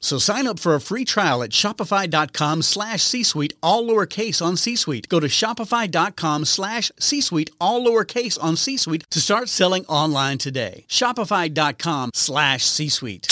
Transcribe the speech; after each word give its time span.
So 0.00 0.18
sign 0.18 0.46
up 0.46 0.58
for 0.58 0.74
a 0.74 0.80
free 0.80 1.04
trial 1.04 1.42
at 1.42 1.50
shopify.com 1.50 2.62
slash 2.62 3.02
C-Suite, 3.02 3.54
all 3.62 3.84
lowercase 3.84 4.44
on 4.44 4.56
C-Suite. 4.56 5.08
Go 5.08 5.20
to 5.20 5.26
shopify.com 5.26 6.44
slash 6.44 6.90
C-Suite, 6.98 7.50
all 7.60 7.84
lowercase 7.84 8.38
on 8.40 8.56
C-Suite 8.56 9.04
to 9.10 9.20
start 9.20 9.48
selling 9.48 9.84
online 9.86 10.38
today. 10.38 10.84
Shopify.com 10.88 12.10
slash 12.14 12.64
C-Suite. 12.64 13.26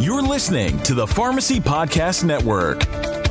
You're 0.00 0.22
listening 0.22 0.78
to 0.80 0.94
the 0.94 1.06
Pharmacy 1.06 1.60
Podcast 1.60 2.24
Network. 2.24 3.13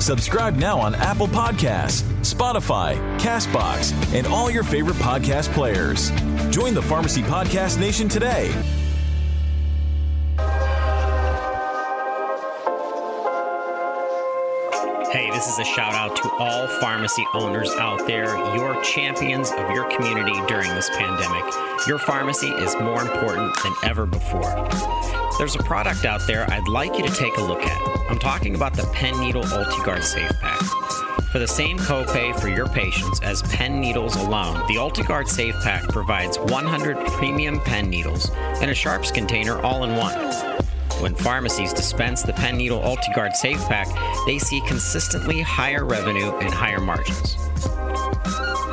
Subscribe 0.00 0.56
now 0.56 0.78
on 0.78 0.94
Apple 0.94 1.26
Podcasts, 1.26 2.02
Spotify, 2.22 2.96
Castbox, 3.18 3.92
and 4.14 4.26
all 4.26 4.50
your 4.50 4.62
favorite 4.62 4.96
podcast 4.96 5.52
players. 5.52 6.10
Join 6.50 6.72
the 6.72 6.82
Pharmacy 6.82 7.22
Podcast 7.22 7.78
Nation 7.78 8.08
today. 8.08 8.52
Hey, 15.12 15.30
this 15.30 15.48
is 15.48 15.58
a 15.58 15.64
shout 15.64 15.94
out 15.94 16.16
to 16.16 16.30
all 16.38 16.68
pharmacy 16.80 17.24
owners 17.34 17.70
out 17.76 18.06
there. 18.06 18.36
You're 18.54 18.80
champions 18.82 19.50
of 19.50 19.70
your 19.70 19.90
community 19.90 20.38
during 20.46 20.68
this 20.74 20.90
pandemic. 20.90 21.44
Your 21.86 21.98
pharmacy 21.98 22.48
is 22.48 22.74
more 22.76 23.00
important 23.00 23.54
than 23.62 23.72
ever 23.84 24.06
before. 24.06 24.68
There's 25.38 25.54
a 25.54 25.62
product 25.62 26.04
out 26.04 26.26
there 26.26 26.50
I'd 26.50 26.66
like 26.66 26.98
you 26.98 27.06
to 27.06 27.14
take 27.14 27.36
a 27.36 27.40
look 27.40 27.62
at. 27.62 28.10
I'm 28.10 28.18
talking 28.18 28.56
about 28.56 28.74
the 28.74 28.82
Pen 28.92 29.20
Needle 29.20 29.44
UltiGuard 29.44 30.02
Safe 30.02 30.32
Pack. 30.40 30.60
For 31.30 31.38
the 31.38 31.46
same 31.46 31.78
copay 31.78 32.38
for 32.40 32.48
your 32.48 32.66
patients 32.66 33.20
as 33.20 33.42
pen 33.42 33.80
needles 33.80 34.16
alone, 34.16 34.54
the 34.66 34.74
UltiGuard 34.74 35.28
Safe 35.28 35.54
Pack 35.62 35.84
provides 35.90 36.40
100 36.40 36.96
premium 37.12 37.60
pen 37.60 37.88
needles 37.88 38.30
and 38.60 38.68
a 38.68 38.74
sharps 38.74 39.12
container 39.12 39.60
all 39.60 39.84
in 39.84 39.94
one. 39.94 40.18
When 41.00 41.14
pharmacies 41.14 41.72
dispense 41.72 42.22
the 42.22 42.32
Pen 42.32 42.56
Needle 42.56 42.80
UltiGuard 42.80 43.36
Safe 43.36 43.60
Pack, 43.66 43.86
they 44.26 44.40
see 44.40 44.60
consistently 44.62 45.40
higher 45.40 45.84
revenue 45.84 46.36
and 46.38 46.52
higher 46.52 46.80
margins. 46.80 47.36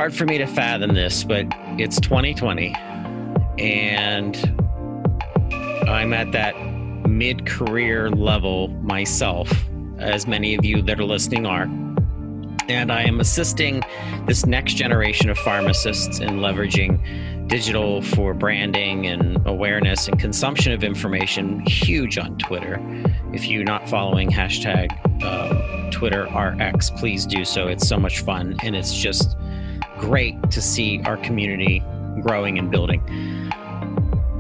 Hard 0.01 0.17
for 0.17 0.25
me 0.25 0.39
to 0.39 0.47
fathom 0.47 0.95
this, 0.95 1.25
but 1.25 1.45
it's 1.77 2.01
2020 2.01 2.75
and 3.59 4.35
I'm 5.87 6.15
at 6.15 6.33
that 6.33 6.55
mid 7.07 7.45
career 7.45 8.09
level 8.09 8.69
myself, 8.69 9.53
as 9.99 10.27
many 10.27 10.55
of 10.55 10.65
you 10.65 10.81
that 10.81 10.99
are 10.99 11.05
listening 11.05 11.45
are. 11.45 11.65
And 12.71 12.91
I 12.91 13.03
am 13.03 13.21
assisting 13.21 13.83
this 14.27 14.47
next 14.47 14.73
generation 14.73 15.29
of 15.29 15.37
pharmacists 15.37 16.19
in 16.19 16.39
leveraging 16.39 17.47
digital 17.47 18.01
for 18.01 18.33
branding 18.33 19.07
and 19.07 19.47
awareness 19.47 20.09
and 20.09 20.19
consumption 20.19 20.73
of 20.73 20.83
information, 20.83 21.61
huge 21.67 22.17
on 22.17 22.39
Twitter. 22.39 22.81
If 23.35 23.49
you're 23.49 23.65
not 23.65 23.87
following 23.87 24.31
hashtag 24.31 24.89
uh, 25.23 25.91
Twitter 25.91 26.25
RX, 26.25 26.89
please 26.89 27.27
do 27.27 27.45
so. 27.45 27.69
It's 27.69 27.87
so 27.87 27.99
much 27.99 28.21
fun 28.21 28.57
and 28.63 28.75
it's 28.75 28.95
just 28.95 29.37
great 30.01 30.51
to 30.51 30.63
see 30.63 30.99
our 31.05 31.19
community 31.19 31.83
growing 32.23 32.59
and 32.59 32.71
building. 32.71 33.03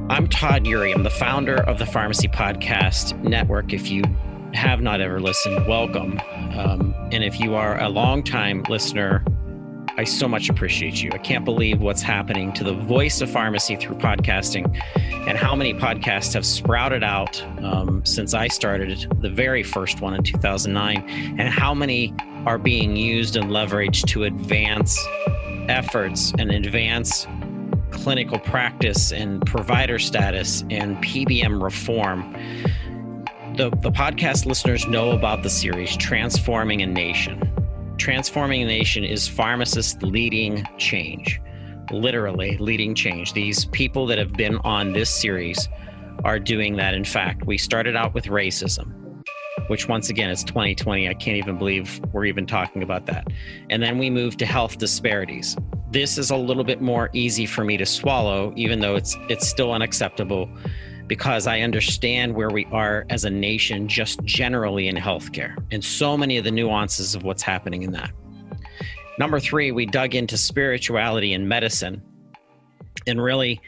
I'm 0.08 0.26
Todd 0.26 0.64
Eury. 0.64 0.94
I'm 0.94 1.02
the 1.02 1.10
founder 1.10 1.56
of 1.56 1.78
the 1.78 1.84
Pharmacy 1.84 2.28
Podcast 2.28 3.16
Network. 3.22 3.74
If 3.74 3.90
you 3.90 4.02
have 4.54 4.80
not 4.80 5.02
ever 5.02 5.20
listened, 5.20 5.66
welcome. 5.66 6.18
Um, 6.56 6.94
and 7.12 7.22
if 7.22 7.38
you 7.38 7.54
are 7.56 7.78
a 7.78 7.90
longtime 7.90 8.62
listener, 8.70 9.22
I 9.98 10.04
so 10.04 10.26
much 10.26 10.48
appreciate 10.48 11.02
you. 11.02 11.10
I 11.12 11.18
can't 11.18 11.44
believe 11.44 11.82
what's 11.82 12.00
happening 12.00 12.54
to 12.54 12.64
the 12.64 12.72
voice 12.72 13.20
of 13.20 13.30
pharmacy 13.30 13.76
through 13.76 13.96
podcasting 13.96 14.82
and 15.28 15.36
how 15.36 15.54
many 15.54 15.74
podcasts 15.74 16.32
have 16.32 16.46
sprouted 16.46 17.04
out 17.04 17.42
um, 17.62 18.02
since 18.06 18.32
I 18.32 18.48
started 18.48 19.06
the 19.20 19.28
very 19.28 19.62
first 19.62 20.00
one 20.00 20.14
in 20.14 20.22
2009, 20.22 21.36
and 21.38 21.48
how 21.50 21.74
many 21.74 22.14
are 22.46 22.56
being 22.56 22.96
used 22.96 23.36
and 23.36 23.50
leveraged 23.50 24.06
to 24.06 24.24
advance 24.24 24.98
efforts 25.70 26.32
and 26.38 26.50
advance 26.50 27.26
clinical 27.92 28.38
practice 28.38 29.12
and 29.12 29.44
provider 29.46 29.98
status 29.98 30.62
and 30.70 30.96
PBM 30.98 31.62
reform. 31.62 32.32
The, 33.56 33.70
the 33.80 33.90
podcast 33.90 34.46
listeners 34.46 34.86
know 34.86 35.12
about 35.12 35.42
the 35.42 35.50
series 35.50 35.96
Transforming 35.96 36.82
a 36.82 36.86
Nation. 36.86 37.40
Transforming 37.98 38.62
a 38.62 38.66
Nation 38.66 39.04
is 39.04 39.28
pharmacists 39.28 40.02
leading 40.02 40.66
change, 40.76 41.40
literally 41.90 42.56
leading 42.58 42.94
change. 42.94 43.32
These 43.32 43.66
people 43.66 44.06
that 44.06 44.18
have 44.18 44.32
been 44.32 44.56
on 44.58 44.92
this 44.92 45.10
series 45.10 45.68
are 46.24 46.38
doing 46.38 46.76
that. 46.76 46.94
In 46.94 47.04
fact, 47.04 47.46
we 47.46 47.58
started 47.58 47.96
out 47.96 48.12
with 48.12 48.24
racism 48.24 48.99
which 49.70 49.86
once 49.86 50.10
again 50.10 50.28
is 50.28 50.42
2020. 50.42 51.08
I 51.08 51.14
can't 51.14 51.36
even 51.36 51.56
believe 51.56 52.00
we're 52.12 52.24
even 52.24 52.44
talking 52.44 52.82
about 52.82 53.06
that. 53.06 53.28
And 53.70 53.80
then 53.80 53.98
we 53.98 54.10
move 54.10 54.36
to 54.38 54.44
health 54.44 54.78
disparities. 54.78 55.56
This 55.92 56.18
is 56.18 56.32
a 56.32 56.36
little 56.36 56.64
bit 56.64 56.80
more 56.80 57.08
easy 57.12 57.46
for 57.46 57.62
me 57.62 57.76
to 57.76 57.86
swallow, 57.86 58.52
even 58.56 58.80
though 58.80 58.96
it's 58.96 59.16
it's 59.28 59.46
still 59.46 59.72
unacceptable. 59.72 60.50
because 61.06 61.46
I 61.48 61.60
understand 61.60 62.34
where 62.34 62.50
we 62.50 62.66
are 62.66 63.04
as 63.10 63.24
a 63.24 63.30
nation 63.30 63.88
just 63.88 64.22
generally 64.24 64.86
in 64.86 64.96
healthcare 64.96 65.56
and 65.72 65.84
so 65.84 66.16
many 66.16 66.36
of 66.38 66.44
the 66.44 66.52
nuances 66.52 67.16
of 67.16 67.24
what's 67.24 67.42
happening 67.42 67.82
in 67.82 67.90
that. 67.92 68.12
Number 69.18 69.40
three, 69.40 69.72
we 69.72 69.86
dug 69.86 70.14
into 70.14 70.36
spirituality 70.36 71.32
and 71.32 71.48
medicine 71.48 72.00
and 73.08 73.20
really 73.20 73.60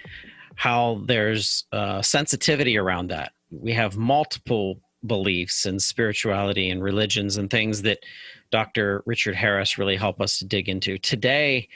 how 0.55 1.03
there's 1.07 1.65
uh, 1.73 2.01
sensitivity 2.03 2.77
around 2.77 3.11
that. 3.11 3.33
We 3.51 3.73
have 3.73 3.97
multiple 3.97 4.81
beliefs 5.07 5.67
and 5.67 5.83
spirituality 5.83 6.71
and 6.71 6.83
religions 6.83 7.37
and 7.37 7.51
things 7.51 7.83
that 7.83 8.05
Dr. 8.51 9.03
Richard 9.07 9.35
Harris 9.35 9.79
really 9.79 9.97
helped 9.97 10.21
us 10.21 10.39
to 10.39 10.45
dig 10.45 10.69
into. 10.69 10.99
Today 10.99 11.69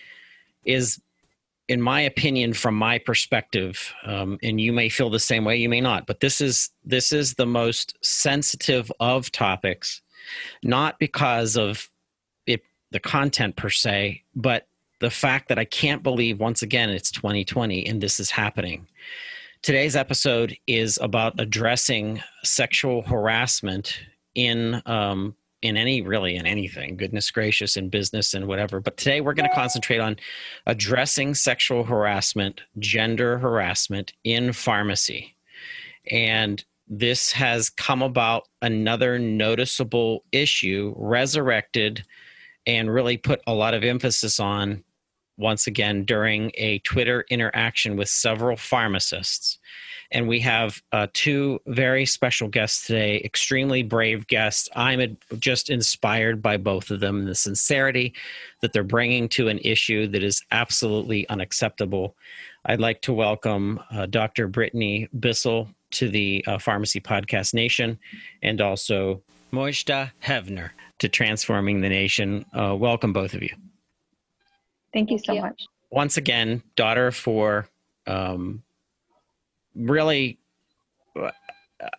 is 0.65 1.01
in 1.69 1.81
my 1.81 2.01
opinion, 2.01 2.53
from 2.53 2.77
my 2.77 2.99
perspective, 2.99 3.93
um, 4.05 4.39
and 4.43 4.61
you 4.61 4.73
may 4.73 4.89
feel 4.89 5.11
the 5.11 5.19
same 5.19 5.45
way, 5.45 5.57
you 5.57 5.69
may 5.69 5.81
not, 5.81 6.07
but 6.07 6.21
this 6.21 6.41
is 6.41 6.71
this 6.85 7.13
is 7.13 7.35
the 7.35 7.47
most 7.47 7.97
sensitive 8.05 8.93
of 9.01 9.33
topics, 9.33 10.01
not 10.63 10.99
because 11.01 11.57
of 11.57 11.91
it, 12.47 12.63
the 12.93 13.01
content 13.01 13.57
per 13.57 13.69
se, 13.69 14.23
but 14.37 14.69
the 15.01 15.11
fact 15.11 15.49
that 15.49 15.59
I 15.59 15.65
can't 15.65 16.03
believe 16.03 16.39
once 16.41 16.63
again 16.63 16.89
it's 16.89 17.11
2020 17.11 17.87
and 17.87 18.01
this 18.01 18.21
is 18.21 18.31
happening. 18.31 18.87
Today's 19.63 19.97
episode 19.97 20.57
is 20.67 20.99
about 21.01 21.41
addressing 21.41 22.23
sexual 22.45 23.03
harassment 23.03 23.99
in 24.35 24.81
um, 24.87 25.35
in 25.63 25.77
any 25.77 26.03
really 26.03 26.37
in 26.37 26.47
anything 26.47 26.97
goodness 26.97 27.31
gracious 27.31 27.77
in 27.77 27.89
business 27.89 28.35
and 28.35 28.47
whatever. 28.47 28.81
But 28.81 28.97
today 28.97 29.21
we're 29.21 29.35
going 29.35 29.49
to 29.49 29.55
concentrate 29.55 29.99
on 29.99 30.17
addressing 30.67 31.35
sexual 31.35 31.83
harassment 31.83 32.61
gender 32.79 33.39
harassment 33.39 34.13
in 34.23 34.53
pharmacy. 34.53 35.35
And 36.11 36.65
this 36.87 37.33
has 37.33 37.71
come 37.71 38.03
about 38.03 38.45
another 38.63 39.19
noticeable 39.19 40.25
issue 40.31 40.95
resurrected 40.97 42.05
and 42.67 42.93
really 42.93 43.17
put 43.17 43.41
a 43.47 43.55
lot 43.55 43.75
of 43.75 43.83
emphasis 43.83 44.39
on 44.39 44.85
once 45.37 45.67
again 45.67 46.05
during 46.05 46.51
a 46.55 46.79
twitter 46.81 47.25
interaction 47.31 47.97
with 47.97 48.09
several 48.09 48.57
pharmacists 48.57 49.59
and 50.11 50.29
we 50.29 50.41
have 50.41 50.83
uh, 50.93 51.07
two 51.13 51.61
very 51.67 52.07
special 52.07 52.49
guests 52.49 52.87
today, 52.87 53.21
extremely 53.25 53.83
brave 53.83 54.27
guests. 54.27 54.69
I'm 54.77 55.17
just 55.39 55.71
inspired 55.71 56.41
by 56.41 56.57
both 56.57 56.91
of 56.91 57.01
them 57.01 57.21
and 57.21 57.29
the 57.29 57.35
sincerity 57.35 58.15
that 58.61 58.73
they're 58.73 58.85
bringing 58.85 59.29
to 59.31 59.49
an 59.49 59.59
issue 59.59 60.07
that 60.09 60.23
is 60.23 60.43
absolutely 60.51 61.29
unacceptable. 61.29 62.17
I'd 62.65 62.81
like 62.81 63.03
to 63.03 63.13
welcome 63.13 63.81
uh, 63.91 64.07
Dr. 64.07 64.49
Brittany 64.49 65.09
Bissell 65.19 65.69
to 65.93 66.09
the 66.09 66.45
uh, 66.47 66.59
Pharmacy 66.59 67.01
Podcast 67.01 67.55
Nation 67.55 67.99
and 68.43 68.61
also 68.61 69.23
Mojdeh 69.53 70.11
Heavner 70.23 70.71
to 70.99 71.09
Transforming 71.09 71.81
the 71.81 71.89
Nation. 71.89 72.45
Uh, 72.53 72.75
welcome, 72.77 73.13
both 73.13 73.35
of 73.35 73.43
you. 73.43 73.55
Thank 74.97 75.11
you 75.11 75.19
so 75.19 75.35
you. 75.35 75.43
much. 75.43 75.63
Once 75.91 76.17
again, 76.17 76.63
daughter 76.75 77.09
of 77.09 77.15
four, 77.15 77.69
um, 78.07 78.63
really 79.75 80.39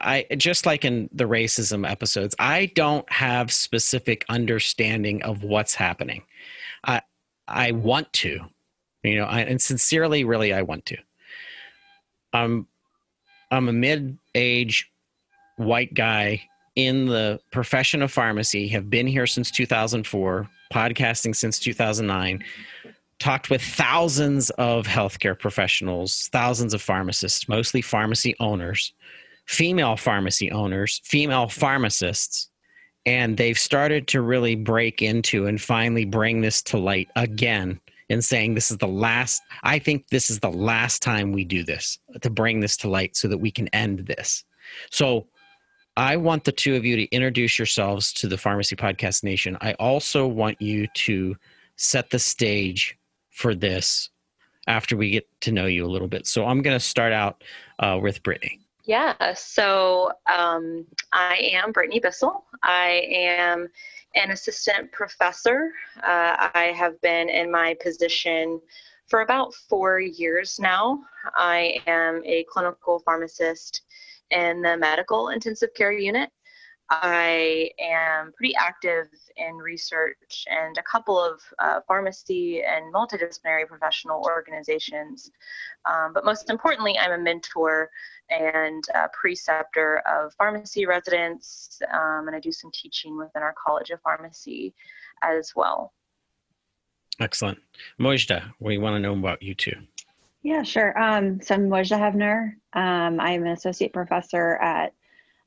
I 0.01 0.25
just 0.35 0.65
like 0.65 0.83
in 0.83 1.07
the 1.13 1.25
racism 1.25 1.87
episodes, 1.87 2.33
I 2.39 2.71
don't 2.73 3.07
have 3.11 3.51
specific 3.53 4.25
understanding 4.29 5.21
of 5.21 5.43
what's 5.43 5.75
happening. 5.75 6.23
I 6.83 7.01
I 7.47 7.71
want 7.71 8.11
to, 8.13 8.39
you 9.03 9.15
know, 9.17 9.25
I, 9.25 9.41
and 9.41 9.61
sincerely, 9.61 10.23
really, 10.23 10.51
I 10.51 10.63
want 10.63 10.87
to. 10.87 10.97
I'm 12.33 12.65
I'm 13.51 13.69
a 13.69 13.73
mid-age 13.73 14.91
white 15.57 15.93
guy 15.93 16.41
in 16.75 17.05
the 17.05 17.39
profession 17.51 18.01
of 18.01 18.11
pharmacy. 18.11 18.67
Have 18.69 18.89
been 18.89 19.05
here 19.05 19.27
since 19.27 19.51
2004, 19.51 20.49
podcasting 20.71 21.35
since 21.35 21.59
2009 21.59 22.43
talked 23.19 23.49
with 23.49 23.61
thousands 23.61 24.49
of 24.51 24.85
healthcare 24.85 25.37
professionals, 25.37 26.29
thousands 26.31 26.73
of 26.73 26.81
pharmacists, 26.81 27.49
mostly 27.49 27.81
pharmacy 27.81 28.35
owners, 28.39 28.93
female 29.45 29.95
pharmacy 29.95 30.51
owners, 30.51 31.01
female 31.03 31.47
pharmacists, 31.47 32.49
and 33.05 33.37
they've 33.37 33.57
started 33.57 34.07
to 34.09 34.21
really 34.21 34.55
break 34.55 35.01
into 35.01 35.47
and 35.47 35.61
finally 35.61 36.05
bring 36.05 36.41
this 36.41 36.61
to 36.61 36.77
light 36.77 37.07
again 37.15 37.79
and 38.09 38.23
saying 38.23 38.53
this 38.53 38.71
is 38.71 38.77
the 38.77 38.87
last 38.87 39.41
I 39.63 39.79
think 39.79 40.07
this 40.09 40.29
is 40.29 40.39
the 40.39 40.51
last 40.51 41.01
time 41.01 41.31
we 41.31 41.43
do 41.43 41.63
this 41.63 41.99
to 42.21 42.29
bring 42.29 42.59
this 42.59 42.77
to 42.77 42.89
light 42.89 43.15
so 43.15 43.27
that 43.27 43.37
we 43.37 43.51
can 43.51 43.67
end 43.69 43.99
this. 43.99 44.43
So 44.91 45.27
I 45.97 46.15
want 46.15 46.43
the 46.43 46.51
two 46.51 46.75
of 46.75 46.85
you 46.85 46.95
to 46.95 47.05
introduce 47.05 47.57
yourselves 47.57 48.13
to 48.13 48.27
the 48.27 48.37
Pharmacy 48.37 48.75
Podcast 48.75 49.23
Nation. 49.23 49.57
I 49.61 49.73
also 49.73 50.27
want 50.27 50.61
you 50.61 50.85
to 50.93 51.35
set 51.75 52.11
the 52.11 52.19
stage 52.19 52.95
for 53.31 53.55
this 53.55 54.11
after 54.67 54.95
we 54.95 55.09
get 55.09 55.27
to 55.41 55.51
know 55.51 55.65
you 55.65 55.83
a 55.83 55.89
little 55.89 56.07
bit. 56.07 56.27
So 56.27 56.45
I'm 56.45 56.61
going 56.61 56.75
to 56.75 56.79
start 56.79 57.13
out 57.13 57.43
uh, 57.79 57.97
with 57.99 58.21
Brittany. 58.21 58.59
Yeah, 58.83 59.33
so 59.33 60.11
um, 60.31 60.85
I 61.13 61.51
am 61.53 61.71
Brittany 61.71 61.99
Bissell. 61.99 62.45
I 62.61 63.03
am 63.09 63.67
an 64.13 64.29
assistant 64.29 64.91
professor. 64.91 65.71
Uh, 66.03 66.49
I 66.53 66.73
have 66.77 67.01
been 67.01 67.27
in 67.27 67.51
my 67.51 67.75
position 67.81 68.61
for 69.07 69.21
about 69.21 69.55
four 69.55 69.99
years 69.99 70.59
now. 70.59 70.99
I 71.35 71.79
am 71.87 72.21
a 72.23 72.45
clinical 72.51 72.99
pharmacist 72.99 73.81
in 74.31 74.61
the 74.61 74.77
medical 74.77 75.29
intensive 75.29 75.73
care 75.75 75.91
unit 75.91 76.29
I 76.89 77.69
am 77.79 78.31
pretty 78.31 78.55
active 78.55 79.07
in 79.35 79.55
research 79.55 80.45
and 80.49 80.77
a 80.77 80.83
couple 80.83 81.19
of 81.19 81.41
uh, 81.59 81.81
pharmacy 81.85 82.63
and 82.63 82.93
multidisciplinary 82.93 83.67
professional 83.67 84.23
organizations. 84.23 85.29
Um, 85.85 86.13
but 86.13 86.23
most 86.23 86.49
importantly, 86.49 86.97
I'm 86.97 87.11
a 87.11 87.17
mentor 87.17 87.89
and 88.29 88.85
a 88.95 89.09
preceptor 89.09 90.01
of 90.07 90.33
pharmacy 90.35 90.85
residents, 90.85 91.81
um, 91.93 92.27
and 92.27 92.35
I 92.35 92.39
do 92.39 92.53
some 92.53 92.71
teaching 92.73 93.17
within 93.17 93.43
our 93.43 93.55
College 93.65 93.89
of 93.89 94.01
Pharmacy 94.01 94.73
as 95.23 95.51
well. 95.55 95.93
Excellent. 97.19 97.57
Mojdeh, 97.99 98.53
we 98.59 98.77
want 98.77 98.95
to 98.95 98.99
know 98.99 99.13
about 99.13 99.41
you 99.41 99.55
too. 99.55 99.75
Yeah, 100.47 100.63
sure. 100.63 100.97
Um, 100.97 101.41
so 101.41 101.55
I'm 101.55 101.67
Mojdeh 101.67 101.99
Heavner. 101.99 102.55
Um, 102.71 103.19
I'm 103.19 103.41
an 103.41 103.49
associate 103.49 103.91
professor 103.91 104.55
at 104.55 104.93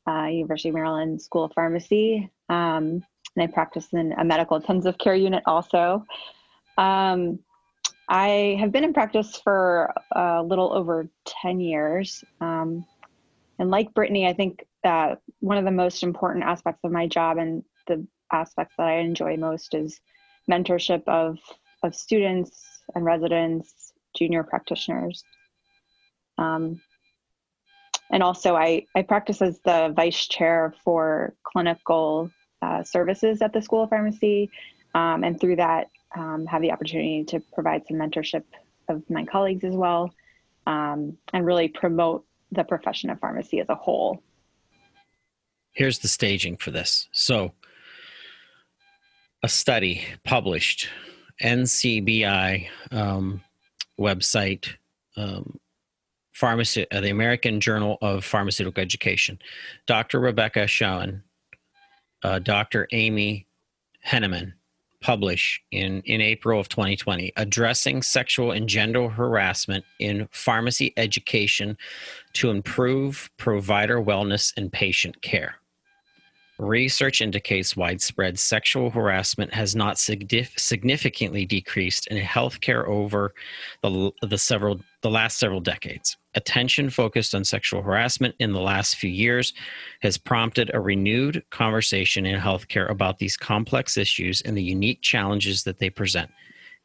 uh, 0.07 0.27
University 0.27 0.69
of 0.69 0.75
Maryland 0.75 1.23
School 1.23 1.45
of 1.45 1.55
Pharmacy. 1.55 2.31
Um, 2.51 3.03
and 3.35 3.43
I 3.43 3.47
practice 3.47 3.89
in 3.95 4.13
a 4.13 4.25
medical 4.25 4.59
intensive 4.59 4.99
care 4.99 5.15
unit 5.15 5.43
also. 5.47 6.05
Um, 6.77 7.39
I 8.11 8.59
have 8.61 8.73
been 8.73 8.85
in 8.85 8.93
practice 8.93 9.41
for 9.43 9.91
a 10.13 10.43
little 10.43 10.71
over 10.71 11.09
10 11.25 11.61
years. 11.61 12.23
Um, 12.43 12.85
and 13.59 13.71
like 13.71 13.95
Brittany, 13.95 14.27
I 14.27 14.35
think 14.35 14.67
that 14.85 15.23
one 15.39 15.57
of 15.57 15.65
the 15.65 15.71
most 15.71 16.03
important 16.03 16.45
aspects 16.45 16.81
of 16.85 16.93
my 16.93 17.07
job 17.07 17.39
and 17.39 17.65
the 17.87 18.07
aspects 18.31 18.75
that 18.77 18.87
I 18.87 18.97
enjoy 18.97 19.39
most 19.39 19.73
is 19.73 19.99
mentorship 20.47 21.05
of, 21.07 21.39
of 21.83 21.95
students 21.95 22.83
and 22.95 23.03
residents, 23.03 23.90
junior 24.17 24.43
practitioners. 24.43 25.23
Um, 26.39 26.81
and 28.11 28.23
also 28.23 28.57
I, 28.57 28.87
I 28.95 29.03
practice 29.03 29.41
as 29.41 29.61
the 29.61 29.93
vice 29.95 30.27
chair 30.27 30.75
for 30.85 31.35
clinical 31.45 32.31
uh, 32.63 32.83
services 32.83 33.41
at 33.43 33.53
the 33.53 33.63
School 33.63 33.85
of 33.85 33.91
Pharmacy. 33.91 34.51
Um, 34.95 35.23
and 35.23 35.41
through 35.41 35.57
that, 35.57 35.89
um, 36.17 36.47
have 36.47 36.63
the 36.63 36.73
opportunity 36.73 37.25
to 37.25 37.41
provide 37.55 37.83
some 37.87 37.99
mentorship 37.99 38.43
of 38.89 39.09
my 39.09 39.25
colleagues 39.25 39.65
as 39.65 39.75
well 39.75 40.13
um, 40.67 41.17
and 41.33 41.47
really 41.47 41.69
promote 41.69 42.25
the 42.53 42.65
profession 42.65 43.11
of 43.11 43.21
pharmacy 43.21 43.61
as 43.61 43.69
a 43.69 43.75
whole. 43.75 44.23
Here's 45.73 46.01
the 46.01 46.09
staging 46.09 46.57
for 46.57 46.73
this. 46.73 47.09
So, 47.13 47.53
a 49.43 49.49
study 49.49 50.03
published, 50.25 50.89
NCBI 51.43 52.69
um, 52.91 53.41
website 54.01 54.75
um, 55.17 55.59
Pharmacy, 56.33 56.87
uh, 56.91 57.01
the 57.01 57.11
American 57.11 57.61
Journal 57.61 57.99
of 58.01 58.25
Pharmaceutical 58.25 58.81
Education. 58.81 59.39
Dr. 59.87 60.21
Rebecca 60.21 60.67
Schoen, 60.67 61.23
uh, 62.23 62.39
Dr. 62.39 62.89
Amy 62.93 63.47
Henneman 64.07 64.55
publish 65.03 65.63
in, 65.71 66.01
in 66.03 66.21
April 66.21 66.59
of 66.59 66.69
2020, 66.69 67.33
Addressing 67.37 68.03
Sexual 68.03 68.53
and 68.53 68.69
Gender 68.69 69.09
Harassment 69.09 69.85
in 69.99 70.29
Pharmacy 70.31 70.93
Education 70.97 71.77
to 72.35 72.51
Improve 72.51 73.31
Provider 73.37 74.01
Wellness 74.01 74.53
and 74.57 74.73
Patient 74.73 75.21
Care. 75.23 75.60
Research 76.61 77.23
indicates 77.23 77.75
widespread 77.75 78.39
sexual 78.39 78.91
harassment 78.91 79.55
has 79.55 79.75
not 79.75 79.99
significantly 79.99 81.47
decreased 81.47 82.07
in 82.09 82.23
healthcare 82.23 82.87
over 82.87 83.33
the, 83.83 84.13
the 84.21 84.37
several 84.37 84.79
the 85.01 85.09
last 85.09 85.39
several 85.39 85.63
decades. 85.63 86.19
Attention 86.35 86.91
focused 86.91 87.35
on 87.35 87.45
sexual 87.45 87.81
harassment 87.81 88.35
in 88.41 88.53
the 88.53 88.61
last 88.61 88.97
few 88.97 89.09
years 89.09 89.55
has 90.03 90.19
prompted 90.19 90.71
a 90.75 90.81
renewed 90.81 91.43
conversation 91.49 92.27
in 92.27 92.39
healthcare 92.39 92.91
about 92.91 93.19
these 93.19 93.39
complex 93.39 93.97
issues 93.97 94.43
and 94.43 94.55
the 94.55 94.63
unique 94.63 95.01
challenges 95.01 95.65
that 95.65 95.79
they 95.79 95.89
present. 95.89 96.31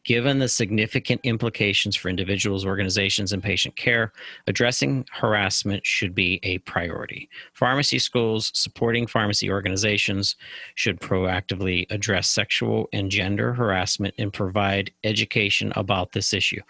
Given 0.05 0.37
the 0.37 0.47
significant 0.47 1.21
implications 1.23 1.95
for 1.95 2.09
individuals, 2.09 2.63
organizations, 2.63 3.33
and 3.33 3.41
patient 3.41 3.75
care, 3.75 4.13
addressing 4.45 5.03
harassment 5.11 5.83
should 5.83 6.13
be 6.13 6.39
a 6.43 6.59
priority. 6.59 7.27
Pharmacy 7.53 7.97
schools 7.97 8.51
supporting 8.53 9.07
pharmacy 9.07 9.49
organizations 9.49 10.35
should 10.75 10.99
proactively 10.99 11.87
address 11.89 12.29
sexual 12.29 12.87
and 12.93 13.09
gender 13.09 13.51
harassment 13.51 14.13
and 14.19 14.31
provide 14.31 14.91
education 15.03 15.73
about 15.75 16.11
this 16.11 16.33
issue. 16.33 16.61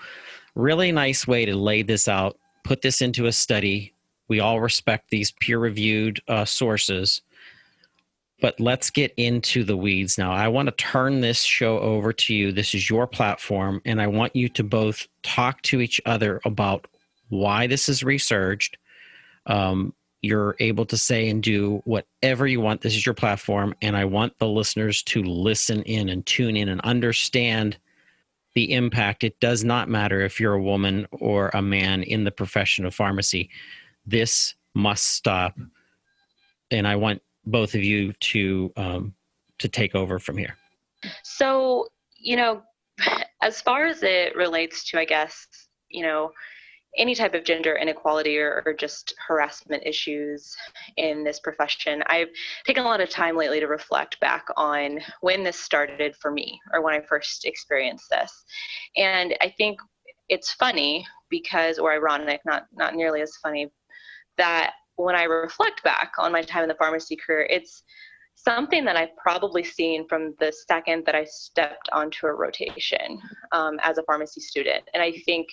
Really 0.55 0.93
nice 0.93 1.27
way 1.27 1.43
to 1.43 1.57
lay 1.57 1.81
this 1.81 2.07
out, 2.07 2.37
put 2.63 2.81
this 2.81 3.01
into 3.01 3.25
a 3.25 3.33
study. 3.33 3.93
We 4.29 4.39
all 4.39 4.61
respect 4.61 5.09
these 5.09 5.31
peer 5.31 5.59
reviewed 5.59 6.21
uh, 6.29 6.45
sources 6.45 7.21
but 8.41 8.59
let's 8.59 8.89
get 8.89 9.13
into 9.17 9.63
the 9.63 9.77
weeds 9.77 10.17
now. 10.17 10.31
I 10.31 10.47
want 10.47 10.67
to 10.67 10.75
turn 10.75 11.21
this 11.21 11.41
show 11.41 11.79
over 11.79 12.11
to 12.13 12.33
you. 12.33 12.51
This 12.51 12.73
is 12.73 12.89
your 12.89 13.07
platform, 13.07 13.81
and 13.85 14.01
I 14.01 14.07
want 14.07 14.35
you 14.35 14.49
to 14.49 14.63
both 14.63 15.07
talk 15.23 15.61
to 15.63 15.81
each 15.81 16.01
other 16.05 16.41
about 16.45 16.87
why 17.29 17.67
this 17.67 17.87
is 17.87 18.03
researched. 18.03 18.77
Um, 19.45 19.93
you're 20.21 20.55
able 20.59 20.85
to 20.87 20.97
say 20.97 21.29
and 21.29 21.41
do 21.41 21.81
whatever 21.85 22.47
you 22.47 22.59
want. 22.59 22.81
This 22.81 22.95
is 22.95 23.05
your 23.05 23.15
platform, 23.15 23.75
and 23.81 23.95
I 23.95 24.05
want 24.05 24.37
the 24.39 24.47
listeners 24.47 25.03
to 25.03 25.23
listen 25.23 25.83
in 25.83 26.09
and 26.09 26.25
tune 26.25 26.57
in 26.57 26.67
and 26.67 26.81
understand 26.81 27.77
the 28.55 28.73
impact. 28.73 29.23
It 29.23 29.39
does 29.39 29.63
not 29.63 29.87
matter 29.87 30.21
if 30.21 30.39
you're 30.39 30.53
a 30.53 30.61
woman 30.61 31.07
or 31.11 31.51
a 31.53 31.61
man 31.61 32.03
in 32.03 32.23
the 32.23 32.31
profession 32.31 32.85
of 32.85 32.95
pharmacy. 32.95 33.49
This 34.05 34.55
must 34.73 35.03
stop. 35.03 35.57
And 36.71 36.87
I 36.87 36.95
want 36.95 37.21
both 37.45 37.75
of 37.75 37.83
you 37.83 38.13
to 38.13 38.71
um, 38.77 39.13
to 39.59 39.67
take 39.67 39.95
over 39.95 40.19
from 40.19 40.37
here. 40.37 40.55
So, 41.23 41.87
you 42.17 42.35
know, 42.35 42.61
as 43.41 43.61
far 43.61 43.85
as 43.85 44.03
it 44.03 44.35
relates 44.35 44.83
to, 44.89 44.99
I 44.99 45.05
guess, 45.05 45.47
you 45.89 46.03
know, 46.03 46.31
any 46.97 47.13
type 47.13 47.33
of 47.33 47.43
gender 47.43 47.75
inequality 47.75 48.37
or, 48.37 48.63
or, 48.65 48.73
just 48.73 49.13
harassment 49.27 49.83
issues 49.85 50.55
in 50.95 51.25
this 51.25 51.41
profession, 51.41 52.01
I've 52.07 52.29
taken 52.65 52.83
a 52.83 52.87
lot 52.87 53.01
of 53.01 53.09
time 53.09 53.35
lately 53.35 53.59
to 53.59 53.67
reflect 53.67 54.17
back 54.21 54.45
on 54.55 54.99
when 55.19 55.43
this 55.43 55.59
started 55.59 56.15
for 56.15 56.31
me 56.31 56.57
or 56.73 56.81
when 56.81 56.93
I 56.93 57.01
first 57.01 57.43
experienced 57.43 58.05
this. 58.09 58.45
And 58.95 59.35
I 59.41 59.53
think 59.57 59.79
it's 60.29 60.53
funny 60.53 61.05
because, 61.29 61.79
or 61.79 61.91
ironic, 61.91 62.39
not 62.45 62.63
not 62.73 62.95
nearly 62.95 63.21
as 63.21 63.35
funny, 63.43 63.69
that 64.37 64.73
when 64.97 65.15
I 65.15 65.23
reflect 65.23 65.83
back 65.83 66.13
on 66.17 66.31
my 66.31 66.41
time 66.41 66.63
in 66.63 66.69
the 66.69 66.75
pharmacy 66.75 67.15
career, 67.15 67.47
it's 67.49 67.83
something 68.35 68.85
that 68.85 68.97
I've 68.97 69.15
probably 69.17 69.63
seen 69.63 70.07
from 70.07 70.35
the 70.39 70.53
second 70.67 71.05
that 71.05 71.15
I 71.15 71.25
stepped 71.25 71.89
onto 71.91 72.27
a 72.27 72.33
rotation 72.33 73.19
um, 73.51 73.79
as 73.81 73.97
a 73.97 74.03
pharmacy 74.03 74.41
student. 74.41 74.83
And 74.93 75.01
I 75.01 75.13
think 75.25 75.47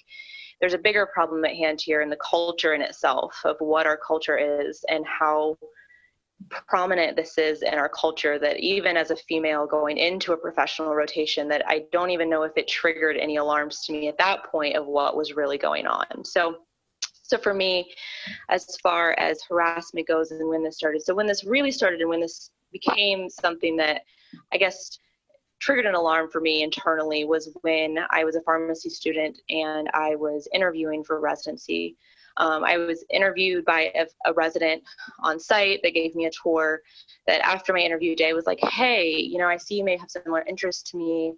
there's 0.61 0.75
a 0.75 0.78
bigger 0.78 1.06
problem 1.06 1.44
at 1.44 1.56
hand 1.56 1.80
here 1.82 2.02
in 2.02 2.11
the 2.11 2.18
culture 2.18 2.75
in 2.75 2.82
itself 2.82 3.34
of 3.44 3.56
what 3.58 3.87
our 3.87 3.96
culture 3.96 4.38
is 4.38 4.84
and 4.88 5.04
how 5.06 5.56
prominent 6.50 7.16
this 7.16 7.38
is 7.38 7.62
in 7.62 7.75
our 7.75 7.88
culture 7.88 8.38
that 8.38 8.58
even 8.58 8.96
as 8.96 9.11
a 9.11 9.16
female 9.16 9.66
going 9.66 9.96
into 9.96 10.32
a 10.32 10.37
professional 10.37 10.94
rotation 10.94 11.49
that 11.49 11.62
I 11.68 11.84
don't 11.92 12.11
even 12.11 12.28
know 12.28 12.42
if 12.42 12.52
it 12.56 12.68
triggered 12.68 13.16
any 13.16 13.37
alarms 13.37 13.84
to 13.87 13.92
me 13.92 14.08
at 14.08 14.18
that 14.18 14.44
point 14.44 14.76
of 14.76 14.87
what 14.87 15.16
was 15.16 15.34
really 15.34 15.58
going 15.58 15.87
on. 15.87 16.25
So 16.25 16.56
so 17.23 17.38
for 17.38 17.55
me, 17.55 17.93
as 18.50 18.76
far 18.83 19.12
as 19.19 19.43
harassment 19.49 20.07
goes 20.07 20.31
and 20.33 20.49
when 20.49 20.62
this 20.62 20.76
started, 20.76 21.02
so 21.02 21.14
when 21.14 21.26
this 21.26 21.45
really 21.45 21.71
started 21.71 22.00
and 22.00 22.11
when 22.11 22.21
this 22.21 22.50
became 22.73 23.29
something 23.31 23.76
that 23.76 24.02
I 24.52 24.57
guess 24.57 24.99
triggered 25.61 25.87
an 25.87 25.95
alarm 25.95 26.29
for 26.29 26.41
me 26.41 26.62
internally 26.62 27.25
was 27.25 27.57
when 27.62 27.99
I 28.11 28.25
was 28.25 28.35
a 28.35 28.43
pharmacy 28.43 28.91
student 28.91 29.38
and 29.49 29.88
I 29.95 30.17
was 30.17 30.49
interviewing 30.52 31.05
for 31.05 31.21
residency. 31.21 31.97
Um, 32.38 32.64
I 32.64 32.79
was 32.79 33.05
interviewed 33.11 33.64
by 33.64 33.93
a, 33.95 34.07
a, 34.26 34.33
resident 34.33 34.83
on 35.21 35.38
site 35.38 35.81
that 35.83 35.95
gave 35.95 36.14
me 36.14 36.25
a 36.25 36.31
tour. 36.31 36.81
That 37.26 37.47
after 37.47 37.73
my 37.75 37.81
interview 37.81 38.17
day 38.17 38.33
was 38.33 38.47
like, 38.47 38.59
"Hey, 38.61 39.11
you 39.19 39.37
know, 39.37 39.47
I 39.47 39.59
see 39.59 39.76
you 39.76 39.85
may 39.85 39.99
have 39.99 40.11
similar 40.11 40.43
interests 40.49 40.91
to 40.91 40.97
me 40.97 41.35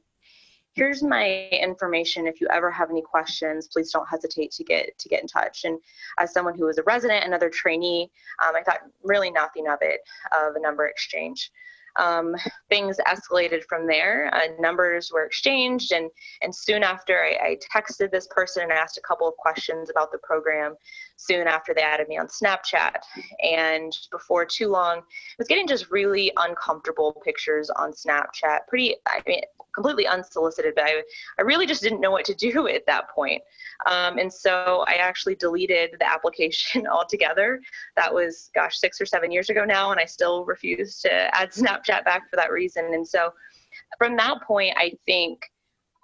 here's 0.74 1.02
my 1.02 1.48
information 1.50 2.26
if 2.26 2.40
you 2.40 2.48
ever 2.50 2.70
have 2.70 2.90
any 2.90 3.02
questions 3.02 3.68
please 3.72 3.90
don't 3.90 4.08
hesitate 4.08 4.50
to 4.50 4.64
get 4.64 4.96
to 4.98 5.08
get 5.08 5.22
in 5.22 5.28
touch 5.28 5.64
and 5.64 5.78
as 6.18 6.32
someone 6.32 6.56
who 6.56 6.66
was 6.66 6.78
a 6.78 6.82
resident 6.82 7.24
another 7.24 7.48
trainee 7.48 8.10
um, 8.46 8.54
i 8.56 8.62
thought 8.62 8.80
really 9.02 9.30
nothing 9.30 9.66
of 9.68 9.78
it 9.80 10.00
of 10.32 10.56
a 10.56 10.60
number 10.60 10.86
exchange 10.86 11.50
um, 11.96 12.34
things 12.68 12.96
escalated 13.06 13.62
from 13.68 13.86
there. 13.86 14.30
Uh, 14.34 14.60
numbers 14.60 15.10
were 15.12 15.24
exchanged, 15.24 15.92
and 15.92 16.10
and 16.42 16.54
soon 16.54 16.82
after, 16.82 17.22
I, 17.22 17.50
I, 17.50 17.58
texted 17.72 18.10
this 18.10 18.26
person 18.30 18.64
and 18.64 18.72
asked 18.72 18.98
a 18.98 19.02
couple 19.02 19.28
of 19.28 19.36
questions 19.36 19.90
about 19.90 20.10
the 20.10 20.18
program. 20.18 20.74
Soon 21.16 21.46
after, 21.46 21.72
they 21.72 21.82
added 21.82 22.08
me 22.08 22.18
on 22.18 22.26
Snapchat, 22.26 22.96
and 23.42 23.96
before 24.10 24.44
too 24.44 24.68
long, 24.68 24.98
I 24.98 25.02
was 25.38 25.48
getting 25.48 25.66
just 25.66 25.90
really 25.90 26.32
uncomfortable 26.36 27.20
pictures 27.24 27.70
on 27.70 27.92
Snapchat. 27.92 28.60
Pretty, 28.68 28.96
I 29.06 29.22
mean, 29.26 29.40
completely 29.74 30.06
unsolicited, 30.06 30.74
but 30.74 30.84
I, 30.84 31.02
I 31.38 31.42
really 31.42 31.66
just 31.66 31.82
didn't 31.82 32.00
know 32.00 32.10
what 32.10 32.24
to 32.26 32.34
do 32.52 32.68
at 32.68 32.86
that 32.86 33.10
point. 33.10 33.42
Um, 33.90 34.18
and 34.18 34.32
so 34.32 34.84
I 34.88 34.94
actually 34.94 35.34
deleted 35.34 35.96
the 35.98 36.10
application 36.10 36.86
altogether. 36.92 37.60
That 37.96 38.12
was, 38.12 38.50
gosh, 38.54 38.78
six 38.78 39.00
or 39.00 39.06
seven 39.06 39.30
years 39.30 39.50
ago 39.50 39.64
now, 39.64 39.90
and 39.90 40.00
I 40.00 40.04
still 40.04 40.44
refuse 40.44 41.00
to 41.00 41.12
add 41.34 41.50
Snapchat 41.52 42.04
back 42.04 42.30
for 42.30 42.36
that 42.36 42.50
reason. 42.50 42.86
And 42.94 43.06
so 43.06 43.32
from 43.98 44.16
that 44.16 44.42
point, 44.42 44.74
I 44.76 44.92
think 45.06 45.40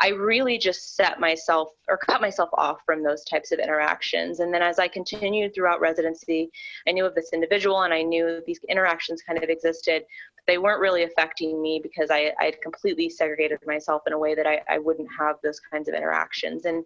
I 0.00 0.08
really 0.08 0.56
just 0.56 0.96
set 0.96 1.20
myself 1.20 1.68
or 1.88 1.98
cut 1.98 2.22
myself 2.22 2.48
off 2.54 2.78
from 2.86 3.02
those 3.02 3.22
types 3.24 3.52
of 3.52 3.58
interactions. 3.58 4.40
And 4.40 4.52
then 4.52 4.62
as 4.62 4.78
I 4.78 4.88
continued 4.88 5.54
throughout 5.54 5.80
residency, 5.80 6.50
I 6.88 6.92
knew 6.92 7.04
of 7.04 7.14
this 7.14 7.32
individual 7.34 7.82
and 7.82 7.92
I 7.92 8.02
knew 8.02 8.42
these 8.46 8.60
interactions 8.68 9.22
kind 9.22 9.42
of 9.42 9.50
existed. 9.50 10.02
But 10.36 10.44
they 10.46 10.56
weren't 10.56 10.80
really 10.80 11.02
affecting 11.02 11.60
me 11.60 11.80
because 11.82 12.10
I 12.10 12.32
had 12.38 12.60
completely 12.62 13.10
segregated 13.10 13.58
myself 13.66 14.02
in 14.06 14.14
a 14.14 14.18
way 14.18 14.34
that 14.34 14.46
I, 14.46 14.62
I 14.68 14.78
wouldn't 14.78 15.08
have 15.18 15.36
those 15.44 15.60
kinds 15.60 15.86
of 15.88 15.94
interactions. 15.94 16.64
And 16.64 16.82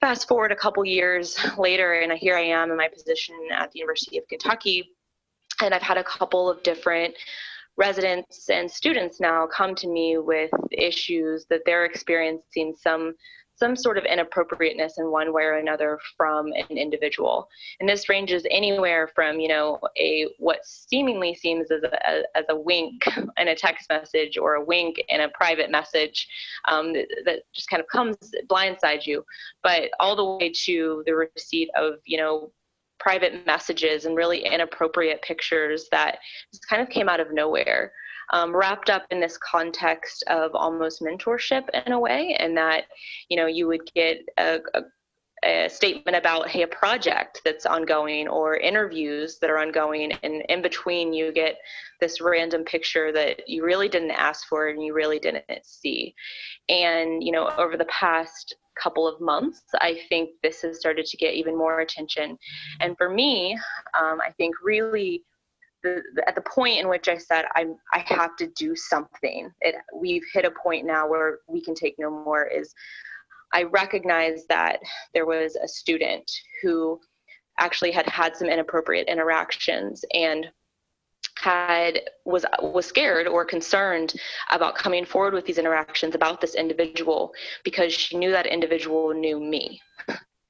fast 0.00 0.26
forward 0.26 0.50
a 0.50 0.56
couple 0.56 0.84
years 0.84 1.38
later, 1.58 1.92
and 1.92 2.12
here 2.12 2.36
I 2.36 2.42
am 2.42 2.72
in 2.72 2.76
my 2.76 2.88
position 2.88 3.36
at 3.52 3.70
the 3.70 3.78
University 3.78 4.18
of 4.18 4.26
Kentucky. 4.26 4.90
And 5.62 5.72
I've 5.74 5.82
had 5.82 5.98
a 5.98 6.04
couple 6.04 6.50
of 6.50 6.62
different 6.64 7.14
residents 7.80 8.50
and 8.50 8.70
students 8.70 9.20
now 9.20 9.46
come 9.46 9.74
to 9.74 9.88
me 9.88 10.18
with 10.18 10.50
issues 10.70 11.46
that 11.48 11.62
they're 11.64 11.86
experiencing 11.86 12.74
some 12.76 13.14
some 13.56 13.76
sort 13.76 13.98
of 13.98 14.04
inappropriateness 14.06 14.96
in 14.96 15.10
one 15.10 15.34
way 15.34 15.42
or 15.42 15.58
another 15.58 15.98
from 16.16 16.46
an 16.46 16.78
individual. 16.78 17.46
And 17.78 17.86
this 17.86 18.08
ranges 18.08 18.46
anywhere 18.50 19.10
from 19.14 19.40
you 19.40 19.48
know 19.48 19.78
a 19.98 20.28
what 20.38 20.60
seemingly 20.64 21.34
seems 21.34 21.70
as 21.70 21.82
a, 21.82 22.38
as 22.38 22.44
a 22.50 22.56
wink 22.56 23.06
in 23.38 23.48
a 23.48 23.54
text 23.54 23.88
message 23.90 24.36
or 24.36 24.54
a 24.54 24.64
wink 24.64 25.02
in 25.08 25.22
a 25.22 25.28
private 25.30 25.70
message 25.70 26.26
um, 26.68 26.92
that, 26.92 27.40
just 27.54 27.68
kind 27.68 27.80
of 27.80 27.88
comes 27.88 28.16
blindsides 28.50 29.06
you. 29.06 29.24
But 29.62 29.90
all 29.98 30.16
the 30.16 30.36
way 30.36 30.52
to 30.66 31.02
the 31.06 31.14
receipt 31.14 31.70
of 31.76 31.94
you 32.04 32.18
know 32.18 32.52
private 33.00 33.44
messages 33.46 34.04
and 34.04 34.16
really 34.16 34.44
inappropriate 34.44 35.22
pictures 35.22 35.88
that 35.90 36.18
just 36.52 36.68
kind 36.68 36.80
of 36.80 36.88
came 36.88 37.08
out 37.08 37.20
of 37.20 37.32
nowhere. 37.32 37.92
Um, 38.32 38.54
wrapped 38.54 38.90
up 38.90 39.06
in 39.10 39.18
this 39.18 39.36
context 39.38 40.22
of 40.28 40.54
almost 40.54 41.02
mentorship 41.02 41.64
in 41.84 41.90
a 41.90 41.98
way, 41.98 42.36
and 42.38 42.56
that 42.56 42.84
you 43.28 43.36
know 43.36 43.46
you 43.46 43.66
would 43.66 43.92
get 43.92 44.18
a, 44.38 44.60
a 44.74 44.82
a 45.44 45.68
statement 45.68 46.16
about 46.16 46.48
hey 46.48 46.62
a 46.62 46.66
project 46.66 47.40
that's 47.44 47.64
ongoing 47.64 48.28
or 48.28 48.56
interviews 48.56 49.38
that 49.40 49.48
are 49.48 49.58
ongoing 49.58 50.12
and 50.22 50.42
in 50.48 50.60
between 50.60 51.12
you 51.12 51.32
get 51.32 51.56
this 52.00 52.20
random 52.20 52.62
picture 52.64 53.10
that 53.12 53.48
you 53.48 53.64
really 53.64 53.88
didn't 53.88 54.10
ask 54.10 54.46
for 54.48 54.68
and 54.68 54.82
you 54.82 54.92
really 54.92 55.18
didn't 55.18 55.44
see 55.62 56.14
and 56.68 57.22
you 57.24 57.32
know 57.32 57.50
over 57.56 57.76
the 57.76 57.86
past 57.86 58.54
couple 58.82 59.06
of 59.06 59.20
months, 59.20 59.62
I 59.74 60.00
think 60.08 60.30
this 60.42 60.62
has 60.62 60.78
started 60.78 61.06
to 61.06 61.16
get 61.16 61.34
even 61.34 61.56
more 61.56 61.80
attention. 61.80 62.38
And 62.80 62.96
for 62.96 63.08
me, 63.08 63.58
um, 63.98 64.20
I 64.26 64.30
think 64.32 64.54
really 64.62 65.24
the, 65.82 66.02
the, 66.14 66.28
at 66.28 66.34
the 66.34 66.42
point 66.42 66.78
in 66.78 66.88
which 66.88 67.08
I 67.08 67.16
said 67.16 67.46
I'm, 67.54 67.76
I 67.92 68.04
have 68.06 68.36
to 68.36 68.48
do 68.48 68.76
something, 68.76 69.50
it, 69.60 69.76
we've 69.94 70.24
hit 70.32 70.44
a 70.44 70.50
point 70.50 70.86
now 70.86 71.08
where 71.08 71.38
we 71.48 71.62
can 71.62 71.74
take 71.74 71.94
no 71.98 72.10
more. 72.10 72.44
Is 72.46 72.74
I 73.52 73.64
recognize 73.64 74.46
that 74.48 74.78
there 75.14 75.26
was 75.26 75.56
a 75.56 75.68
student 75.68 76.30
who 76.62 77.00
actually 77.58 77.90
had 77.90 78.06
had 78.08 78.36
some 78.36 78.48
inappropriate 78.48 79.08
interactions 79.08 80.04
and 80.14 80.46
had 81.40 82.00
was 82.24 82.44
was 82.60 82.86
scared 82.86 83.26
or 83.26 83.44
concerned 83.44 84.14
about 84.50 84.74
coming 84.74 85.04
forward 85.04 85.34
with 85.34 85.46
these 85.46 85.58
interactions 85.58 86.14
about 86.14 86.40
this 86.40 86.54
individual 86.54 87.32
because 87.64 87.92
she 87.92 88.16
knew 88.16 88.30
that 88.30 88.46
individual 88.46 89.12
knew 89.12 89.40
me 89.40 89.80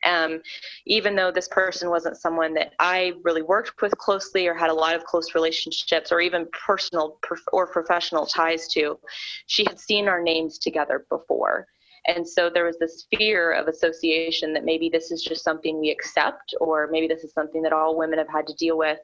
um, 0.05 0.41
even 0.87 1.15
though 1.15 1.31
this 1.31 1.49
person 1.49 1.91
wasn't 1.91 2.17
someone 2.17 2.55
that 2.55 2.73
I 2.79 3.13
really 3.23 3.43
worked 3.43 3.83
with 3.83 3.97
closely 3.99 4.47
or 4.47 4.55
had 4.55 4.71
a 4.71 4.75
lot 4.75 4.95
of 4.95 5.05
close 5.05 5.35
relationships 5.35 6.11
or 6.11 6.21
even 6.21 6.47
personal 6.67 7.19
or 7.53 7.67
professional 7.67 8.27
ties 8.27 8.69
to, 8.69 8.99
she 9.47 9.65
had 9.65 9.79
seen 9.79 10.09
our 10.09 10.23
names 10.23 10.59
together 10.59 11.07
before. 11.11 11.67
And 12.07 12.27
so 12.27 12.49
there 12.49 12.65
was 12.65 12.79
this 12.79 13.07
fear 13.17 13.53
of 13.53 13.69
association 13.69 14.53
that 14.55 14.65
maybe 14.65 14.89
this 14.89 15.11
is 15.11 15.23
just 15.23 15.45
something 15.45 15.79
we 15.79 15.91
accept, 15.91 16.55
or 16.61 16.89
maybe 16.91 17.07
this 17.07 17.25
is 17.25 17.33
something 17.33 17.63
that 17.63 17.73
all 17.73 17.97
women 17.97 18.19
have 18.19 18.29
had 18.29 18.47
to 18.47 18.55
deal 18.55 18.79
with. 18.79 18.99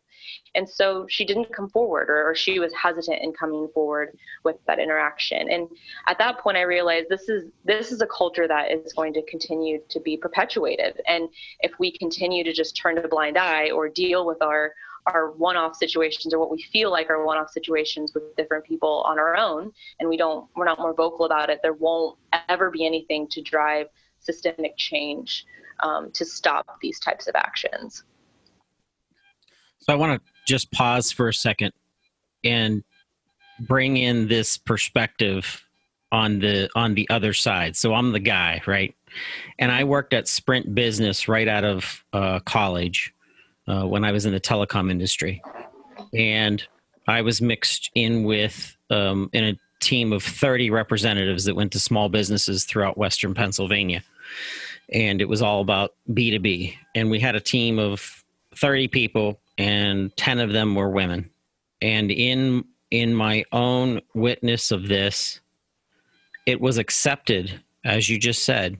And 0.54 0.68
so 0.68 1.06
she 1.08 1.24
didn't 1.24 1.54
come 1.54 1.68
forward, 1.68 2.08
or, 2.08 2.30
or 2.30 2.34
she 2.34 2.58
was 2.58 2.72
hesitant 2.72 3.22
in 3.22 3.32
coming 3.32 3.68
forward 3.74 4.16
with 4.44 4.56
that 4.66 4.78
interaction. 4.78 5.50
And 5.50 5.68
at 6.08 6.18
that 6.18 6.38
point, 6.38 6.56
I 6.56 6.62
realized 6.62 7.08
this 7.08 7.28
is 7.28 7.50
this 7.64 7.92
is 7.92 8.00
a 8.00 8.06
culture 8.06 8.48
that 8.48 8.70
is 8.72 8.92
going 8.94 9.12
to 9.14 9.22
continue 9.22 9.80
to 9.88 10.00
be 10.00 10.16
perpetuated. 10.16 11.00
And 11.06 11.28
if 11.60 11.72
we 11.78 11.96
continue 11.98 12.44
to 12.44 12.52
just 12.52 12.76
turn 12.76 12.98
a 12.98 13.08
blind 13.08 13.36
eye 13.36 13.70
or 13.70 13.88
deal 13.88 14.26
with 14.26 14.40
our 14.42 14.72
our 15.06 15.30
one-off 15.32 15.76
situations 15.76 16.34
or 16.34 16.38
what 16.38 16.50
we 16.50 16.62
feel 16.72 16.90
like 16.90 17.08
are 17.10 17.24
one-off 17.24 17.50
situations 17.50 18.12
with 18.14 18.34
different 18.36 18.64
people 18.64 19.04
on 19.06 19.18
our 19.18 19.36
own 19.36 19.70
and 20.00 20.08
we 20.08 20.16
don't 20.16 20.48
we're 20.56 20.64
not 20.64 20.78
more 20.78 20.94
vocal 20.94 21.26
about 21.26 21.48
it 21.48 21.60
there 21.62 21.74
won't 21.74 22.18
ever 22.48 22.70
be 22.70 22.84
anything 22.84 23.28
to 23.28 23.40
drive 23.40 23.86
systemic 24.18 24.76
change 24.76 25.46
um, 25.80 26.10
to 26.12 26.24
stop 26.24 26.66
these 26.80 26.98
types 26.98 27.26
of 27.26 27.34
actions. 27.34 28.04
So 29.80 29.92
i 29.92 29.96
want 29.96 30.20
to 30.20 30.32
just 30.46 30.70
pause 30.72 31.12
for 31.12 31.28
a 31.28 31.34
second 31.34 31.72
and 32.42 32.82
bring 33.60 33.96
in 33.96 34.28
this 34.28 34.56
perspective 34.58 35.64
on 36.12 36.40
the 36.40 36.68
on 36.74 36.94
the 36.94 37.08
other 37.10 37.32
side. 37.32 37.76
So 37.76 37.94
i'm 37.94 38.12
the 38.12 38.20
guy 38.20 38.60
right? 38.66 38.94
And 39.58 39.70
i 39.70 39.84
worked 39.84 40.12
at 40.12 40.28
sprint 40.28 40.74
business 40.74 41.28
right 41.28 41.48
out 41.48 41.64
of 41.64 42.04
uh, 42.12 42.40
college 42.40 43.14
uh, 43.68 43.84
when 43.84 44.04
I 44.04 44.12
was 44.12 44.26
in 44.26 44.32
the 44.32 44.40
telecom 44.40 44.90
industry, 44.90 45.42
and 46.12 46.62
I 47.08 47.22
was 47.22 47.40
mixed 47.40 47.90
in 47.94 48.24
with 48.24 48.76
um, 48.90 49.30
in 49.32 49.44
a 49.44 49.58
team 49.80 50.12
of 50.12 50.22
30 50.22 50.70
representatives 50.70 51.44
that 51.44 51.54
went 51.54 51.72
to 51.72 51.80
small 51.80 52.08
businesses 52.08 52.64
throughout 52.64 52.96
Western 52.96 53.34
Pennsylvania, 53.34 54.02
and 54.92 55.20
it 55.20 55.28
was 55.28 55.42
all 55.42 55.60
about 55.60 55.94
B 56.12 56.30
two 56.30 56.40
B. 56.40 56.78
And 56.94 57.10
we 57.10 57.20
had 57.20 57.34
a 57.34 57.40
team 57.40 57.78
of 57.78 58.24
30 58.56 58.88
people, 58.88 59.40
and 59.58 60.16
10 60.16 60.40
of 60.40 60.52
them 60.52 60.74
were 60.74 60.90
women. 60.90 61.30
And 61.82 62.10
in 62.10 62.64
in 62.90 63.14
my 63.14 63.44
own 63.52 64.00
witness 64.14 64.70
of 64.70 64.88
this, 64.88 65.40
it 66.46 66.60
was 66.60 66.78
accepted, 66.78 67.60
as 67.84 68.08
you 68.08 68.18
just 68.18 68.44
said, 68.44 68.78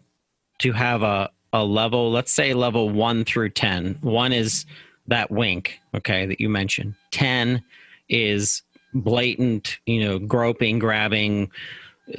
to 0.61 0.73
have 0.73 1.03
a 1.03 1.31
a 1.57 1.65
level, 1.65 2.11
let's 2.13 2.33
say 2.33 2.53
level 2.53 2.91
one 2.91 3.25
through 3.25 3.49
10. 3.49 3.99
One 4.03 4.33
is 4.33 4.67
that 5.07 5.31
wink, 5.31 5.81
okay, 5.95 6.27
that 6.27 6.39
you 6.39 6.51
mentioned. 6.51 6.95
10 7.13 7.63
is 8.11 8.63
blatant, 8.93 9.79
you 9.87 10.05
know, 10.05 10.19
groping, 10.19 10.79
grabbing, 10.79 11.51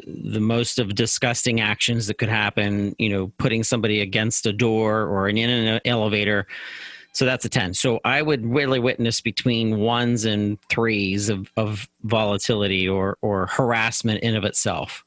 the 0.05 0.39
most 0.39 0.79
of 0.79 0.95
disgusting 0.95 1.61
actions 1.61 2.07
that 2.07 2.17
could 2.17 2.29
happen, 2.29 2.95
you 2.97 3.09
know, 3.09 3.31
putting 3.37 3.63
somebody 3.63 4.01
against 4.01 4.47
a 4.47 4.51
door 4.51 5.03
or 5.03 5.29
in 5.29 5.37
an 5.37 5.79
elevator. 5.85 6.47
So 7.13 7.25
that's 7.25 7.45
a 7.45 7.49
10. 7.49 7.75
So 7.75 7.99
I 8.03 8.23
would 8.23 8.45
really 8.45 8.79
witness 8.79 9.21
between 9.21 9.79
ones 9.79 10.25
and 10.25 10.57
threes 10.69 11.29
of, 11.29 11.51
of 11.57 11.87
volatility 12.03 12.89
or, 12.89 13.17
or 13.21 13.47
harassment 13.47 14.23
in 14.23 14.35
of 14.35 14.43
itself. 14.43 15.05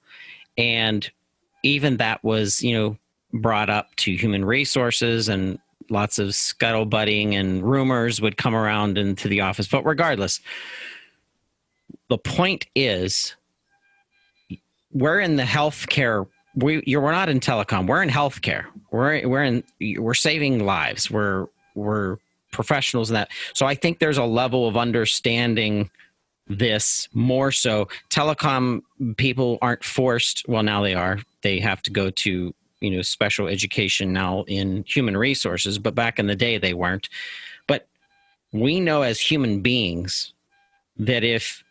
And 0.56 1.08
even 1.62 1.96
that 1.96 2.22
was, 2.22 2.62
you 2.62 2.74
know, 2.74 2.96
brought 3.32 3.70
up 3.70 3.94
to 3.96 4.14
human 4.14 4.44
resources 4.44 5.28
and 5.28 5.58
lots 5.88 6.18
of 6.18 6.28
scuttlebutting 6.28 7.34
and 7.34 7.62
rumors 7.62 8.20
would 8.20 8.36
come 8.36 8.54
around 8.54 8.98
into 8.98 9.28
the 9.28 9.40
office. 9.40 9.66
But 9.66 9.84
regardless, 9.84 10.40
the 12.08 12.18
point 12.18 12.66
is 12.74 13.34
we're 14.92 15.20
in 15.20 15.36
the 15.36 15.44
healthcare 15.44 16.26
we 16.56 16.82
you're, 16.84 17.00
we're 17.00 17.12
not 17.12 17.28
in 17.28 17.40
telecom 17.40 17.86
we're 17.86 18.02
in 18.02 18.08
healthcare. 18.08 18.64
We're 18.90 19.26
we're 19.28 19.44
in 19.44 19.64
we're 19.98 20.14
saving 20.14 20.64
lives. 20.64 21.10
We're 21.10 21.46
we're 21.74 22.16
professionals 22.52 23.10
in 23.10 23.14
that. 23.14 23.30
So 23.54 23.66
i 23.66 23.74
think 23.76 24.00
there's 24.00 24.18
a 24.18 24.24
level 24.24 24.66
of 24.66 24.76
understanding 24.76 25.90
this 26.48 27.08
more 27.12 27.52
so. 27.52 27.88
Telecom 28.10 28.82
people 29.16 29.58
aren't 29.62 29.84
forced 29.84 30.44
well 30.48 30.64
now 30.64 30.82
they 30.82 30.94
are. 30.94 31.20
They 31.42 31.60
have 31.60 31.82
to 31.82 31.90
go 31.90 32.10
to 32.10 32.54
you 32.80 32.90
know 32.90 33.02
special 33.02 33.46
education 33.46 34.12
now 34.12 34.44
in 34.46 34.84
human 34.86 35.16
resources 35.16 35.78
but 35.78 35.94
back 35.94 36.18
in 36.18 36.26
the 36.26 36.36
day 36.36 36.58
they 36.58 36.74
weren't. 36.74 37.08
But 37.66 37.86
we 38.52 38.80
know 38.80 39.02
as 39.02 39.20
human 39.20 39.60
beings 39.60 40.32
that 40.96 41.24
if 41.24 41.62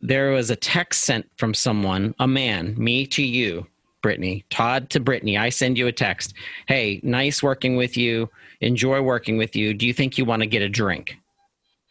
there 0.00 0.30
was 0.30 0.50
a 0.50 0.56
text 0.56 1.04
sent 1.04 1.26
from 1.36 1.54
someone 1.54 2.14
a 2.18 2.26
man 2.26 2.74
me 2.76 3.06
to 3.06 3.22
you 3.22 3.66
brittany 4.02 4.44
todd 4.50 4.90
to 4.90 5.00
brittany 5.00 5.38
i 5.38 5.48
send 5.48 5.78
you 5.78 5.86
a 5.86 5.92
text 5.92 6.34
hey 6.66 7.00
nice 7.02 7.42
working 7.42 7.76
with 7.76 7.96
you. 7.96 8.28
Enjoy 8.60 9.02
working 9.02 9.36
with 9.36 9.54
you. 9.56 9.74
Do 9.74 9.86
you 9.86 9.92
think 9.92 10.16
you 10.16 10.24
want 10.24 10.40
to 10.40 10.46
get 10.46 10.62
a 10.62 10.68
drink? 10.68 11.18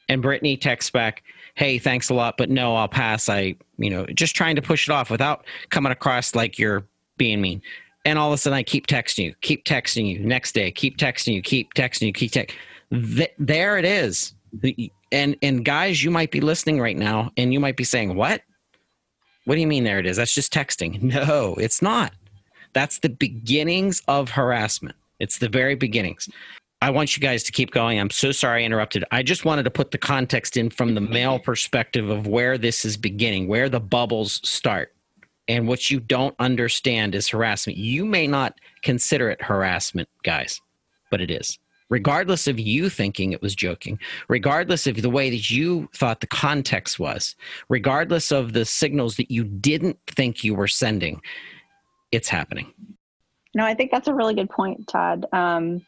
And 0.09 0.21
brittany 0.21 0.57
texts 0.57 0.91
back 0.91 1.23
hey 1.55 1.77
thanks 1.77 2.09
a 2.09 2.13
lot 2.13 2.35
but 2.37 2.49
no 2.49 2.75
i'll 2.75 2.87
pass. 2.87 3.29
I 3.29 3.55
you 3.77 3.89
know 3.89 4.05
just 4.07 4.35
trying 4.35 4.55
to 4.55 4.61
push 4.61 4.87
it 4.87 4.91
off 4.91 5.09
without 5.09 5.45
coming 5.69 5.91
across 5.91 6.35
like 6.35 6.59
you're 6.59 6.83
being 7.17 7.41
mean 7.41 7.61
and 8.05 8.19
all 8.19 8.29
of 8.29 8.33
a 8.33 8.37
sudden 8.37 8.57
I 8.57 8.63
keep 8.63 8.87
texting 8.87 9.25
you, 9.25 9.35
keep 9.41 9.65
texting 9.65 10.07
you. 10.07 10.19
Next 10.19 10.53
day, 10.53 10.71
keep 10.71 10.97
texting 10.97 11.33
you, 11.33 11.41
keep 11.41 11.73
texting 11.73 12.07
you, 12.07 12.13
keep 12.13 12.31
texting. 12.31 12.55
Th- 13.15 13.33
there 13.39 13.77
it 13.77 13.85
is. 13.85 14.33
And 15.11 15.35
and 15.41 15.65
guys, 15.65 16.03
you 16.03 16.11
might 16.11 16.31
be 16.31 16.41
listening 16.41 16.79
right 16.79 16.97
now, 16.97 17.31
and 17.37 17.53
you 17.53 17.59
might 17.59 17.77
be 17.77 17.83
saying, 17.83 18.15
"What? 18.15 18.41
What 19.45 19.55
do 19.55 19.61
you 19.61 19.67
mean? 19.67 19.83
There 19.83 19.99
it 19.99 20.05
is? 20.05 20.17
That's 20.17 20.33
just 20.33 20.53
texting." 20.53 21.01
No, 21.01 21.55
it's 21.55 21.81
not. 21.81 22.13
That's 22.73 22.99
the 22.99 23.09
beginnings 23.09 24.01
of 24.07 24.31
harassment. 24.31 24.95
It's 25.19 25.37
the 25.37 25.49
very 25.49 25.75
beginnings. 25.75 26.29
I 26.81 26.89
want 26.89 27.15
you 27.15 27.21
guys 27.21 27.43
to 27.43 27.51
keep 27.51 27.71
going. 27.71 27.99
I'm 27.99 28.09
so 28.09 28.31
sorry 28.31 28.63
I 28.63 28.65
interrupted. 28.65 29.05
I 29.11 29.23
just 29.23 29.45
wanted 29.45 29.63
to 29.63 29.71
put 29.71 29.91
the 29.91 29.97
context 29.97 30.57
in 30.57 30.69
from 30.69 30.95
the 30.95 31.01
male 31.01 31.39
perspective 31.39 32.09
of 32.09 32.27
where 32.27 32.57
this 32.57 32.83
is 32.83 32.97
beginning, 32.97 33.47
where 33.47 33.69
the 33.69 33.79
bubbles 33.79 34.41
start 34.47 34.93
and 35.47 35.67
what 35.67 35.89
you 35.89 35.99
don't 35.99 36.35
understand 36.39 37.15
is 37.15 37.27
harassment. 37.27 37.77
You 37.77 38.05
may 38.05 38.27
not 38.27 38.59
consider 38.81 39.29
it 39.29 39.41
harassment, 39.41 40.09
guys, 40.23 40.61
but 41.11 41.21
it 41.21 41.29
is. 41.29 41.59
Regardless 41.89 42.47
of 42.47 42.59
you 42.59 42.89
thinking 42.89 43.33
it 43.33 43.41
was 43.41 43.53
joking, 43.53 43.99
regardless 44.27 44.87
of 44.87 45.01
the 45.01 45.09
way 45.09 45.29
that 45.29 45.51
you 45.51 45.89
thought 45.95 46.21
the 46.21 46.27
context 46.27 46.97
was, 46.97 47.35
regardless 47.69 48.31
of 48.31 48.53
the 48.53 48.65
signals 48.65 49.17
that 49.17 49.29
you 49.29 49.43
didn't 49.43 49.99
think 50.07 50.43
you 50.43 50.55
were 50.55 50.67
sending, 50.67 51.21
it's 52.11 52.29
happening. 52.29 52.73
No, 53.53 53.65
I 53.65 53.75
think 53.75 53.91
that's 53.91 54.07
a 54.07 54.13
really 54.13 54.33
good 54.33 54.49
point, 54.49 54.87
Todd. 54.87 55.25
Um, 55.33 55.85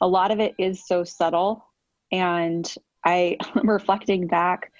a 0.00 0.06
lot 0.06 0.30
of 0.30 0.40
it 0.40 0.54
is 0.58 0.86
so 0.86 1.04
subtle. 1.04 1.64
And 2.12 2.72
I, 3.04 3.36
am 3.56 3.68
reflecting 3.68 4.26
back, 4.26 4.72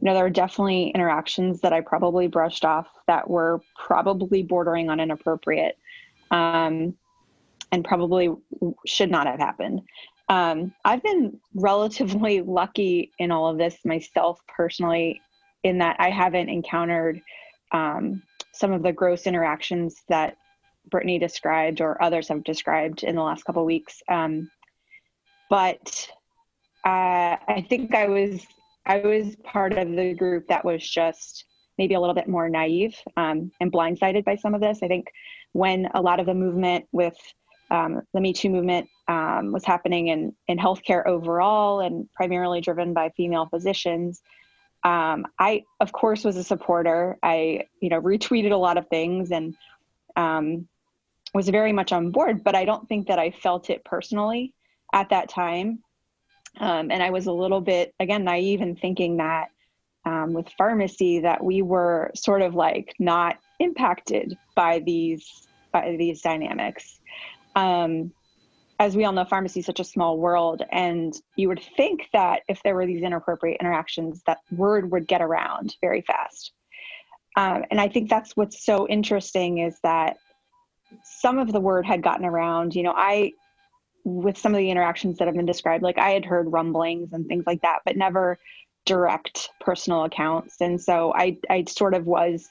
you 0.00 0.06
know, 0.06 0.14
there 0.14 0.26
are 0.26 0.30
definitely 0.30 0.88
interactions 0.88 1.60
that 1.60 1.72
I 1.72 1.80
probably 1.80 2.26
brushed 2.26 2.64
off 2.64 2.88
that 3.06 3.28
were 3.28 3.60
probably 3.76 4.42
bordering 4.42 4.90
on 4.90 5.00
inappropriate 5.00 5.78
um, 6.30 6.94
and 7.72 7.84
probably 7.84 8.30
should 8.86 9.10
not 9.10 9.26
have 9.26 9.38
happened. 9.38 9.82
Um, 10.28 10.72
I've 10.84 11.02
been 11.02 11.38
relatively 11.54 12.40
lucky 12.46 13.12
in 13.18 13.30
all 13.30 13.48
of 13.48 13.58
this 13.58 13.78
myself 13.84 14.40
personally, 14.48 15.20
in 15.62 15.78
that 15.78 15.96
I 15.98 16.10
haven't 16.10 16.48
encountered 16.48 17.20
um, 17.72 18.22
some 18.52 18.72
of 18.72 18.82
the 18.82 18.92
gross 18.92 19.26
interactions 19.26 20.02
that 20.08 20.36
Brittany 20.90 21.18
described 21.18 21.80
or 21.80 22.02
others 22.02 22.28
have 22.28 22.44
described 22.44 23.02
in 23.02 23.14
the 23.16 23.22
last 23.22 23.44
couple 23.44 23.64
weeks. 23.64 24.02
Um, 24.08 24.50
but 25.48 26.08
uh, 26.84 27.36
I 27.48 27.64
think 27.68 27.94
I 27.94 28.08
was 28.08 28.46
I 28.86 28.98
was 28.98 29.36
part 29.36 29.72
of 29.72 29.90
the 29.90 30.14
group 30.14 30.48
that 30.48 30.64
was 30.64 30.88
just 30.88 31.44
maybe 31.78 31.94
a 31.94 32.00
little 32.00 32.14
bit 32.14 32.28
more 32.28 32.48
naive 32.48 32.96
um, 33.16 33.50
and 33.60 33.72
blindsided 33.72 34.24
by 34.24 34.36
some 34.36 34.54
of 34.54 34.60
this. 34.60 34.80
I 34.82 34.88
think 34.88 35.06
when 35.52 35.88
a 35.94 36.00
lot 36.00 36.20
of 36.20 36.26
the 36.26 36.34
movement 36.34 36.86
with 36.92 37.16
um, 37.70 38.02
the 38.12 38.20
Me 38.20 38.32
Too 38.32 38.50
movement 38.50 38.88
um, 39.08 39.52
was 39.52 39.64
happening 39.64 40.08
in, 40.08 40.34
in 40.48 40.58
healthcare 40.58 41.06
overall 41.06 41.80
and 41.80 42.08
primarily 42.12 42.60
driven 42.60 42.92
by 42.92 43.10
female 43.16 43.46
physicians, 43.46 44.22
um, 44.84 45.26
I, 45.38 45.64
of 45.80 45.92
course, 45.92 46.24
was 46.24 46.36
a 46.36 46.44
supporter. 46.44 47.18
I, 47.22 47.64
you 47.80 47.88
know, 47.88 48.00
retweeted 48.00 48.52
a 48.52 48.56
lot 48.56 48.76
of 48.76 48.86
things 48.88 49.32
and 49.32 49.54
um, 50.14 50.68
was 51.32 51.48
very 51.48 51.72
much 51.72 51.90
on 51.90 52.10
board, 52.10 52.44
but 52.44 52.54
I 52.54 52.64
don't 52.64 52.88
think 52.88 53.08
that 53.08 53.18
I 53.18 53.30
felt 53.30 53.70
it 53.70 53.84
personally 53.84 54.52
at 54.92 55.08
that 55.08 55.28
time. 55.28 55.83
Um, 56.58 56.90
and 56.90 57.02
I 57.02 57.10
was 57.10 57.26
a 57.26 57.32
little 57.32 57.60
bit, 57.60 57.94
again, 57.98 58.24
naive 58.24 58.60
in 58.60 58.76
thinking 58.76 59.16
that 59.16 59.48
um, 60.04 60.32
with 60.32 60.48
pharmacy 60.56 61.20
that 61.20 61.42
we 61.42 61.62
were 61.62 62.10
sort 62.14 62.42
of 62.42 62.54
like 62.54 62.94
not 62.98 63.38
impacted 63.58 64.36
by 64.54 64.80
these 64.80 65.48
by 65.72 65.96
these 65.98 66.20
dynamics. 66.20 67.00
Um, 67.56 68.12
as 68.78 68.96
we 68.96 69.04
all 69.04 69.12
know, 69.12 69.24
pharmacy 69.24 69.60
is 69.60 69.66
such 69.66 69.80
a 69.80 69.84
small 69.84 70.18
world, 70.18 70.62
and 70.70 71.14
you 71.36 71.48
would 71.48 71.62
think 71.76 72.08
that 72.12 72.42
if 72.48 72.62
there 72.62 72.74
were 72.74 72.86
these 72.86 73.02
inappropriate 73.02 73.60
interactions, 73.60 74.22
that 74.26 74.38
word 74.52 74.90
would 74.90 75.06
get 75.06 75.22
around 75.22 75.76
very 75.80 76.02
fast. 76.02 76.52
Um, 77.36 77.64
and 77.70 77.80
I 77.80 77.88
think 77.88 78.10
that's 78.10 78.36
what's 78.36 78.64
so 78.64 78.86
interesting 78.88 79.58
is 79.58 79.78
that 79.82 80.16
some 81.02 81.38
of 81.38 81.52
the 81.52 81.60
word 81.60 81.86
had 81.86 82.02
gotten 82.02 82.24
around. 82.24 82.74
You 82.74 82.84
know, 82.84 82.94
I, 82.96 83.32
with 84.04 84.36
some 84.38 84.54
of 84.54 84.58
the 84.58 84.70
interactions 84.70 85.18
that 85.18 85.26
have 85.26 85.34
been 85.34 85.46
described, 85.46 85.82
like 85.82 85.98
I 85.98 86.10
had 86.10 86.24
heard 86.24 86.52
rumblings 86.52 87.12
and 87.12 87.26
things 87.26 87.44
like 87.46 87.62
that, 87.62 87.80
but 87.84 87.96
never 87.96 88.38
direct 88.84 89.48
personal 89.60 90.04
accounts. 90.04 90.60
And 90.60 90.80
so 90.80 91.12
I, 91.14 91.38
I 91.48 91.64
sort 91.64 91.94
of 91.94 92.04
was, 92.04 92.48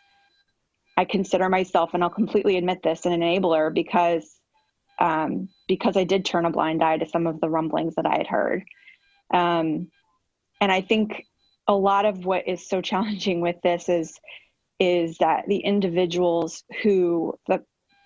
I 0.98 1.06
consider 1.06 1.50
myself, 1.50 1.92
and 1.94 2.04
I'll 2.04 2.10
completely 2.10 2.58
admit 2.58 2.82
this, 2.84 3.06
an 3.06 3.14
enabler 3.14 3.74
because, 3.74 4.40
um, 5.00 5.50
because 5.68 5.96
I 5.96 6.04
did 6.04 6.26
turn 6.26 6.46
a 6.46 6.52
blind 6.52 6.84
eye 6.84 6.98
to 6.98 7.08
some 7.08 7.28
of 7.28 7.40
the 7.40 7.50
rumblings 7.50 7.96
that 7.96 8.06
I 8.06 8.18
had 8.18 8.28
heard. 8.28 8.64
Um, 9.32 9.90
and 10.60 10.72
I 10.72 10.82
think 10.82 11.26
a 11.68 11.74
lot 11.76 12.06
of 12.06 12.26
what 12.26 12.48
is 12.48 12.68
so 12.68 12.82
challenging 12.92 13.42
with 13.42 13.58
this 13.64 13.90
is 13.90 14.20
is 14.80 15.18
that 15.20 15.46
the 15.48 15.60
individuals 15.60 16.64
who 16.82 17.36
the 17.48 17.64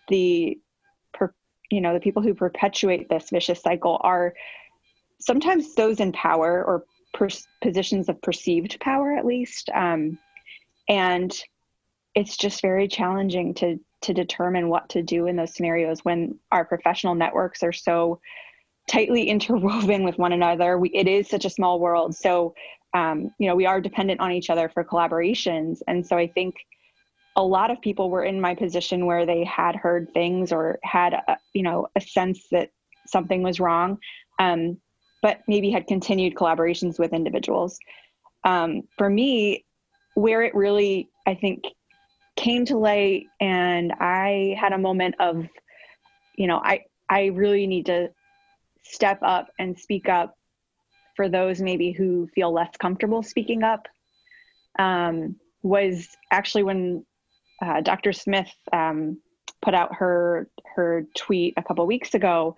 the 0.09 0.59
you 1.69 1.81
know 1.81 1.93
the 1.93 1.99
people 1.99 2.21
who 2.21 2.33
perpetuate 2.33 3.09
this 3.09 3.29
vicious 3.29 3.61
cycle 3.61 3.99
are 4.01 4.33
sometimes 5.19 5.75
those 5.75 5.99
in 5.99 6.11
power 6.11 6.63
or 6.63 6.85
per, 7.13 7.27
positions 7.61 8.09
of 8.09 8.21
perceived 8.21 8.79
power 8.79 9.13
at 9.17 9.25
least 9.25 9.69
um, 9.73 10.17
and 10.89 11.43
it's 12.15 12.37
just 12.37 12.61
very 12.61 12.87
challenging 12.87 13.53
to 13.53 13.79
to 14.01 14.13
determine 14.13 14.69
what 14.69 14.89
to 14.89 15.01
do 15.01 15.27
in 15.27 15.35
those 15.35 15.53
scenarios 15.53 16.03
when 16.03 16.37
our 16.51 16.65
professional 16.65 17.15
networks 17.15 17.63
are 17.63 17.73
so 17.73 18.19
tightly 18.89 19.23
interwoven 19.29 20.03
with 20.03 20.17
one 20.17 20.33
another. 20.33 20.77
We, 20.77 20.89
it 20.89 21.07
is 21.07 21.27
such 21.27 21.45
a 21.45 21.49
small 21.49 21.79
world. 21.79 22.15
So 22.15 22.55
um, 22.93 23.31
you 23.37 23.47
know 23.47 23.55
we 23.55 23.65
are 23.65 23.81
dependent 23.81 24.19
on 24.19 24.31
each 24.31 24.49
other 24.49 24.69
for 24.69 24.83
collaborations. 24.83 25.81
And 25.87 26.05
so 26.05 26.17
i 26.17 26.27
think 26.27 26.55
a 27.37 27.43
lot 27.43 27.71
of 27.71 27.79
people 27.81 28.09
were 28.09 28.23
in 28.23 28.41
my 28.41 28.53
position 28.55 29.05
where 29.05 29.25
they 29.25 29.43
had 29.45 29.75
heard 29.75 30.11
things 30.13 30.51
or 30.51 30.79
had 30.83 31.13
a, 31.13 31.37
you 31.53 31.63
know 31.63 31.87
a 31.95 32.01
sense 32.01 32.47
that 32.51 32.69
something 33.07 33.41
was 33.41 33.59
wrong 33.59 33.97
um, 34.39 34.77
but 35.21 35.39
maybe 35.47 35.71
had 35.71 35.87
continued 35.87 36.35
collaborations 36.35 36.99
with 36.99 37.11
individuals. 37.13 37.79
Um, 38.43 38.83
for 38.97 39.09
me 39.09 39.65
where 40.17 40.41
it 40.41 40.55
really 40.55 41.11
i 41.27 41.35
think 41.35 41.63
came 42.35 42.65
to 42.65 42.75
light 42.75 43.27
and 43.39 43.93
i 43.99 44.57
had 44.59 44.73
a 44.73 44.77
moment 44.77 45.13
of 45.19 45.45
you 46.35 46.47
know 46.47 46.57
i 46.57 46.83
i 47.07 47.25
really 47.25 47.67
need 47.67 47.85
to 47.85 48.09
step 48.81 49.19
up 49.21 49.49
and 49.59 49.77
speak 49.77 50.09
up 50.09 50.35
for 51.15 51.29
those 51.29 51.61
maybe 51.61 51.91
who 51.91 52.27
feel 52.33 52.51
less 52.51 52.71
comfortable 52.79 53.21
speaking 53.21 53.61
up 53.61 53.87
um, 54.79 55.35
was 55.61 56.07
actually 56.31 56.63
when 56.63 57.05
uh, 57.63 57.81
Dr. 57.81 58.13
Smith 58.13 58.51
um, 58.71 59.19
put 59.61 59.73
out 59.73 59.95
her 59.95 60.49
her 60.75 61.05
tweet 61.15 61.53
a 61.57 61.63
couple 61.63 61.85
weeks 61.87 62.13
ago 62.13 62.55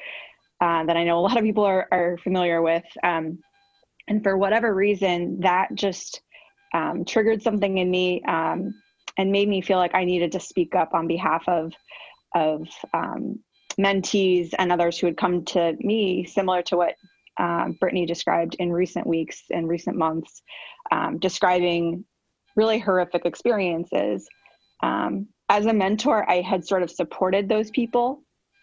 uh, 0.62 0.83
that 0.85 0.97
I 0.97 1.03
know 1.03 1.19
a 1.19 1.21
lot 1.21 1.38
of 1.38 1.43
people 1.43 1.63
are, 1.63 1.88
are 1.91 2.17
familiar 2.17 2.62
with. 2.62 2.83
Um, 3.03 3.39
and 4.07 4.21
for 4.23 4.38
whatever 4.38 4.73
reason, 4.73 5.39
that 5.41 5.69
just 5.73 6.21
um, 6.73 7.05
triggered 7.05 7.41
something 7.41 7.77
in 7.77 7.89
me 7.89 8.21
um, 8.27 8.73
and 9.17 9.31
made 9.31 9.47
me 9.47 9.62
feel 9.62 9.77
like 9.77 9.95
I 9.95 10.03
needed 10.03 10.31
to 10.33 10.39
speak 10.39 10.75
up 10.75 10.93
on 10.93 11.07
behalf 11.07 11.43
of 11.47 11.73
of 12.35 12.67
um, 12.93 13.39
mentees 13.79 14.53
and 14.59 14.71
others 14.71 14.99
who 14.99 15.07
had 15.07 15.17
come 15.17 15.45
to 15.45 15.75
me, 15.79 16.25
similar 16.25 16.62
to 16.63 16.77
what 16.77 16.95
uh, 17.39 17.69
Brittany 17.79 18.05
described 18.05 18.55
in 18.59 18.71
recent 18.71 19.07
weeks 19.07 19.43
and 19.49 19.67
recent 19.67 19.95
months, 19.95 20.41
um, 20.91 21.17
describing 21.17 22.03
really 22.55 22.77
horrific 22.77 23.25
experiences 23.25 24.27
um, 24.81 25.27
as 25.49 25.65
a 25.65 25.73
mentor, 25.73 26.29
I 26.29 26.41
had 26.41 26.65
sort 26.65 26.83
of 26.83 26.91
supported 26.91 27.49
those 27.49 27.71
people 27.71 28.21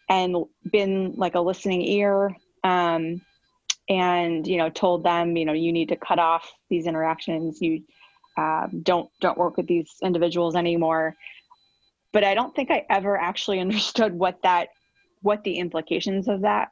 and 0.09 0.37
been 0.71 1.15
like 1.17 1.35
a 1.35 1.41
listening 1.41 1.83
ear 1.83 2.35
um, 2.63 3.21
and 3.89 4.47
you 4.47 4.57
know 4.57 4.69
told 4.69 5.05
them 5.05 5.37
you 5.37 5.45
know 5.45 5.53
you 5.53 5.73
need 5.73 5.89
to 5.89 5.97
cut 5.97 6.19
off 6.19 6.51
these 6.71 6.87
interactions. 6.87 7.61
You 7.61 7.83
um, 8.37 8.81
don't 8.83 9.11
don't 9.21 9.39
work 9.39 9.57
with 9.57 9.67
these 9.67 9.95
individuals 10.03 10.55
anymore. 10.55 11.15
But 12.13 12.25
i 12.25 12.35
don't 12.35 12.55
think 12.55 12.71
i 12.71 12.87
ever 12.89 13.19
actually 13.19 13.61
understood 13.67 14.15
what 14.15 14.41
that 14.43 14.69
what 15.21 15.45
the 15.45 15.59
implications 15.59 16.29
of 16.29 16.43
that 16.43 16.71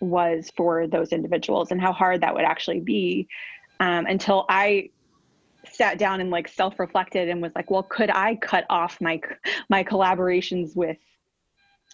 was 0.00 0.50
for 0.56 0.88
those 0.88 1.12
individuals 1.12 1.70
and 1.70 1.80
how 1.80 1.92
hard 1.92 2.22
that 2.22 2.34
would 2.34 2.44
actually 2.44 2.80
be 2.80 3.28
um, 3.78 4.06
until 4.06 4.46
i 4.48 4.88
sat 5.74 5.98
down 5.98 6.20
and 6.20 6.30
like 6.30 6.48
self-reflected 6.48 7.28
and 7.28 7.42
was 7.42 7.52
like 7.54 7.70
well 7.70 7.82
could 7.82 8.10
i 8.10 8.36
cut 8.36 8.64
off 8.70 9.00
my 9.00 9.20
my 9.68 9.82
collaborations 9.82 10.74
with 10.76 10.96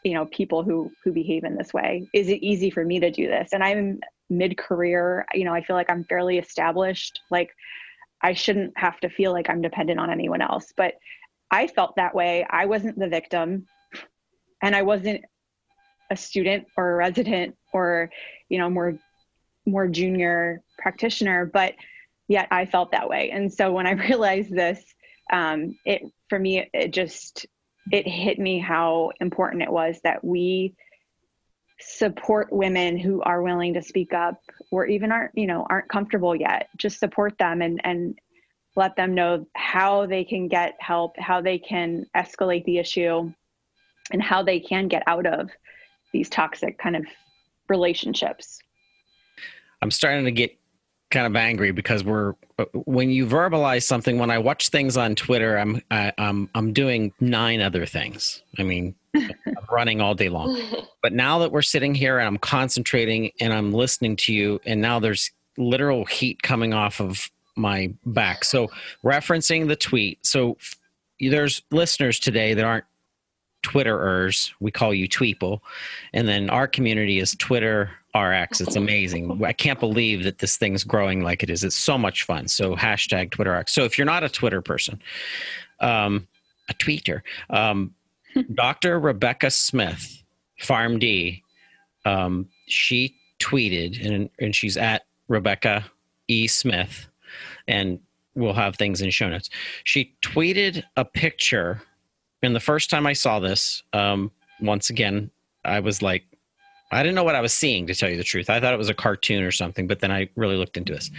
you 0.04 0.14
know 0.14 0.26
people 0.26 0.62
who 0.62 0.90
who 1.04 1.12
behave 1.12 1.44
in 1.44 1.56
this 1.56 1.72
way? 1.74 2.08
Is 2.14 2.28
it 2.28 2.42
easy 2.42 2.70
for 2.70 2.84
me 2.84 3.00
to 3.00 3.10
do 3.10 3.26
this? 3.26 3.50
And 3.52 3.62
i'm 3.62 4.00
mid-career 4.28 5.26
you 5.34 5.44
know 5.44 5.52
i 5.52 5.62
feel 5.62 5.76
like 5.76 5.90
i'm 5.90 6.04
fairly 6.04 6.38
established. 6.38 7.20
Like 7.30 7.50
i 8.22 8.32
shouldn't 8.32 8.76
have 8.76 9.00
to 9.00 9.08
feel 9.08 9.32
like 9.32 9.50
i'm 9.50 9.60
dependent 9.60 10.00
on 10.00 10.10
anyone 10.10 10.40
else. 10.40 10.72
But 10.76 10.94
i 11.50 11.66
felt 11.66 11.96
that 11.96 12.14
way. 12.14 12.46
I 12.48 12.66
wasn't 12.66 12.98
the 12.98 13.08
victim. 13.08 13.66
And 14.62 14.74
i 14.74 14.82
wasn't 14.82 15.24
a 16.10 16.16
student 16.16 16.66
or 16.76 16.92
a 16.92 16.96
resident 16.96 17.56
or 17.72 18.10
you 18.48 18.58
know 18.58 18.70
more 18.70 18.98
more 19.66 19.86
junior 19.86 20.62
practitioner. 20.78 21.46
But 21.46 21.74
yet 22.30 22.46
I 22.52 22.64
felt 22.64 22.92
that 22.92 23.08
way. 23.08 23.30
And 23.32 23.52
so 23.52 23.72
when 23.72 23.86
I 23.86 23.90
realized 24.08 24.54
this, 24.54 24.82
um, 25.32 25.76
it 25.84 26.02
for 26.28 26.38
me 26.38 26.66
it 26.72 26.92
just 26.92 27.46
it 27.92 28.06
hit 28.06 28.38
me 28.38 28.58
how 28.58 29.10
important 29.20 29.62
it 29.62 29.70
was 29.70 30.00
that 30.04 30.24
we 30.24 30.74
support 31.80 32.52
women 32.52 32.98
who 32.98 33.20
are 33.22 33.42
willing 33.42 33.74
to 33.74 33.82
speak 33.82 34.12
up 34.12 34.38
or 34.70 34.86
even 34.86 35.10
aren't 35.10 35.32
you 35.34 35.46
know 35.46 35.66
aren't 35.70 35.88
comfortable 35.88 36.36
yet 36.36 36.68
just 36.76 36.98
support 36.98 37.36
them 37.38 37.62
and 37.62 37.80
and 37.84 38.18
let 38.76 38.94
them 38.96 39.14
know 39.14 39.46
how 39.56 40.04
they 40.04 40.22
can 40.22 40.46
get 40.46 40.74
help 40.78 41.18
how 41.18 41.40
they 41.40 41.58
can 41.58 42.04
escalate 42.14 42.64
the 42.64 42.76
issue 42.76 43.32
and 44.12 44.22
how 44.22 44.42
they 44.42 44.60
can 44.60 44.88
get 44.88 45.02
out 45.06 45.26
of 45.26 45.48
these 46.12 46.28
toxic 46.28 46.76
kind 46.78 46.96
of 46.96 47.04
relationships 47.68 48.58
i'm 49.80 49.90
starting 49.90 50.24
to 50.24 50.32
get 50.32 50.59
kind 51.10 51.26
of 51.26 51.34
angry 51.36 51.72
because 51.72 52.04
we're 52.04 52.34
uh, 52.58 52.64
when 52.72 53.10
you 53.10 53.26
verbalize 53.26 53.82
something 53.82 54.18
when 54.18 54.30
i 54.30 54.38
watch 54.38 54.68
things 54.68 54.96
on 54.96 55.14
twitter 55.14 55.58
i'm 55.58 55.82
I, 55.90 56.06
am 56.06 56.12
i 56.18 56.28
am 56.28 56.50
i'm 56.54 56.72
doing 56.72 57.12
nine 57.20 57.60
other 57.60 57.84
things. 57.84 58.42
I 58.58 58.62
mean 58.62 58.94
i'm 59.16 59.34
running 59.70 60.00
all 60.00 60.14
day 60.14 60.28
long. 60.28 60.60
But 61.02 61.14
now 61.14 61.38
that 61.38 61.50
we're 61.50 61.62
sitting 61.62 61.94
here 61.94 62.18
and 62.18 62.26
i'm 62.26 62.36
concentrating 62.36 63.32
and 63.40 63.52
i'm 63.52 63.72
listening 63.72 64.16
to 64.16 64.34
you 64.34 64.60
and 64.66 64.82
now 64.82 65.00
there's 65.00 65.30
literal 65.56 66.04
heat 66.04 66.42
coming 66.42 66.74
off 66.74 67.00
of 67.00 67.30
my 67.56 67.92
back. 68.06 68.44
So 68.44 68.70
referencing 69.04 69.68
the 69.68 69.76
tweet. 69.76 70.24
So 70.24 70.56
there's 71.20 71.62
listeners 71.70 72.18
today 72.18 72.54
that 72.54 72.64
aren't 72.64 72.84
twitterers. 73.62 74.52
We 74.60 74.70
call 74.70 74.94
you 74.94 75.08
tweeple. 75.08 75.60
And 76.12 76.26
then 76.26 76.48
our 76.50 76.66
community 76.66 77.18
is 77.18 77.34
twitter 77.38 77.90
RX. 78.16 78.60
It's 78.60 78.76
amazing. 78.76 79.44
I 79.44 79.52
can't 79.52 79.78
believe 79.78 80.24
that 80.24 80.38
this 80.38 80.56
thing's 80.56 80.84
growing 80.84 81.22
like 81.22 81.42
it 81.42 81.50
is. 81.50 81.62
It's 81.62 81.76
so 81.76 81.96
much 81.96 82.24
fun. 82.24 82.48
So 82.48 82.74
hashtag 82.76 83.30
TwitterX. 83.30 83.70
So 83.70 83.84
if 83.84 83.96
you're 83.96 84.06
not 84.06 84.24
a 84.24 84.28
Twitter 84.28 84.60
person, 84.60 85.00
um, 85.80 86.26
a 86.68 86.74
tweeter, 86.74 87.22
um, 87.50 87.94
Dr. 88.54 88.98
Rebecca 88.98 89.50
Smith, 89.50 90.22
PharmD, 90.60 91.42
um, 92.04 92.48
she 92.66 93.16
tweeted, 93.38 94.04
and, 94.04 94.30
and 94.38 94.54
she's 94.54 94.76
at 94.76 95.02
Rebecca 95.28 95.84
E. 96.28 96.46
Smith, 96.46 97.08
and 97.66 97.98
we'll 98.34 98.52
have 98.52 98.76
things 98.76 99.00
in 99.00 99.10
show 99.10 99.28
notes. 99.28 99.50
She 99.84 100.14
tweeted 100.22 100.82
a 100.96 101.04
picture, 101.04 101.82
and 102.42 102.54
the 102.54 102.60
first 102.60 102.90
time 102.90 103.06
I 103.06 103.12
saw 103.12 103.38
this, 103.38 103.82
um, 103.92 104.30
once 104.60 104.90
again, 104.90 105.30
I 105.64 105.80
was 105.80 106.02
like, 106.02 106.24
I 106.90 107.02
didn't 107.02 107.14
know 107.14 107.24
what 107.24 107.34
I 107.34 107.40
was 107.40 107.54
seeing, 107.54 107.86
to 107.86 107.94
tell 107.94 108.08
you 108.08 108.16
the 108.16 108.24
truth. 108.24 108.50
I 108.50 108.60
thought 108.60 108.74
it 108.74 108.78
was 108.78 108.88
a 108.88 108.94
cartoon 108.94 109.42
or 109.42 109.52
something, 109.52 109.86
but 109.86 110.00
then 110.00 110.10
I 110.10 110.28
really 110.36 110.56
looked 110.56 110.76
into 110.76 110.92
this. 110.92 111.10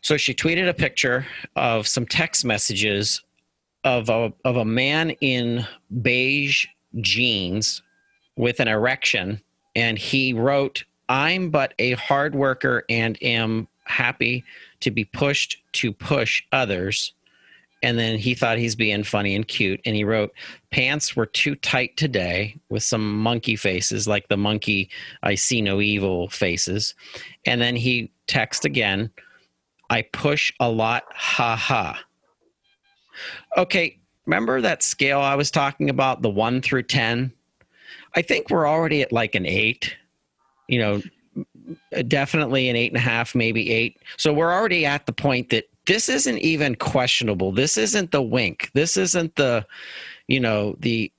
So 0.00 0.16
she 0.16 0.34
tweeted 0.34 0.68
a 0.68 0.74
picture 0.74 1.26
of 1.56 1.88
some 1.88 2.06
text 2.06 2.44
messages 2.44 3.22
of 3.82 4.08
a, 4.08 4.32
of 4.44 4.56
a 4.56 4.64
man 4.64 5.10
in 5.20 5.66
beige 6.02 6.66
jeans 7.00 7.82
with 8.36 8.60
an 8.60 8.68
erection, 8.68 9.40
and 9.74 9.98
he 9.98 10.32
wrote, 10.32 10.84
I'm 11.08 11.50
but 11.50 11.74
a 11.78 11.92
hard 11.92 12.34
worker 12.34 12.84
and 12.88 13.20
am 13.22 13.68
happy 13.84 14.44
to 14.80 14.90
be 14.90 15.04
pushed 15.04 15.62
to 15.72 15.92
push 15.92 16.42
others 16.52 17.12
and 17.82 17.98
then 17.98 18.18
he 18.18 18.34
thought 18.34 18.58
he's 18.58 18.74
being 18.74 19.04
funny 19.04 19.34
and 19.34 19.46
cute. 19.46 19.80
And 19.84 19.94
he 19.94 20.04
wrote 20.04 20.32
pants 20.70 21.14
were 21.14 21.26
too 21.26 21.54
tight 21.56 21.96
today 21.96 22.58
with 22.68 22.82
some 22.82 23.18
monkey 23.18 23.56
faces 23.56 24.08
like 24.08 24.28
the 24.28 24.36
monkey 24.36 24.90
i 25.22 25.34
see 25.34 25.62
no 25.62 25.80
evil 25.80 26.28
faces. 26.28 26.94
And 27.44 27.60
then 27.60 27.76
he 27.76 28.10
text 28.26 28.64
again 28.64 29.10
i 29.88 30.02
push 30.02 30.52
a 30.58 30.68
lot 30.68 31.04
ha 31.14 31.54
ha 31.54 32.00
okay 33.56 33.96
remember 34.26 34.60
that 34.60 34.82
scale 34.82 35.20
i 35.20 35.36
was 35.36 35.48
talking 35.48 35.88
about 35.88 36.22
the 36.22 36.28
1 36.28 36.60
through 36.60 36.82
10 36.82 37.32
i 38.16 38.22
think 38.22 38.50
we're 38.50 38.66
already 38.66 39.00
at 39.02 39.12
like 39.12 39.36
an 39.36 39.46
8 39.46 39.96
you 40.66 40.80
know 40.80 41.00
definitely 42.08 42.68
an 42.68 42.76
eight 42.76 42.90
and 42.90 42.96
a 42.96 43.00
half 43.00 43.34
maybe 43.34 43.70
eight. 43.70 43.98
So 44.16 44.32
we're 44.32 44.52
already 44.52 44.86
at 44.86 45.06
the 45.06 45.12
point 45.12 45.50
that 45.50 45.64
this 45.86 46.08
isn't 46.08 46.38
even 46.38 46.74
questionable. 46.74 47.52
This 47.52 47.76
isn't 47.76 48.10
the 48.10 48.22
wink. 48.22 48.70
This 48.74 48.96
isn't 48.96 49.34
the, 49.36 49.66
you 50.28 50.40
know, 50.40 50.76
the 50.80 51.12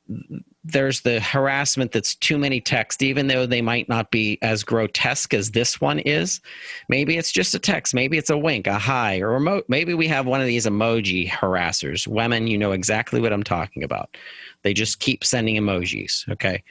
there's 0.64 1.00
the 1.00 1.22
harassment 1.22 1.94
that's 1.94 2.16
too 2.16 2.38
many 2.38 2.60
texts, 2.60 3.02
even 3.02 3.28
though 3.28 3.46
they 3.46 3.62
might 3.62 3.88
not 3.88 4.12
be 4.12 4.38
as 4.42 4.66
grotesque 4.66 5.34
as 5.34 5.52
this 5.52 5.80
one 5.80 6.00
is. 6.00 6.42
Maybe 6.90 7.18
it's 7.18 7.32
just 7.32 7.56
a 7.56 7.60
text. 7.60 7.94
Maybe 7.94 8.18
it's 8.18 8.30
a 8.30 8.38
wink, 8.38 8.68
a 8.68 8.78
hi, 8.78 9.20
or 9.20 9.32
remote. 9.32 9.64
Maybe 9.70 9.94
we 9.94 10.10
have 10.10 10.26
one 10.26 10.42
of 10.42 10.48
these 10.48 10.66
emoji 10.66 11.30
harassers. 11.30 12.06
Women, 12.06 12.48
you 12.48 12.58
know 12.58 12.74
exactly 12.74 13.22
what 13.22 13.32
I'm 13.32 13.44
talking 13.44 13.84
about. 13.84 14.18
They 14.64 14.74
just 14.74 15.00
keep 15.00 15.24
sending 15.24 15.56
emojis. 15.56 16.30
Okay. 16.30 16.64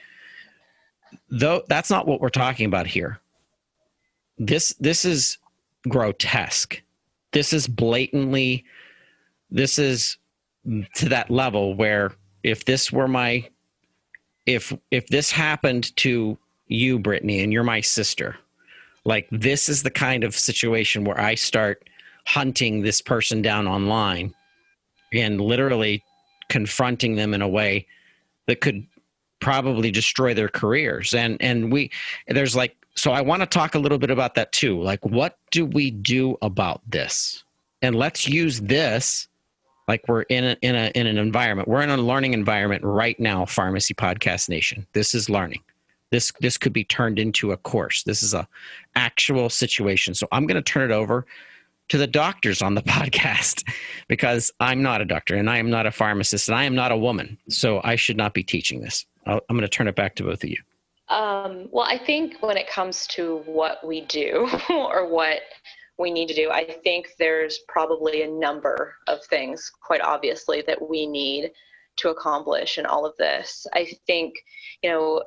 Though 1.29 1.63
that's 1.67 1.89
not 1.89 2.07
what 2.07 2.21
we're 2.21 2.29
talking 2.29 2.67
about 2.67 2.85
here. 2.85 3.19
This 4.37 4.75
this 4.79 5.05
is 5.05 5.39
grotesque 5.89 6.83
this 7.33 7.53
is 7.53 7.67
blatantly 7.67 8.63
this 9.49 9.79
is 9.79 10.17
to 10.95 11.09
that 11.09 11.29
level 11.29 11.73
where 11.75 12.13
if 12.43 12.65
this 12.65 12.91
were 12.91 13.07
my 13.07 13.47
if 14.45 14.73
if 14.91 15.07
this 15.07 15.31
happened 15.31 15.95
to 15.97 16.37
you 16.67 16.99
brittany 16.99 17.41
and 17.41 17.53
you're 17.53 17.63
my 17.63 17.81
sister 17.81 18.35
like 19.05 19.27
this 19.31 19.69
is 19.69 19.83
the 19.83 19.91
kind 19.91 20.23
of 20.23 20.35
situation 20.35 21.03
where 21.03 21.19
i 21.19 21.35
start 21.35 21.89
hunting 22.25 22.81
this 22.81 22.99
person 23.01 23.41
down 23.41 23.67
online 23.67 24.33
and 25.13 25.39
literally 25.39 26.03
confronting 26.49 27.15
them 27.15 27.33
in 27.33 27.41
a 27.41 27.47
way 27.47 27.85
that 28.47 28.61
could 28.61 28.85
probably 29.39 29.91
destroy 29.91 30.33
their 30.33 30.49
careers. 30.49 31.13
And 31.13 31.37
and 31.41 31.71
we 31.71 31.91
there's 32.27 32.55
like 32.55 32.76
so 32.97 33.11
I 33.11 33.21
want 33.21 33.41
to 33.41 33.45
talk 33.45 33.75
a 33.75 33.79
little 33.79 33.99
bit 33.99 34.09
about 34.09 34.35
that 34.35 34.51
too. 34.51 34.81
Like, 34.81 35.05
what 35.05 35.37
do 35.51 35.65
we 35.65 35.91
do 35.91 36.35
about 36.41 36.81
this? 36.89 37.43
And 37.83 37.95
let's 37.95 38.27
use 38.27 38.59
this 38.59 39.27
like 39.87 40.01
we're 40.07 40.23
in 40.23 40.43
a, 40.43 40.57
in 40.61 40.75
a 40.75 40.91
in 40.95 41.05
an 41.05 41.17
environment. 41.17 41.67
We're 41.67 41.81
in 41.81 41.91
a 41.91 41.97
learning 41.97 42.33
environment 42.33 42.83
right 42.83 43.17
now. 43.19 43.45
Pharmacy 43.45 43.93
Podcast 43.93 44.49
Nation. 44.49 44.85
This 44.93 45.13
is 45.13 45.29
learning. 45.29 45.61
This 46.09 46.31
this 46.41 46.57
could 46.57 46.73
be 46.73 46.83
turned 46.83 47.19
into 47.19 47.51
a 47.51 47.57
course. 47.57 48.01
This 48.03 48.23
is 48.23 48.33
a 48.33 48.47
actual 48.95 49.49
situation. 49.49 50.15
So 50.15 50.27
I'm 50.31 50.47
going 50.47 50.55
to 50.55 50.61
turn 50.61 50.89
it 50.89 50.93
over 50.93 51.25
to 51.89 51.97
the 51.99 52.07
doctors 52.07 52.63
on 52.63 52.73
the 52.73 52.81
podcast 52.97 53.63
because 54.07 54.51
I'm 54.59 54.81
not 54.81 55.01
a 55.01 55.05
doctor 55.05 55.35
and 55.35 55.51
I 55.51 55.59
am 55.59 55.69
not 55.69 55.85
a 55.85 55.91
pharmacist 55.91 56.49
and 56.49 56.57
I 56.57 56.63
am 56.63 56.73
not 56.73 56.91
a 56.91 56.97
woman. 56.97 57.37
So 57.47 57.79
I 57.83 57.95
should 57.95 58.17
not 58.17 58.33
be 58.33 58.43
teaching 58.43 58.81
this. 58.81 59.05
i 59.27 59.33
am 59.33 59.41
going 59.49 59.61
to 59.61 59.67
turn 59.67 59.87
it 59.87 59.95
back 59.95 60.15
to 60.15 60.23
both 60.23 60.43
of 60.43 60.49
you. 60.49 60.61
Um, 61.09 61.69
well, 61.71 61.85
I 61.85 61.97
think 61.97 62.41
when 62.41 62.57
it 62.57 62.69
comes 62.69 63.07
to 63.07 63.37
what 63.45 63.85
we 63.85 64.01
do 64.01 64.49
or 64.69 65.09
what 65.09 65.41
we 65.97 66.11
need 66.11 66.27
to 66.27 66.35
do, 66.35 66.51
I 66.51 66.65
think 66.83 67.07
there's 67.17 67.59
probably 67.67 68.23
a 68.23 68.29
number 68.29 68.95
of 69.07 69.23
things, 69.25 69.71
quite 69.81 70.01
obviously, 70.01 70.61
that 70.67 70.89
we 70.89 71.07
need 71.07 71.51
to 71.97 72.09
accomplish 72.09 72.77
in 72.77 72.85
all 72.85 73.05
of 73.05 73.17
this. 73.17 73.65
I 73.73 73.87
think, 74.05 74.35
you 74.83 74.89
know, 74.89 75.23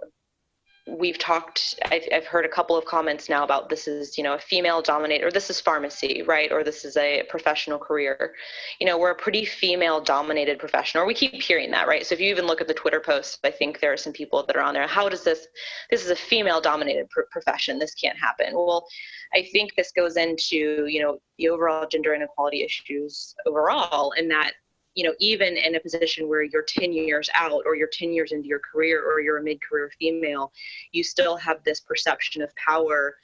we've 0.87 1.19
talked 1.19 1.79
I've, 1.91 2.03
I've 2.13 2.27
heard 2.27 2.45
a 2.45 2.49
couple 2.49 2.77
of 2.77 2.85
comments 2.85 3.29
now 3.29 3.45
about 3.45 3.69
this 3.69 3.87
is 3.87 4.17
you 4.17 4.25
know 4.25 4.35
a 4.35 4.39
female 4.39 4.83
dominated 4.83 5.25
or 5.25 5.31
this 5.31 5.51
is 5.51 5.61
pharmacy 5.61 6.23
right? 6.23 6.51
Or 6.51 6.65
this 6.65 6.85
is 6.85 6.97
a 6.97 7.25
professional 7.29 7.79
career. 7.79 8.35
You 8.81 8.87
know 8.87 8.99
we're 8.99 9.11
a 9.11 9.17
pretty 9.17 9.45
female 9.45 10.01
dominated 10.01 10.59
profession 10.59 11.01
or 11.01 11.07
we 11.07 11.15
keep 11.15 11.35
hearing 11.35 11.71
that 11.73 11.87
right? 11.87 12.07
So 12.07 12.15
if 12.15 12.21
you 12.21 12.31
even 12.31 12.47
look 12.47 12.61
at 12.61 12.69
the 12.69 12.75
twitter 12.75 13.01
posts 13.01 13.39
i 13.45 13.51
think 13.51 13.81
there 13.81 13.93
are 13.93 13.97
some 13.97 14.13
people 14.13 14.45
that 14.47 14.57
are 14.57 14.63
on 14.63 14.75
there. 14.75 14.87
How 14.87 15.09
does 15.09 15.25
this 15.25 15.47
this 15.91 16.05
is 16.05 16.11
a 16.11 16.17
female 16.17 16.61
dominated 16.61 17.09
pr- 17.11 17.21
profession. 17.31 17.79
This 17.79 17.95
can't 17.95 18.19
happen. 18.19 18.55
Well 18.55 18.87
i 19.35 19.47
think 19.53 19.75
this 19.77 19.93
goes 19.93 20.17
into 20.17 20.87
you 20.87 21.03
know 21.03 21.19
the 21.39 21.49
overall 21.49 21.87
gender 21.87 22.15
inequality 22.15 22.63
issues 22.63 23.35
overall 23.47 24.13
and 24.17 24.31
that 24.31 24.53
you 24.95 25.05
know, 25.05 25.15
even 25.21 25.57
in 25.57 25.77
a 25.77 25.81
position 25.81 26.29
where 26.29 26.43
you're 26.43 26.65
10 26.67 26.93
years 26.93 27.29
out 27.35 27.63
or 27.65 27.77
you're 27.77 27.89
10 27.93 28.13
years 28.13 28.33
into 28.33 28.49
your 28.49 28.61
career 28.61 29.03
or 29.05 29.21
you're 29.21 29.39
a 29.39 29.43
mid 29.43 29.61
career 29.63 29.91
female, 29.99 30.53
you 30.93 31.05
still 31.05 31.37
have 31.37 31.63
this 31.65 31.81
perception 31.81 32.43
of 32.43 32.55
power 32.57 33.15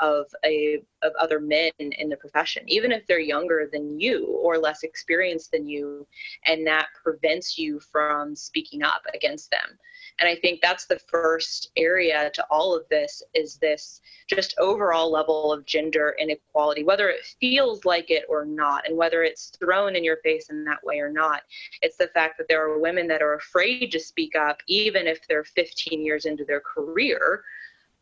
of 0.00 0.26
a 0.44 0.82
of 1.02 1.12
other 1.18 1.40
men 1.40 1.70
in 1.78 2.08
the 2.08 2.16
profession. 2.16 2.64
Even 2.66 2.90
if 2.90 3.06
they're 3.06 3.18
younger 3.18 3.68
than 3.70 4.00
you 4.00 4.26
or 4.42 4.58
less 4.58 4.82
experienced 4.82 5.52
than 5.52 5.66
you 5.66 6.06
and 6.46 6.66
that 6.66 6.86
prevents 7.02 7.58
you 7.58 7.78
from 7.80 8.34
speaking 8.34 8.82
up 8.82 9.02
against 9.14 9.50
them. 9.50 9.78
And 10.18 10.28
i 10.28 10.36
think 10.36 10.60
that's 10.60 10.86
the 10.86 10.98
first 10.98 11.70
area 11.76 12.30
to 12.34 12.46
all 12.50 12.74
of 12.76 12.88
this 12.88 13.22
is 13.34 13.56
this 13.56 14.00
just 14.28 14.54
overall 14.58 15.10
level 15.10 15.52
of 15.52 15.66
gender 15.66 16.14
inequality 16.18 16.84
whether 16.84 17.08
it 17.08 17.24
feels 17.40 17.84
like 17.84 18.10
it 18.10 18.24
or 18.28 18.44
not 18.44 18.86
and 18.86 18.96
whether 18.96 19.22
it's 19.22 19.52
thrown 19.58 19.96
in 19.96 20.04
your 20.04 20.18
face 20.18 20.50
in 20.50 20.64
that 20.64 20.84
way 20.84 20.98
or 20.98 21.10
not. 21.10 21.42
It's 21.82 21.96
the 21.96 22.08
fact 22.08 22.38
that 22.38 22.48
there 22.48 22.62
are 22.64 22.78
women 22.78 23.06
that 23.08 23.22
are 23.22 23.34
afraid 23.34 23.90
to 23.92 24.00
speak 24.00 24.34
up 24.34 24.60
even 24.66 25.06
if 25.06 25.26
they're 25.28 25.44
15 25.44 26.04
years 26.04 26.24
into 26.24 26.44
their 26.44 26.60
career 26.60 27.44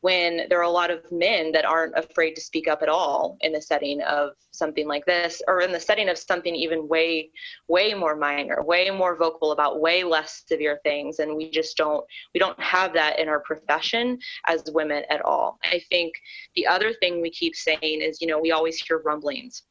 when 0.03 0.43
there 0.49 0.59
are 0.59 0.63
a 0.63 0.71
lot 0.71 0.91
of 0.91 1.01
men 1.11 1.53
that 1.53 1.65
aren't 1.65 1.97
afraid 1.97 2.35
to 2.35 2.41
speak 2.41 2.69
up 2.69 2.83
at 2.83 2.89
all 2.89 3.37
in 3.41 3.53
the 3.53 3.63
setting 3.63 4.03
of 4.03 4.31
something 4.51 4.87
like 4.87 5.07
this 5.07 5.41
or 5.47 5.61
in 5.63 5.73
the 5.73 5.81
setting 5.81 6.09
of 6.09 6.19
something 6.19 6.55
even 6.55 6.87
way 6.89 7.31
way 7.69 7.95
more 7.95 8.17
minor 8.17 8.63
way 8.63 8.91
more 8.91 9.17
vocal 9.17 9.53
about 9.53 9.81
way 9.81 10.03
less 10.05 10.43
severe 10.47 10.81
things. 10.85 11.21
And 11.21 11.37
we 11.37 11.51
just 11.51 11.77
don't 11.77 12.05
we 12.35 12.41
don't 12.41 12.61
have 12.61 12.93
that 12.95 13.19
in 13.19 13.29
our 13.29 13.41
profession 13.41 14.19
as 14.47 14.65
women 14.73 15.05
at 15.09 15.25
all. 15.25 15.59
I 15.65 15.81
think 15.89 16.13
the 16.57 16.67
other 16.67 16.93
thing 16.95 17.23
we 17.23 17.31
keep 17.31 17.55
saying 17.55 17.79
is 17.83 18.21
you 18.21 18.27
know 18.27 18.41
we 18.41 18.51
always 18.51 18.79
hear 18.81 18.99
rumblings 18.99 19.63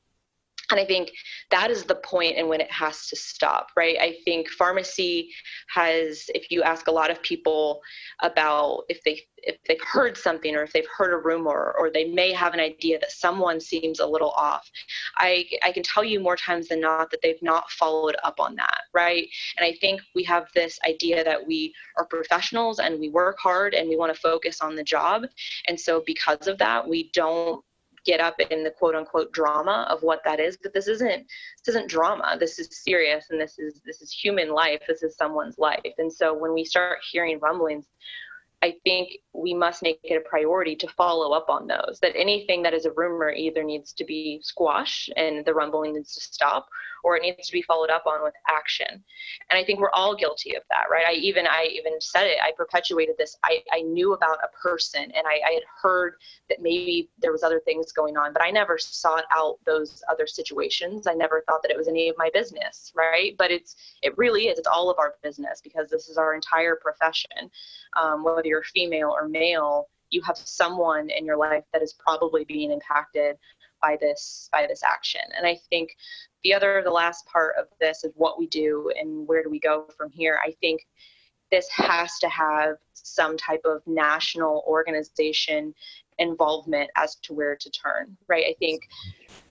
and 0.71 0.79
I 0.79 0.86
think 0.86 1.12
that 1.51 1.69
is 1.69 1.84
the 1.84 1.95
point 1.95 2.38
and 2.38 2.47
when 2.47 2.62
it 2.62 2.71
has 2.71 3.07
to 3.07 3.15
stop, 3.15 3.67
right? 3.75 3.97
I 3.99 4.17
think 4.25 4.49
pharmacy 4.49 5.29
has, 5.69 6.25
if 6.29 6.49
you 6.49 6.63
ask 6.63 6.88
a 6.88 6.91
lot 6.91 7.12
of 7.12 7.21
people 7.21 7.81
about 8.21 8.84
if 8.89 9.03
they 9.03 9.21
if 9.43 9.57
they've 9.67 9.81
heard 9.81 10.15
something 10.15 10.55
or 10.55 10.62
if 10.62 10.71
they've 10.71 10.86
heard 10.95 11.13
a 11.13 11.17
rumor 11.17 11.75
or 11.79 11.89
they 11.89 12.05
may 12.05 12.31
have 12.31 12.53
an 12.53 12.60
idea 12.60 12.99
that 12.99 13.12
someone 13.12 13.60
seems 13.60 13.99
a 13.99 14.05
little 14.05 14.31
off, 14.31 14.69
I 15.17 15.45
I 15.63 15.71
can 15.71 15.84
tell 15.84 16.03
you 16.03 16.19
more 16.19 16.36
times 16.36 16.67
than 16.67 16.79
not 16.79 17.12
that 17.12 17.21
they've 17.21 17.41
not 17.41 17.69
followed 17.71 18.15
up 18.23 18.39
on 18.39 18.55
that, 18.55 18.81
right? 18.93 19.27
And 19.57 19.65
I 19.65 19.73
think 19.81 20.01
we 20.15 20.23
have 20.25 20.47
this 20.53 20.79
idea 20.88 21.23
that 21.23 21.45
we 21.45 21.73
are 21.97 22.05
professionals 22.05 22.79
and 22.79 22.99
we 22.99 23.10
work 23.10 23.38
hard 23.39 23.73
and 23.73 23.89
we 23.89 23.97
want 23.97 24.13
to 24.13 24.19
focus 24.19 24.62
on 24.62 24.75
the 24.75 24.84
job. 24.84 25.23
And 25.67 25.79
so 25.79 26.03
because 26.05 26.47
of 26.47 26.57
that, 26.60 26.88
we 26.88 27.10
don't 27.13 27.63
get 28.05 28.19
up 28.19 28.35
in 28.49 28.63
the 28.63 28.71
quote 28.71 28.95
unquote 28.95 29.31
drama 29.31 29.87
of 29.89 30.01
what 30.01 30.21
that 30.25 30.39
is 30.39 30.57
but 30.61 30.73
this 30.73 30.87
isn't 30.87 31.25
this 31.65 31.75
isn't 31.75 31.89
drama. 31.89 32.37
This 32.39 32.59
is 32.59 32.69
serious 32.83 33.27
and 33.29 33.39
this 33.39 33.59
is 33.59 33.81
this 33.85 34.01
is 34.01 34.11
human 34.11 34.49
life. 34.49 34.81
This 34.87 35.03
is 35.03 35.15
someone's 35.15 35.57
life. 35.57 35.93
And 35.97 36.11
so 36.11 36.33
when 36.33 36.53
we 36.53 36.65
start 36.65 36.99
hearing 37.11 37.39
rumblings 37.39 37.85
I 38.62 38.76
think 38.84 39.17
we 39.34 39.54
must 39.54 39.82
make 39.82 40.00
it 40.04 40.15
a 40.15 40.30
priority 40.30 40.76
to 40.76 40.88
follow 40.89 41.32
up 41.32 41.50
on 41.50 41.67
those. 41.67 42.00
That 42.02 42.15
anything 42.15 42.62
that 42.63 42.74
is 42.74 42.86
a 42.86 42.91
rumor 42.91 43.32
either 43.32 43.63
needs 43.63 43.91
to 43.93 44.06
be 44.06 44.39
squashed 44.43 45.12
and 45.15 45.43
the 45.45 45.54
rumbling 45.54 45.93
needs 45.93 46.13
to 46.13 46.21
stop, 46.21 46.67
or 47.04 47.15
it 47.15 47.24
needs 47.24 47.47
to 47.47 47.54
be 47.54 47.63
followed 47.63 47.89
up 47.89 48.06
on 48.06 48.24
with 48.24 48.36
action. 48.50 49.04
And 49.50 49.58
I 49.60 49.63
think 49.63 49.80
we're 49.80 49.91
all 49.91 50.15
guilty 50.15 50.56
of 50.56 50.63
that, 50.69 50.86
right? 50.91 51.06
I 51.08 51.13
even 51.13 51.47
I 51.47 51.69
even 51.71 52.00
said 52.00 52.26
it. 52.26 52.38
I 52.43 52.52
perpetuated 52.56 53.15
this. 53.17 53.36
I, 53.43 53.63
I 53.74 53.82
knew 53.82 54.13
about 54.13 54.38
a 54.43 54.62
person 54.62 55.04
and 55.04 55.26
I, 55.26 55.39
I 55.50 55.54
had 55.54 55.63
heard 55.82 56.15
that 56.50 56.62
maybe 56.62 57.10
there 57.19 57.32
was 57.32 57.41
other 57.41 57.62
things 57.65 57.91
going 57.91 58.17
on, 58.17 58.34
but 58.34 58.43
I 58.43 58.52
never 58.52 58.78
sought 58.78 59.26
out 59.36 59.58
those 59.65 60.04
other 60.10 60.28
situations. 60.28 61.08
I 61.08 61.13
never 61.13 61.43
thought 61.47 61.63
that 61.63 61.71
it 61.71 61.78
was 61.78 61.88
any 61.88 62.10
of 62.10 62.15
my 62.17 62.30
business, 62.34 62.91
right? 62.95 63.36
But 63.38 63.50
it's 63.50 63.76
it 64.04 64.15
really 64.17 64.50
is. 64.50 64.60
It's 64.60 64.67
all 64.67 64.91
of 64.91 65.00
our 65.00 65.15
business 65.24 65.62
because 65.63 65.89
this 65.89 66.10
is 66.10 66.17
our 66.17 66.36
entire 66.36 66.76
profession. 66.76 67.50
Um, 68.00 68.24
whether 68.24 68.50
you're 68.51 68.63
female 68.63 69.09
or 69.09 69.27
male, 69.27 69.87
you 70.09 70.21
have 70.21 70.37
someone 70.37 71.09
in 71.09 71.25
your 71.25 71.37
life 71.37 71.63
that 71.71 71.81
is 71.81 71.93
probably 71.93 72.43
being 72.43 72.71
impacted 72.71 73.37
by 73.81 73.97
this 73.99 74.47
by 74.51 74.67
this 74.67 74.83
action 74.83 75.21
and 75.35 75.47
i 75.47 75.57
think 75.71 75.89
the 76.43 76.53
other 76.53 76.83
the 76.85 76.91
last 76.91 77.25
part 77.25 77.55
of 77.59 77.65
this 77.79 78.03
is 78.03 78.11
what 78.15 78.37
we 78.37 78.45
do 78.45 78.91
and 78.99 79.27
where 79.27 79.41
do 79.41 79.49
we 79.49 79.59
go 79.59 79.87
from 79.97 80.11
here 80.11 80.37
i 80.45 80.51
think 80.61 80.85
this 81.51 81.67
has 81.69 82.17
to 82.19 82.29
have 82.29 82.77
some 82.93 83.37
type 83.37 83.61
of 83.65 83.81
national 83.85 84.63
organization 84.67 85.73
involvement 86.17 86.89
as 86.95 87.15
to 87.15 87.33
where 87.33 87.55
to 87.55 87.69
turn, 87.69 88.15
right? 88.27 88.45
I 88.47 88.55
think, 88.59 88.83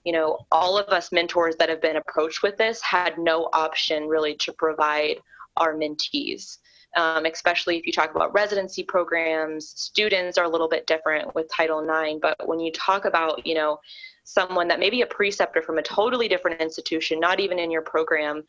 you 0.04 0.12
know, 0.12 0.38
all 0.50 0.78
of 0.78 0.88
us 0.88 1.12
mentors 1.12 1.56
that 1.56 1.68
have 1.68 1.82
been 1.82 1.96
approached 1.96 2.42
with 2.42 2.56
this 2.56 2.80
had 2.80 3.18
no 3.18 3.50
option 3.52 4.08
really 4.08 4.34
to 4.36 4.52
provide 4.52 5.20
our 5.56 5.74
mentees. 5.74 6.58
Um, 6.96 7.24
especially 7.24 7.78
if 7.78 7.86
you 7.86 7.92
talk 7.92 8.14
about 8.14 8.34
residency 8.34 8.82
programs, 8.82 9.68
students 9.68 10.36
are 10.38 10.44
a 10.44 10.48
little 10.48 10.68
bit 10.68 10.86
different 10.86 11.34
with 11.34 11.48
Title 11.54 11.80
IX. 11.80 12.18
But 12.20 12.48
when 12.48 12.58
you 12.58 12.72
talk 12.72 13.04
about, 13.04 13.46
you 13.46 13.54
know, 13.54 13.78
someone 14.32 14.68
that 14.68 14.78
may 14.78 14.90
be 14.90 15.02
a 15.02 15.06
preceptor 15.06 15.60
from 15.60 15.78
a 15.78 15.82
totally 15.82 16.28
different 16.28 16.60
institution 16.60 17.18
not 17.18 17.40
even 17.40 17.58
in 17.58 17.70
your 17.70 17.82
program 17.82 18.42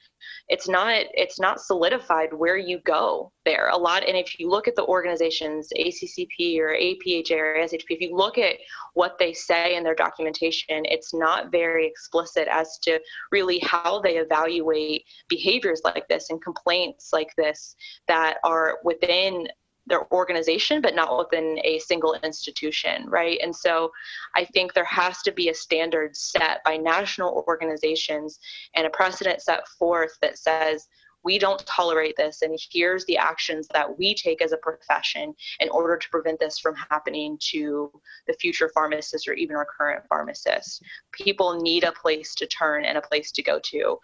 it's 0.48 0.68
not 0.68 1.04
it's 1.14 1.40
not 1.40 1.60
solidified 1.60 2.34
where 2.34 2.58
you 2.58 2.80
go 2.86 3.32
there. 3.46 3.70
A 3.70 3.78
lot 3.78 4.08
and 4.08 4.16
if 4.16 4.40
you 4.40 4.50
look 4.50 4.68
at 4.68 4.76
the 4.76 4.86
organizations 4.86 5.70
accp 5.80 6.60
or 6.60 6.76
apha 6.76 7.32
or 7.32 7.58
ashp 7.58 7.86
if 7.90 8.02
you 8.02 8.16
look 8.16 8.38
at 8.38 8.58
what 8.94 9.18
they 9.18 9.34
say 9.34 9.76
in 9.76 9.84
their 9.84 9.96
documentation 9.96 10.86
it's 10.86 11.14
not 11.14 11.52
very 11.52 11.88
explicit 11.88 12.48
as 12.52 12.78
to 12.84 13.00
really 13.32 13.60
how 13.60 14.00
they 14.02 14.18
evaluate 14.18 15.04
behaviors 15.28 15.82
like 15.84 16.08
this 16.08 16.30
and 16.30 16.44
complaints 16.44 17.10
like 17.12 17.34
this 17.38 17.76
that 18.08 18.38
are 18.44 18.78
within 18.84 19.48
their 19.88 20.12
organization, 20.14 20.82
but 20.82 20.96
not 20.96 21.18
within 21.18 21.60
a 21.64 21.80
single 21.80 22.14
institution, 22.24 23.06
right? 23.08 23.40
And 23.42 23.56
so 23.56 23.92
I 24.36 24.46
think 24.46 24.74
there 24.74 24.86
has 24.86 25.22
to 25.24 25.32
be 25.32 25.50
a 25.50 25.54
standard 25.54 26.16
set 26.16 26.64
by 26.64 26.78
national 26.78 27.44
organizations 27.48 28.40
and 28.76 28.86
a 28.86 28.92
precedent 28.92 29.42
set 29.42 29.68
forth 29.68 30.18
that 30.22 30.38
says 30.38 30.88
we 31.24 31.38
don't 31.38 31.66
tolerate 31.66 32.16
this 32.18 32.42
and 32.42 32.58
here's 32.72 33.06
the 33.06 33.18
actions 33.18 33.68
that 33.74 33.98
we 33.98 34.14
take 34.16 34.42
as 34.42 34.52
a 34.52 34.58
profession 34.58 35.34
in 35.60 35.70
order 35.70 35.98
to 35.98 36.10
prevent 36.10 36.40
this 36.40 36.60
from 36.60 36.76
happening 36.90 37.38
to 37.40 37.92
the 38.28 38.34
future 38.34 38.70
pharmacists 38.74 39.28
or 39.28 39.34
even 39.34 39.56
our 39.56 39.66
current 39.66 40.04
pharmacists. 40.08 40.82
People 41.12 41.62
need 41.62 41.84
a 41.84 41.92
place 41.92 42.34
to 42.36 42.48
turn 42.48 42.86
and 42.86 42.98
a 42.98 43.02
place 43.02 43.32
to 43.32 43.44
go 43.44 43.60
to. 43.60 43.98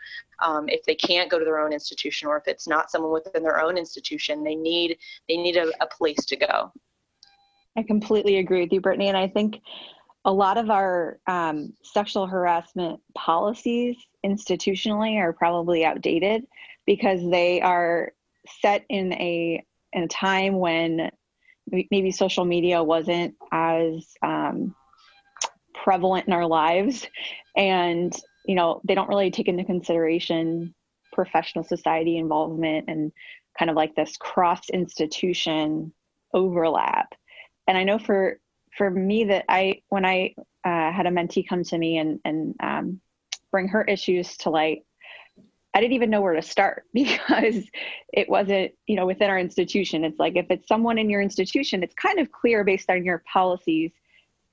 Um, 0.43 0.69
if 0.69 0.83
they 0.83 0.95
can't 0.95 1.31
go 1.31 1.39
to 1.39 1.45
their 1.45 1.59
own 1.59 1.73
institution 1.73 2.27
or 2.27 2.37
if 2.37 2.47
it's 2.47 2.67
not 2.67 2.91
someone 2.91 3.11
within 3.11 3.43
their 3.43 3.59
own 3.59 3.77
institution 3.77 4.43
they 4.43 4.55
need 4.55 4.97
they 5.27 5.37
need 5.37 5.57
a, 5.57 5.69
a 5.81 5.87
place 5.87 6.25
to 6.25 6.35
go. 6.35 6.71
I 7.75 7.83
completely 7.83 8.37
agree 8.37 8.61
with 8.61 8.73
you 8.73 8.81
brittany 8.81 9.07
and 9.07 9.17
i 9.17 9.27
think 9.27 9.61
a 10.25 10.31
lot 10.33 10.57
of 10.57 10.69
our 10.69 11.19
um, 11.27 11.73
sexual 11.83 12.27
harassment 12.27 12.99
policies 13.15 13.95
institutionally 14.25 15.15
are 15.17 15.31
probably 15.31 15.85
outdated 15.85 16.45
because 16.87 17.19
they 17.29 17.61
are 17.61 18.13
set 18.61 18.85
in 18.89 19.13
a 19.13 19.63
in 19.93 20.03
a 20.03 20.07
time 20.07 20.57
when 20.57 21.11
maybe 21.69 22.11
social 22.11 22.45
media 22.45 22.81
wasn't 22.81 23.35
as 23.51 24.07
um, 24.23 24.73
prevalent 25.73 26.25
in 26.27 26.33
our 26.33 26.47
lives. 26.47 27.05
And 27.55 28.15
you 28.47 28.55
know 28.55 28.81
they 28.87 28.95
don't 28.95 29.09
really 29.09 29.29
take 29.29 29.47
into 29.47 29.63
consideration 29.65 30.73
professional 31.13 31.63
society 31.63 32.17
involvement 32.17 32.85
and 32.87 33.11
kind 33.59 33.69
of 33.69 33.75
like 33.75 33.95
this 33.95 34.17
cross 34.17 34.69
institution 34.69 35.93
overlap. 36.33 37.13
And 37.67 37.77
i 37.77 37.83
know 37.83 37.99
for 37.99 38.39
for 38.77 38.89
me 38.89 39.25
that 39.25 39.45
i 39.49 39.81
when 39.89 40.05
i 40.05 40.33
uh, 40.63 40.91
had 40.91 41.05
a 41.05 41.09
mentee 41.09 41.47
come 41.47 41.63
to 41.63 41.77
me 41.77 41.97
and 41.97 42.19
and 42.23 42.55
um, 42.61 43.01
bring 43.51 43.67
her 43.67 43.83
issues 43.83 44.37
to 44.37 44.49
light 44.49 44.83
I 45.73 45.81
didn't 45.81 45.93
even 45.93 46.09
know 46.09 46.21
where 46.21 46.33
to 46.33 46.41
start 46.41 46.85
because 46.93 47.63
it 48.13 48.29
wasn't, 48.29 48.71
you 48.87 48.95
know, 48.95 49.05
within 49.05 49.29
our 49.29 49.39
institution. 49.39 50.03
It's 50.03 50.19
like 50.19 50.35
if 50.35 50.47
it's 50.49 50.67
someone 50.67 50.97
in 50.97 51.09
your 51.09 51.21
institution, 51.21 51.83
it's 51.83 51.95
kind 51.95 52.19
of 52.19 52.31
clear 52.31 52.63
based 52.63 52.89
on 52.89 53.05
your 53.05 53.23
policies 53.31 53.91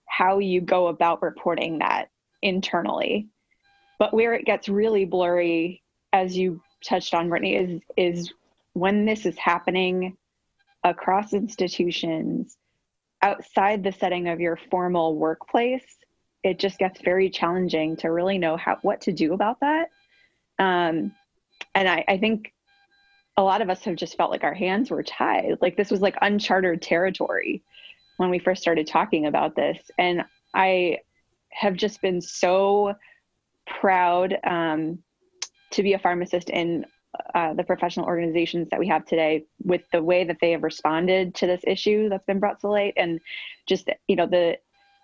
how 0.07 0.38
you 0.38 0.61
go 0.61 0.88
about 0.88 1.22
reporting 1.22 1.79
that 1.79 2.11
internally. 2.42 3.29
But 3.98 4.12
where 4.12 4.35
it 4.35 4.44
gets 4.44 4.68
really 4.68 5.05
blurry, 5.05 5.83
as 6.12 6.37
you 6.37 6.61
touched 6.85 7.14
on, 7.14 7.29
Brittany, 7.29 7.57
is 7.57 7.81
is 7.96 8.33
when 8.74 9.07
this 9.07 9.24
is 9.24 9.38
happening 9.38 10.16
across 10.83 11.33
institutions 11.33 12.57
outside 13.22 13.83
the 13.83 13.92
setting 13.92 14.29
of 14.29 14.40
your 14.40 14.59
formal 14.70 15.16
workplace. 15.16 15.87
It 16.42 16.59
just 16.59 16.79
gets 16.79 17.00
very 17.00 17.31
challenging 17.31 17.96
to 17.98 18.09
really 18.09 18.37
know 18.37 18.59
how 18.59 18.77
what 18.83 19.00
to 19.03 19.12
do 19.12 19.33
about 19.33 19.61
that 19.61 19.88
um, 20.59 21.12
and 21.75 21.88
I, 21.88 22.05
I 22.09 22.19
think 22.19 22.53
a 23.37 23.43
lot 23.43 23.61
of 23.61 23.71
us 23.71 23.83
have 23.85 23.97
just 23.97 24.17
felt 24.17 24.31
like 24.31 24.45
our 24.45 24.55
hands 24.55 24.90
were 24.90 25.03
tied. 25.03 25.59
Like 25.61 25.77
this 25.77 25.90
was 25.90 26.01
like 26.01 26.17
uncharted 26.23 26.83
territory 26.83 27.62
when 28.17 28.31
we 28.31 28.38
first 28.38 28.62
started 28.62 28.87
talking 28.87 29.27
about 29.27 29.57
this. 29.57 29.79
And 29.99 30.25
I 30.55 30.99
have 31.51 31.75
just 31.75 32.01
been 32.01 32.21
so 32.21 32.95
proud 33.67 34.38
um, 34.45 34.99
to 35.73 35.83
be 35.83 35.95
a 35.95 35.99
pharmacist 35.99 36.51
in 36.51 36.87
uh, 37.35 37.55
the 37.55 37.64
professional 37.64 38.07
organizations 38.07 38.69
that 38.71 38.81
we 38.81 38.88
have 38.88 39.05
today 39.05 39.45
with 39.64 39.83
the 39.93 40.03
way 40.03 40.25
that 40.25 40.37
they 40.40 40.51
have 40.51 40.62
responded 40.62 41.35
to 41.35 41.47
this 41.47 41.61
issue 41.64 42.09
that's 42.09 42.25
been 42.25 42.40
brought 42.40 42.61
to 42.61 42.69
light 42.69 42.95
and 42.97 43.21
just 43.67 43.88
you 44.09 44.17
know 44.17 44.27
the 44.27 44.59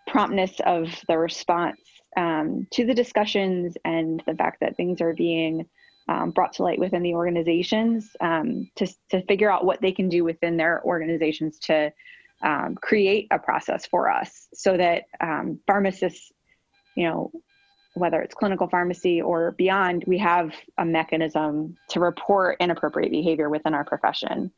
promptness 0.08 0.60
of 0.66 0.88
the 1.06 1.16
response 1.16 1.78
um, 2.16 2.66
to 2.72 2.84
the 2.84 2.94
discussions 2.94 3.76
and 3.84 4.22
the 4.26 4.34
fact 4.34 4.60
that 4.60 4.76
things 4.76 5.00
are 5.00 5.14
being 5.14 5.66
um, 6.08 6.30
brought 6.30 6.52
to 6.54 6.62
light 6.62 6.78
within 6.78 7.02
the 7.02 7.14
organizations 7.14 8.10
um, 8.20 8.68
to, 8.76 8.86
to 9.10 9.22
figure 9.26 9.50
out 9.50 9.64
what 9.64 9.80
they 9.80 9.92
can 9.92 10.08
do 10.08 10.24
within 10.24 10.56
their 10.56 10.82
organizations 10.84 11.58
to 11.60 11.92
um, 12.42 12.74
create 12.74 13.28
a 13.30 13.38
process 13.38 13.86
for 13.86 14.10
us 14.10 14.48
so 14.54 14.76
that 14.76 15.04
um, 15.20 15.60
pharmacists, 15.66 16.32
you 16.96 17.04
know, 17.04 17.30
whether 17.94 18.20
it's 18.22 18.34
clinical 18.34 18.68
pharmacy 18.68 19.20
or 19.20 19.52
beyond, 19.52 20.04
we 20.06 20.18
have 20.18 20.52
a 20.78 20.84
mechanism 20.84 21.76
to 21.88 22.00
report 22.00 22.56
inappropriate 22.60 23.10
behavior 23.10 23.48
within 23.48 23.74
our 23.74 23.84
profession. 23.84 24.50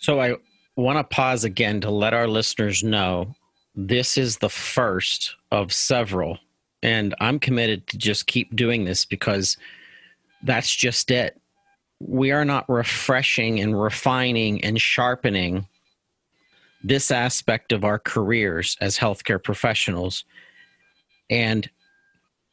So 0.00 0.20
I 0.20 0.36
want 0.76 0.98
to 0.98 1.14
pause 1.14 1.44
again 1.44 1.80
to 1.82 1.90
let 1.90 2.14
our 2.14 2.28
listeners 2.28 2.84
know 2.84 3.34
this 3.80 4.18
is 4.18 4.38
the 4.38 4.50
first 4.50 5.36
of 5.52 5.72
several. 5.72 6.38
And 6.82 7.14
I'm 7.20 7.38
committed 7.38 7.86
to 7.86 7.96
just 7.96 8.26
keep 8.26 8.56
doing 8.56 8.84
this 8.84 9.04
because 9.04 9.56
that's 10.42 10.74
just 10.74 11.12
it. 11.12 11.40
We 12.00 12.32
are 12.32 12.44
not 12.44 12.68
refreshing 12.68 13.60
and 13.60 13.80
refining 13.80 14.64
and 14.64 14.80
sharpening 14.80 15.68
this 16.82 17.12
aspect 17.12 17.70
of 17.70 17.84
our 17.84 18.00
careers 18.00 18.76
as 18.80 18.98
healthcare 18.98 19.42
professionals. 19.42 20.24
And 21.30 21.70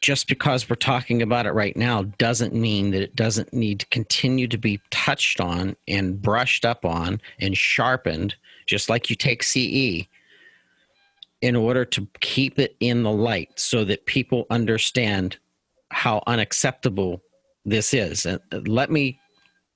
just 0.02 0.28
because 0.28 0.70
we're 0.70 0.76
talking 0.76 1.24
about 1.24 1.48
it 1.48 1.54
right 1.54 1.76
now 1.76 2.04
doesn't 2.20 2.54
mean 2.54 2.92
that 2.92 3.02
it 3.02 3.16
doesn't 3.16 3.52
need 3.52 3.80
to 3.80 3.88
continue 3.88 4.48
to 4.48 4.58
be 4.60 4.80
touched 4.92 5.42
on 5.42 5.76
and 5.88 6.22
brushed 6.22 6.66
up 6.66 6.86
on 6.86 7.20
and 7.40 7.58
sharpened, 7.58 8.36
just 8.68 8.90
like 8.90 9.10
you 9.10 9.16
take 9.16 9.42
CE 9.42 10.08
in 11.46 11.56
order 11.56 11.86
to 11.86 12.08
keep 12.22 12.58
it 12.58 12.76
in 12.80 13.04
the 13.04 13.12
light 13.12 13.52
so 13.56 13.86
that 13.86 14.08
people 14.08 14.48
understand 14.50 15.38
how 15.92 16.24
unacceptable 16.26 17.22
this 17.66 17.94
is. 17.94 18.26
And 18.26 18.40
uh, 18.52 18.62
let 18.66 18.90
me 18.90 19.20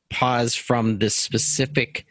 pause 0.10 0.56
from 0.56 0.98
the 0.98 1.12
specific 1.12 2.08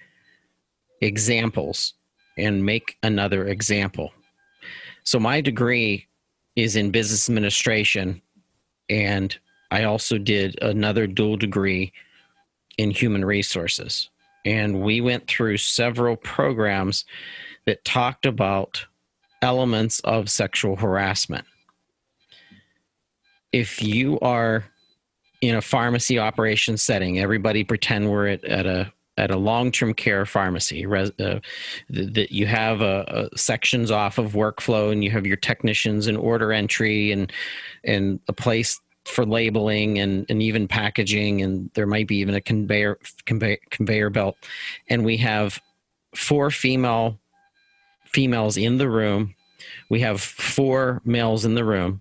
examples 1.01 1.95
and 2.37 2.65
make 2.65 2.99
another 3.03 3.49
example. 3.49 4.13
So, 5.03 5.19
my 5.19 5.41
degree 5.41 6.07
is 6.55 6.77
in 6.77 6.93
business 6.93 7.29
administration, 7.29 8.23
and 8.89 9.37
I 9.73 9.83
also 9.83 10.19
did 10.19 10.57
another 10.63 11.09
dual 11.09 11.37
degree 11.37 11.93
in 12.77 12.93
human 12.93 13.25
resources. 13.25 14.09
And 14.45 14.83
we 14.83 15.01
went 15.01 15.27
through 15.27 15.57
several 15.57 16.15
programs 16.15 17.05
that 17.67 17.85
talked 17.85 18.25
about 18.25 18.87
elements 19.43 20.01
of 20.01 20.31
sexual 20.31 20.77
harassment. 20.77 21.45
If 23.53 23.83
you 23.83 24.19
are 24.21 24.65
in 25.41 25.55
a 25.55 25.63
pharmacy 25.63 26.19
operation 26.19 26.77
setting, 26.77 27.19
everybody 27.19 27.65
pretend 27.65 28.11
we're 28.11 28.29
at, 28.29 28.45
at 28.45 28.67
a 28.67 28.93
at 29.19 29.33
a 29.33 29.37
long-term 29.37 29.95
care 29.95 30.25
pharmacy 30.25 30.87
res, 30.87 31.11
uh, 31.19 31.41
that 31.91 32.31
you 32.31 32.47
have 32.47 32.81
a, 32.81 33.29
a 33.33 33.37
sections 33.37 33.91
off 33.91 34.17
of 34.17 34.33
workflow 34.33 34.93
and 34.93 35.03
you 35.03 35.11
have 35.11 35.27
your 35.27 35.37
technicians 35.37 36.07
and 36.07 36.17
order 36.17 36.53
entry 36.53 37.11
and 37.11 37.33
and 37.85 38.21
a 38.29 38.33
place 38.33 38.81
for 39.05 39.27
labeling 39.27 39.99
and, 39.99 40.27
and 40.29 40.43
even 40.43 40.69
packaging 40.69 41.43
and 41.43 41.71
there 41.75 41.87
might 41.87 42.07
be 42.07 42.17
even 42.17 42.35
a 42.35 42.41
conveyor, 42.41 42.99
conveyor 43.25 43.59
conveyor 43.71 44.11
belt 44.11 44.37
and 44.89 45.05
we 45.05 45.17
have 45.17 45.61
four 46.15 46.51
female 46.51 47.19
females 48.13 48.57
in 48.57 48.79
the 48.79 48.89
room. 48.89 49.35
We 49.89 50.01
have 50.01 50.21
four 50.21 51.01
males 51.05 51.45
in 51.45 51.55
the 51.55 51.65
room, 51.65 52.01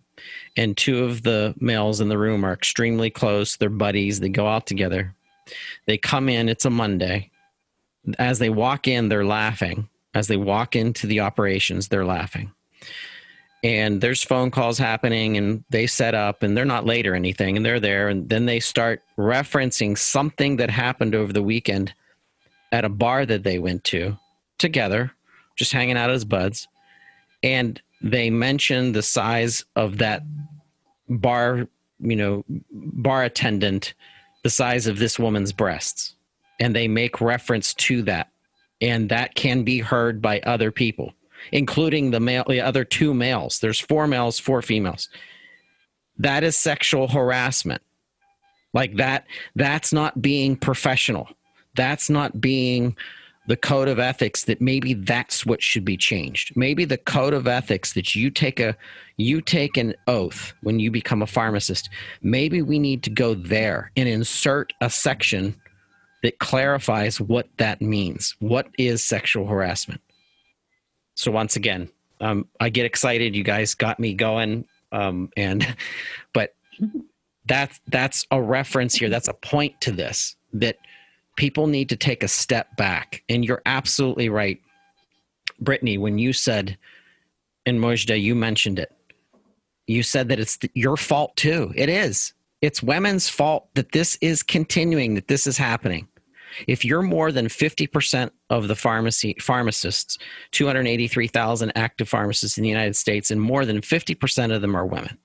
and 0.55 0.75
two 0.75 1.03
of 1.03 1.23
the 1.23 1.53
males 1.59 2.01
in 2.01 2.09
the 2.09 2.17
room 2.17 2.43
are 2.43 2.53
extremely 2.53 3.09
close. 3.09 3.55
They're 3.55 3.69
buddies. 3.69 4.19
They 4.19 4.29
go 4.29 4.47
out 4.47 4.67
together. 4.67 5.13
They 5.85 5.97
come 5.97 6.29
in. 6.29 6.49
It's 6.49 6.65
a 6.65 6.69
Monday. 6.69 7.31
As 8.19 8.39
they 8.39 8.49
walk 8.49 8.87
in, 8.87 9.09
they're 9.09 9.25
laughing 9.25 9.89
As 10.13 10.27
they 10.27 10.37
walk 10.37 10.75
into 10.75 11.07
the 11.07 11.19
operations, 11.19 11.87
they're 11.87 12.05
laughing. 12.05 12.51
And 13.63 14.01
there's 14.01 14.23
phone 14.23 14.51
calls 14.51 14.77
happening, 14.77 15.37
and 15.37 15.63
they 15.69 15.87
set 15.87 16.15
up, 16.15 16.43
and 16.43 16.55
they're 16.55 16.65
not 16.65 16.85
late 16.85 17.07
or 17.07 17.15
anything, 17.15 17.57
and 17.57 17.65
they're 17.65 17.79
there. 17.79 18.07
And 18.07 18.29
then 18.29 18.45
they 18.45 18.59
start 18.59 19.01
referencing 19.17 19.97
something 19.97 20.57
that 20.57 20.69
happened 20.69 21.15
over 21.15 21.33
the 21.33 21.43
weekend 21.43 21.93
at 22.71 22.85
a 22.85 22.89
bar 22.89 23.25
that 23.25 23.43
they 23.43 23.59
went 23.59 23.83
to 23.85 24.17
together, 24.57 25.11
just 25.57 25.73
hanging 25.73 25.97
out 25.97 26.09
as 26.09 26.23
buds. 26.23 26.67
And 27.43 27.81
they 28.01 28.29
mention 28.29 28.93
the 28.93 29.01
size 29.01 29.65
of 29.75 29.97
that 29.97 30.23
bar, 31.09 31.67
you 31.99 32.15
know, 32.15 32.45
bar 32.71 33.23
attendant, 33.23 33.93
the 34.43 34.49
size 34.49 34.87
of 34.87 34.99
this 34.99 35.19
woman's 35.19 35.51
breasts. 35.51 36.15
And 36.59 36.75
they 36.75 36.87
make 36.87 37.21
reference 37.21 37.73
to 37.75 38.01
that. 38.03 38.31
And 38.81 39.09
that 39.09 39.35
can 39.35 39.63
be 39.63 39.79
heard 39.79 40.21
by 40.21 40.39
other 40.41 40.71
people, 40.71 41.13
including 41.51 42.11
the 42.11 42.19
male, 42.19 42.45
the 42.47 42.61
other 42.61 42.83
two 42.83 43.13
males. 43.13 43.59
There's 43.59 43.79
four 43.79 44.07
males, 44.07 44.39
four 44.39 44.61
females. 44.61 45.09
That 46.17 46.43
is 46.43 46.57
sexual 46.57 47.07
harassment. 47.07 47.81
Like 48.73 48.97
that, 48.97 49.25
that's 49.55 49.93
not 49.93 50.21
being 50.21 50.55
professional. 50.55 51.29
That's 51.75 52.09
not 52.09 52.39
being 52.41 52.95
the 53.47 53.57
code 53.57 53.87
of 53.87 53.99
ethics 53.99 54.43
that 54.43 54.61
maybe 54.61 54.93
that's 54.93 55.45
what 55.45 55.61
should 55.61 55.85
be 55.85 55.97
changed. 55.97 56.55
Maybe 56.55 56.85
the 56.85 56.97
code 56.97 57.33
of 57.33 57.47
ethics 57.47 57.93
that 57.93 58.15
you 58.15 58.29
take 58.29 58.59
a 58.59 58.75
you 59.17 59.41
take 59.41 59.77
an 59.77 59.95
oath 60.07 60.53
when 60.61 60.79
you 60.79 60.91
become 60.91 61.21
a 61.21 61.27
pharmacist. 61.27 61.89
Maybe 62.21 62.61
we 62.61 62.77
need 62.77 63.03
to 63.03 63.09
go 63.09 63.33
there 63.33 63.91
and 63.97 64.07
insert 64.07 64.73
a 64.81 64.89
section 64.89 65.55
that 66.23 66.39
clarifies 66.39 67.19
what 67.19 67.47
that 67.57 67.81
means. 67.81 68.35
What 68.39 68.67
is 68.77 69.03
sexual 69.03 69.47
harassment? 69.47 70.01
So 71.15 71.31
once 71.31 71.55
again 71.55 71.89
um, 72.21 72.47
i 72.59 72.69
get 72.69 72.85
excited. 72.85 73.35
You 73.35 73.43
guys 73.43 73.73
got 73.73 73.99
me 73.99 74.13
going. 74.13 74.65
Um, 74.91 75.29
and 75.37 75.75
but 76.33 76.55
that's 77.45 77.79
that's 77.87 78.25
a 78.31 78.41
reference 78.41 78.95
here. 78.95 79.09
That's 79.09 79.27
a 79.27 79.33
point 79.33 79.79
to 79.81 79.91
this 79.91 80.35
that 80.53 80.77
people 81.37 81.67
need 81.67 81.87
to 81.89 81.95
take 81.95 82.23
a 82.23 82.27
step 82.27 82.75
back. 82.75 83.23
And 83.29 83.45
you're 83.45 83.61
absolutely 83.65 84.27
right, 84.27 84.59
Brittany, 85.61 85.97
when 85.97 86.17
you 86.17 86.33
said, 86.33 86.77
and 87.65 87.79
Mojdeh, 87.79 88.21
you 88.21 88.35
mentioned 88.35 88.79
it. 88.79 88.91
You 89.87 90.03
said 90.03 90.27
that 90.29 90.39
it's 90.39 90.59
your 90.73 90.97
fault 90.97 91.35
too. 91.37 91.71
It 91.75 91.87
is. 91.87 92.33
It's 92.61 92.83
women's 92.83 93.29
fault 93.29 93.69
that 93.75 93.93
this 93.93 94.17
is 94.19 94.43
continuing, 94.43 95.13
that 95.13 95.27
this 95.27 95.47
is 95.47 95.57
happening. 95.57 96.07
If 96.67 96.83
you're 96.83 97.03
more 97.03 97.31
than 97.31 97.47
50% 97.47 98.31
of 98.49 98.67
the 98.67 98.75
pharmacy 98.75 99.35
pharmacists, 99.39 100.17
283,000 100.51 101.71
active 101.75 102.09
pharmacists 102.09 102.57
in 102.57 102.63
the 102.63 102.69
United 102.69 102.95
States, 102.95 103.29
and 103.31 103.39
more 103.39 103.65
than 103.65 103.81
50% 103.81 104.55
of 104.55 104.61
them 104.61 104.75
are 104.75 104.85
women, 104.85 105.17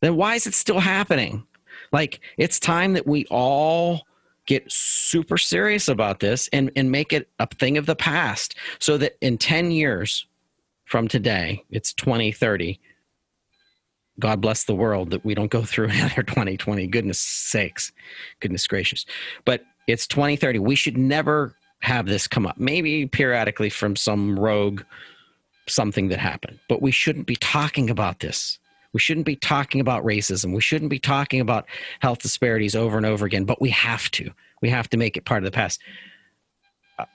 then 0.00 0.16
why 0.16 0.34
is 0.34 0.46
it 0.46 0.54
still 0.54 0.80
happening? 0.80 1.46
Like, 1.92 2.20
it's 2.36 2.58
time 2.58 2.94
that 2.94 3.06
we 3.06 3.26
all 3.26 4.06
get 4.46 4.70
super 4.70 5.38
serious 5.38 5.88
about 5.88 6.20
this 6.20 6.48
and, 6.52 6.70
and 6.76 6.90
make 6.90 7.12
it 7.12 7.28
a 7.38 7.46
thing 7.46 7.78
of 7.78 7.86
the 7.86 7.96
past 7.96 8.54
so 8.78 8.98
that 8.98 9.16
in 9.20 9.38
10 9.38 9.70
years 9.70 10.26
from 10.84 11.08
today, 11.08 11.64
it's 11.70 11.92
2030. 11.94 12.78
God 14.20 14.40
bless 14.40 14.64
the 14.64 14.74
world 14.74 15.10
that 15.10 15.24
we 15.24 15.34
don't 15.34 15.50
go 15.50 15.62
through 15.62 15.88
another 15.90 16.22
2020. 16.22 16.86
Goodness 16.86 17.18
sakes. 17.18 17.92
Goodness 18.40 18.66
gracious. 18.66 19.06
But 19.44 19.62
it's 19.86 20.06
2030. 20.06 20.58
We 20.60 20.74
should 20.74 20.96
never 20.96 21.54
have 21.80 22.06
this 22.06 22.26
come 22.26 22.46
up. 22.46 22.58
Maybe 22.58 23.06
periodically 23.06 23.70
from 23.70 23.96
some 23.96 24.38
rogue 24.38 24.82
something 25.66 26.08
that 26.08 26.18
happened, 26.18 26.58
but 26.68 26.82
we 26.82 26.90
shouldn't 26.90 27.26
be 27.26 27.36
talking 27.36 27.88
about 27.88 28.20
this 28.20 28.58
we 28.94 29.00
shouldn't 29.00 29.26
be 29.26 29.36
talking 29.36 29.80
about 29.80 30.04
racism. 30.04 30.54
We 30.54 30.62
shouldn't 30.62 30.88
be 30.88 31.00
talking 31.00 31.40
about 31.40 31.66
health 32.00 32.20
disparities 32.20 32.76
over 32.76 32.96
and 32.96 33.04
over 33.04 33.26
again, 33.26 33.44
but 33.44 33.60
we 33.60 33.70
have 33.70 34.10
to. 34.12 34.30
We 34.62 34.70
have 34.70 34.88
to 34.90 34.96
make 34.96 35.16
it 35.18 35.26
part 35.26 35.42
of 35.42 35.44
the 35.44 35.54
past. 35.54 35.82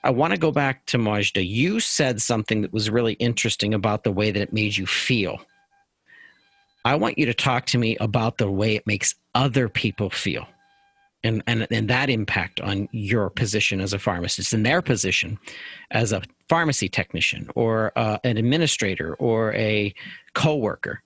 I 0.04 0.10
want 0.10 0.34
to 0.34 0.38
go 0.38 0.52
back 0.52 0.84
to 0.86 0.98
Mojdeh. 0.98 1.48
You 1.48 1.80
said 1.80 2.20
something 2.20 2.60
that 2.60 2.72
was 2.72 2.90
really 2.90 3.14
interesting 3.14 3.72
about 3.72 4.04
the 4.04 4.12
way 4.12 4.30
that 4.30 4.40
it 4.40 4.52
made 4.52 4.76
you 4.76 4.86
feel. 4.86 5.40
I 6.84 6.96
want 6.96 7.18
you 7.18 7.24
to 7.26 7.34
talk 7.34 7.64
to 7.66 7.78
me 7.78 7.96
about 7.96 8.36
the 8.36 8.50
way 8.50 8.76
it 8.76 8.86
makes 8.86 9.14
other 9.34 9.70
people 9.70 10.10
feel 10.10 10.46
and, 11.24 11.42
and, 11.46 11.66
and 11.70 11.88
that 11.88 12.10
impact 12.10 12.60
on 12.60 12.88
your 12.92 13.30
position 13.30 13.80
as 13.80 13.94
a 13.94 13.98
pharmacist 13.98 14.52
and 14.52 14.64
their 14.64 14.82
position 14.82 15.38
as 15.90 16.12
a 16.12 16.22
pharmacy 16.48 16.88
technician 16.88 17.48
or 17.54 17.92
uh, 17.96 18.18
an 18.24 18.36
administrator 18.36 19.14
or 19.14 19.54
a 19.54 19.94
coworker 20.34 21.02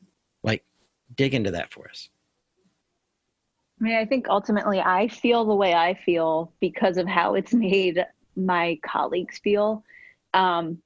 dig 1.16 1.34
into 1.34 1.50
that 1.52 1.72
for 1.72 1.88
us. 1.88 2.08
I 3.80 3.84
mean, 3.84 3.96
I 3.96 4.06
think 4.06 4.28
ultimately 4.28 4.80
I 4.80 5.08
feel 5.08 5.44
the 5.44 5.54
way 5.54 5.74
I 5.74 5.94
feel 5.94 6.52
because 6.60 6.96
of 6.96 7.06
how 7.06 7.34
it's 7.34 7.52
made 7.54 8.04
my 8.36 8.78
colleagues 8.84 9.38
feel. 9.38 9.84
Um, 10.32 10.78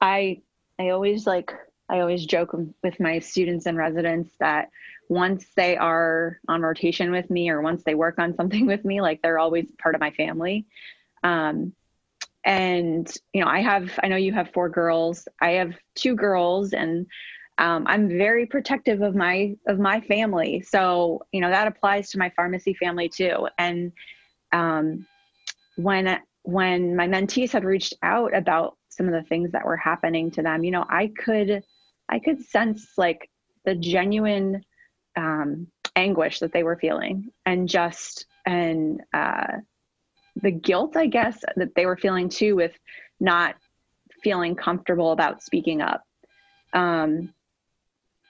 I 0.00 0.42
I 0.78 0.90
always 0.90 1.26
like 1.26 1.52
I 1.88 2.00
always 2.00 2.26
joke 2.26 2.54
with 2.82 3.00
my 3.00 3.20
students 3.20 3.66
and 3.66 3.78
residents 3.78 4.30
that 4.40 4.70
once 5.08 5.46
they 5.54 5.76
are 5.76 6.40
on 6.48 6.62
rotation 6.62 7.12
with 7.12 7.30
me 7.30 7.48
or 7.50 7.60
once 7.62 7.84
they 7.84 7.94
work 7.94 8.18
on 8.18 8.34
something 8.34 8.66
with 8.72 8.84
me, 8.84 9.00
like 9.00 9.22
they're 9.22 9.38
always 9.38 9.70
part 9.78 9.94
of 9.94 10.00
my 10.00 10.10
family. 10.10 10.66
Um, 11.22 11.72
and 12.44 13.12
you 13.32 13.40
know, 13.40 13.50
I 13.50 13.60
have 13.60 13.98
I 14.02 14.08
know 14.08 14.16
you 14.16 14.32
have 14.32 14.52
four 14.52 14.68
girls. 14.68 15.26
I 15.40 15.52
have 15.52 15.74
two 15.94 16.14
girls, 16.14 16.72
and 16.72 17.06
um, 17.58 17.86
I'm 17.86 18.08
very 18.08 18.46
protective 18.46 19.00
of 19.00 19.14
my 19.14 19.56
of 19.66 19.78
my 19.78 20.00
family. 20.00 20.60
So 20.60 21.22
you 21.32 21.40
know 21.40 21.50
that 21.50 21.66
applies 21.66 22.10
to 22.10 22.18
my 22.18 22.30
pharmacy 22.36 22.74
family 22.74 23.08
too. 23.08 23.48
And 23.58 23.92
um, 24.52 25.06
when 25.76 26.20
when 26.42 26.94
my 26.94 27.08
mentees 27.08 27.52
had 27.52 27.64
reached 27.64 27.94
out 28.02 28.36
about 28.36 28.76
some 28.88 29.06
of 29.06 29.12
the 29.12 29.28
things 29.28 29.52
that 29.52 29.64
were 29.64 29.76
happening 29.76 30.30
to 30.32 30.42
them, 30.42 30.64
you 30.64 30.70
know, 30.70 30.84
I 30.88 31.12
could 31.18 31.62
I 32.08 32.18
could 32.18 32.44
sense 32.44 32.92
like 32.96 33.30
the 33.64 33.74
genuine 33.74 34.64
um, 35.16 35.66
anguish 35.96 36.40
that 36.40 36.52
they 36.52 36.62
were 36.62 36.76
feeling, 36.76 37.30
and 37.46 37.68
just 37.68 38.26
and 38.44 39.02
uh, 39.14 39.58
the 40.36 40.50
guilt, 40.50 40.96
I 40.96 41.06
guess, 41.06 41.38
that 41.56 41.74
they 41.74 41.86
were 41.86 41.96
feeling 41.96 42.28
too 42.28 42.54
with 42.54 42.72
not 43.18 43.56
feeling 44.22 44.54
comfortable 44.54 45.12
about 45.12 45.42
speaking 45.42 45.80
up. 45.80 46.02
Um, 46.72 47.32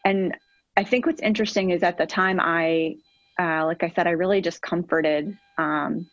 and 0.06 0.36
I 0.76 0.84
think 0.84 1.04
what's 1.04 1.20
interesting 1.20 1.70
is 1.70 1.82
at 1.82 1.98
the 1.98 2.06
time 2.06 2.38
I, 2.40 2.94
uh, 3.40 3.66
like 3.66 3.82
I 3.82 3.90
said, 3.90 4.06
I 4.06 4.10
really 4.10 4.40
just 4.40 4.62
comforted 4.62 5.36
um, 5.58 6.06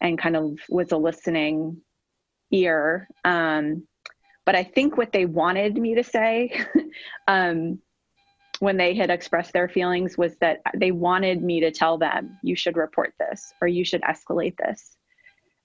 and 0.00 0.18
kind 0.18 0.36
of 0.36 0.58
was 0.68 0.90
a 0.90 0.96
listening 0.96 1.80
ear. 2.50 3.08
Um, 3.24 3.86
but 4.44 4.56
I 4.56 4.64
think 4.64 4.96
what 4.96 5.12
they 5.12 5.26
wanted 5.26 5.76
me 5.76 5.94
to 5.94 6.02
say 6.02 6.60
um, 7.28 7.78
when 8.58 8.76
they 8.76 8.94
had 8.94 9.10
expressed 9.10 9.52
their 9.52 9.68
feelings 9.68 10.18
was 10.18 10.34
that 10.40 10.58
they 10.76 10.90
wanted 10.90 11.40
me 11.40 11.60
to 11.60 11.70
tell 11.70 11.98
them, 11.98 12.36
you 12.42 12.56
should 12.56 12.76
report 12.76 13.14
this 13.20 13.52
or 13.62 13.68
you 13.68 13.84
should 13.84 14.02
escalate 14.02 14.56
this. 14.56 14.96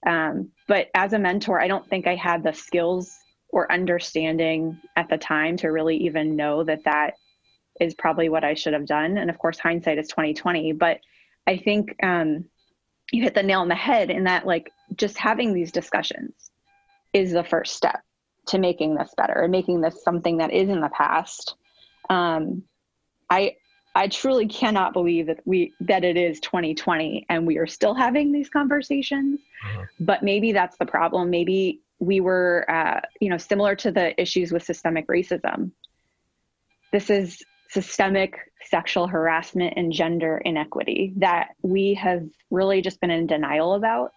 Um, 0.06 0.50
but 0.68 0.86
as 0.94 1.14
a 1.14 1.18
mentor, 1.18 1.60
I 1.60 1.66
don't 1.66 1.88
think 1.88 2.06
I 2.06 2.14
had 2.14 2.44
the 2.44 2.52
skills 2.52 3.12
or 3.48 3.72
understanding 3.72 4.80
at 4.94 5.08
the 5.08 5.18
time 5.18 5.56
to 5.56 5.68
really 5.68 5.96
even 5.96 6.36
know 6.36 6.62
that 6.62 6.84
that 6.84 7.14
is 7.80 7.94
probably 7.94 8.28
what 8.28 8.44
I 8.44 8.54
should 8.54 8.72
have 8.72 8.86
done. 8.86 9.18
And 9.18 9.30
of 9.30 9.38
course, 9.38 9.58
hindsight 9.58 9.98
is 9.98 10.08
2020. 10.08 10.72
But 10.72 11.00
I 11.46 11.56
think 11.56 11.94
um, 12.02 12.44
you 13.12 13.22
hit 13.22 13.34
the 13.34 13.42
nail 13.42 13.60
on 13.60 13.68
the 13.68 13.74
head 13.74 14.10
in 14.10 14.24
that, 14.24 14.46
like, 14.46 14.72
just 14.96 15.16
having 15.16 15.52
these 15.52 15.72
discussions 15.72 16.50
is 17.12 17.32
the 17.32 17.44
first 17.44 17.74
step 17.74 18.00
to 18.46 18.58
making 18.58 18.94
this 18.94 19.12
better 19.16 19.42
and 19.42 19.52
making 19.52 19.80
this 19.80 20.02
something 20.02 20.38
that 20.38 20.52
is 20.52 20.68
in 20.68 20.80
the 20.80 20.90
past. 20.90 21.56
Um, 22.08 22.62
I 23.28 23.56
I 23.94 24.08
truly 24.08 24.46
cannot 24.46 24.92
believe 24.92 25.26
that 25.26 25.40
we 25.46 25.72
that 25.80 26.04
it 26.04 26.16
is 26.16 26.38
2020 26.40 27.26
and 27.28 27.46
we 27.46 27.56
are 27.56 27.66
still 27.66 27.94
having 27.94 28.30
these 28.30 28.50
conversations. 28.50 29.40
Mm-hmm. 29.66 30.04
But 30.04 30.22
maybe 30.22 30.52
that's 30.52 30.76
the 30.76 30.86
problem. 30.86 31.30
Maybe 31.30 31.80
we 31.98 32.20
were, 32.20 32.66
uh, 32.68 33.00
you 33.20 33.30
know, 33.30 33.38
similar 33.38 33.74
to 33.76 33.90
the 33.90 34.20
issues 34.20 34.52
with 34.52 34.62
systemic 34.62 35.08
racism. 35.08 35.70
This 36.92 37.08
is 37.08 37.42
systemic 37.68 38.38
sexual 38.64 39.06
harassment 39.06 39.74
and 39.76 39.92
gender 39.92 40.38
inequity 40.44 41.12
that 41.16 41.50
we 41.62 41.94
have 41.94 42.24
really 42.50 42.80
just 42.80 43.00
been 43.00 43.10
in 43.10 43.26
denial 43.26 43.74
about. 43.74 44.12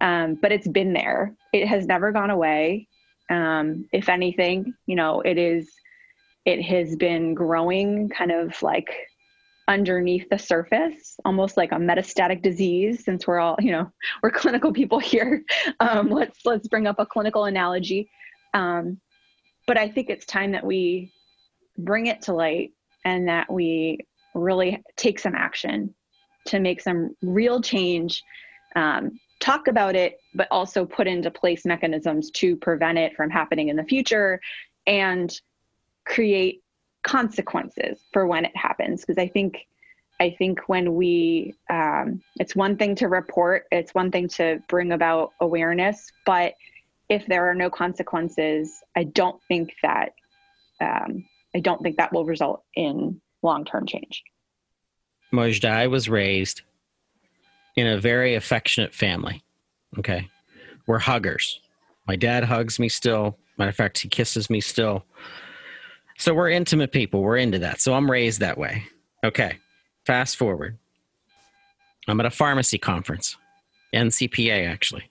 Um, 0.00 0.36
but 0.40 0.52
it's 0.52 0.68
been 0.68 0.92
there. 0.92 1.34
It 1.52 1.66
has 1.66 1.86
never 1.86 2.12
gone 2.12 2.30
away. 2.30 2.88
Um, 3.30 3.86
if 3.92 4.08
anything, 4.08 4.74
you 4.86 4.96
know, 4.96 5.20
it 5.20 5.38
is, 5.38 5.70
it 6.44 6.62
has 6.62 6.96
been 6.96 7.34
growing 7.34 8.08
kind 8.08 8.30
of 8.30 8.60
like 8.62 8.94
underneath 9.66 10.28
the 10.30 10.38
surface, 10.38 11.16
almost 11.24 11.56
like 11.56 11.72
a 11.72 11.76
metastatic 11.76 12.42
disease. 12.42 13.04
Since 13.04 13.26
we're 13.26 13.38
all, 13.38 13.56
you 13.58 13.72
know, 13.72 13.92
we're 14.22 14.30
clinical 14.30 14.72
people 14.72 14.98
here, 14.98 15.42
um, 15.80 16.08
let's 16.10 16.38
let's 16.44 16.68
bring 16.68 16.86
up 16.86 16.98
a 16.98 17.06
clinical 17.06 17.44
analogy. 17.44 18.10
Um, 18.54 19.00
but 19.66 19.76
I 19.76 19.88
think 19.88 20.08
it's 20.08 20.24
time 20.24 20.52
that 20.52 20.64
we 20.64 21.12
bring 21.76 22.06
it 22.06 22.22
to 22.22 22.32
light 22.32 22.72
and 23.08 23.28
that 23.28 23.50
we 23.50 23.98
really 24.34 24.82
take 24.96 25.18
some 25.18 25.34
action 25.34 25.94
to 26.46 26.60
make 26.60 26.80
some 26.80 27.14
real 27.22 27.60
change. 27.60 28.22
Um, 28.76 29.18
talk 29.40 29.68
about 29.68 29.94
it, 29.96 30.18
but 30.34 30.48
also 30.50 30.84
put 30.84 31.06
into 31.06 31.30
place 31.30 31.64
mechanisms 31.64 32.30
to 32.32 32.56
prevent 32.56 32.98
it 32.98 33.14
from 33.16 33.30
happening 33.30 33.68
in 33.68 33.76
the 33.76 33.84
future 33.84 34.40
and 34.86 35.40
create 36.04 36.62
consequences 37.02 38.00
for 38.12 38.26
when 38.26 38.44
it 38.44 38.56
happens. 38.56 39.00
Because 39.00 39.18
I 39.18 39.28
think 39.28 39.66
I 40.20 40.34
think 40.36 40.68
when 40.68 40.96
we, 40.96 41.54
um, 41.70 42.20
it's 42.40 42.56
one 42.56 42.76
thing 42.76 42.96
to 42.96 43.06
report, 43.06 43.66
it's 43.70 43.94
one 43.94 44.10
thing 44.10 44.26
to 44.30 44.60
bring 44.68 44.90
about 44.90 45.30
awareness, 45.40 46.10
but 46.26 46.54
if 47.08 47.24
there 47.26 47.48
are 47.48 47.54
no 47.54 47.70
consequences, 47.70 48.82
I 48.96 49.04
don't 49.04 49.40
think 49.46 49.74
that, 49.82 50.14
um, 50.80 51.24
I 51.54 51.60
don't 51.60 51.82
think 51.82 51.96
that 51.96 52.12
will 52.12 52.24
result 52.24 52.62
in 52.74 53.20
long-term 53.42 53.86
change. 53.86 54.22
Mojdeh, 55.32 55.68
I 55.70 55.86
was 55.86 56.08
raised 56.08 56.62
in 57.76 57.86
a 57.86 58.00
very 58.00 58.34
affectionate 58.34 58.94
family. 58.94 59.42
Okay. 59.98 60.28
We're 60.86 60.98
huggers. 60.98 61.60
My 62.06 62.16
dad 62.16 62.44
hugs 62.44 62.78
me 62.78 62.88
still. 62.88 63.38
Matter 63.58 63.70
of 63.70 63.76
fact, 63.76 63.98
he 63.98 64.08
kisses 64.08 64.48
me 64.48 64.60
still. 64.60 65.04
So 66.18 66.34
we're 66.34 66.50
intimate 66.50 66.92
people. 66.92 67.22
We're 67.22 67.36
into 67.36 67.58
that. 67.60 67.80
So 67.80 67.94
I'm 67.94 68.10
raised 68.10 68.40
that 68.40 68.58
way. 68.58 68.84
Okay. 69.22 69.58
Fast 70.06 70.36
forward. 70.36 70.78
I'm 72.08 72.18
at 72.20 72.26
a 72.26 72.30
pharmacy 72.30 72.78
conference, 72.78 73.36
NCPA 73.94 74.66
actually. 74.66 75.10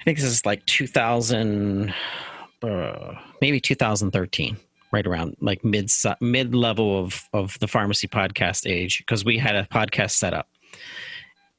I 0.00 0.04
think 0.04 0.18
this 0.18 0.26
is 0.26 0.46
like 0.46 0.64
2000, 0.66 1.92
uh, 2.62 3.14
maybe 3.40 3.60
2013, 3.60 4.56
right 4.92 5.06
around 5.06 5.36
like 5.40 5.64
mid 5.64 5.90
mid 6.20 6.54
level 6.54 6.98
of 6.98 7.28
of 7.32 7.58
the 7.60 7.68
pharmacy 7.68 8.08
podcast 8.08 8.70
age, 8.70 8.98
because 8.98 9.24
we 9.24 9.38
had 9.38 9.56
a 9.56 9.64
podcast 9.64 10.12
set 10.12 10.34
up, 10.34 10.48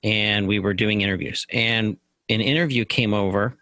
and 0.03 0.47
we 0.47 0.59
were 0.59 0.73
doing 0.73 1.01
interviews, 1.01 1.45
and 1.51 1.97
an 2.29 2.41
interview 2.41 2.85
came 2.85 3.13
over. 3.13 3.57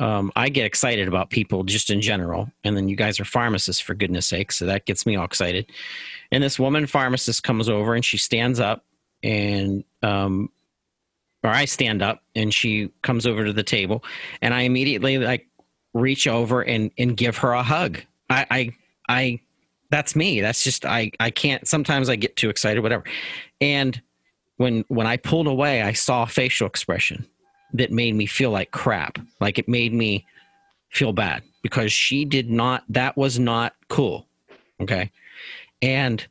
Um, 0.00 0.32
I 0.34 0.48
get 0.48 0.64
excited 0.64 1.06
about 1.06 1.28
people 1.28 1.64
just 1.64 1.90
in 1.90 2.00
general, 2.00 2.50
and 2.64 2.76
then 2.76 2.88
you 2.88 2.96
guys 2.96 3.20
are 3.20 3.26
pharmacists 3.26 3.80
for 3.80 3.94
goodness 3.94 4.26
sake, 4.26 4.50
so 4.50 4.64
that 4.66 4.86
gets 4.86 5.04
me 5.04 5.16
all 5.16 5.24
excited. 5.24 5.70
And 6.30 6.42
this 6.42 6.58
woman 6.58 6.86
pharmacist 6.86 7.42
comes 7.42 7.68
over 7.68 7.94
and 7.94 8.02
she 8.02 8.16
stands 8.16 8.58
up 8.58 8.86
and 9.22 9.84
um, 10.02 10.50
or 11.42 11.50
I 11.50 11.64
stand 11.66 12.02
up 12.02 12.22
and 12.34 12.52
she 12.52 12.90
comes 13.02 13.26
over 13.26 13.44
to 13.44 13.52
the 13.52 13.62
table 13.62 14.04
and 14.40 14.54
I 14.54 14.62
immediately 14.62 15.18
like 15.18 15.46
reach 15.94 16.26
over 16.26 16.62
and 16.62 16.90
and 16.98 17.16
give 17.16 17.36
her 17.38 17.52
a 17.52 17.62
hug. 17.62 18.00
I 18.32 18.46
I, 18.50 18.76
I 19.08 19.40
that's 19.90 20.16
me. 20.16 20.40
That's 20.40 20.64
just 20.64 20.84
I 20.84 21.10
I 21.20 21.30
can't 21.30 21.66
sometimes 21.68 22.08
I 22.08 22.16
get 22.16 22.36
too 22.36 22.50
excited 22.50 22.82
whatever. 22.82 23.04
And 23.60 24.00
when 24.56 24.84
when 24.88 25.06
I 25.06 25.16
pulled 25.16 25.46
away, 25.46 25.82
I 25.82 25.92
saw 25.92 26.24
a 26.24 26.26
facial 26.26 26.66
expression 26.66 27.26
that 27.74 27.90
made 27.90 28.14
me 28.14 28.26
feel 28.26 28.50
like 28.50 28.70
crap. 28.70 29.18
Like 29.40 29.58
it 29.58 29.68
made 29.68 29.92
me 29.92 30.26
feel 30.90 31.12
bad 31.12 31.42
because 31.62 31.92
she 31.92 32.24
did 32.24 32.50
not 32.50 32.84
that 32.88 33.16
was 33.16 33.38
not 33.38 33.74
cool. 33.88 34.26
Okay? 34.80 35.10
And 35.80 36.26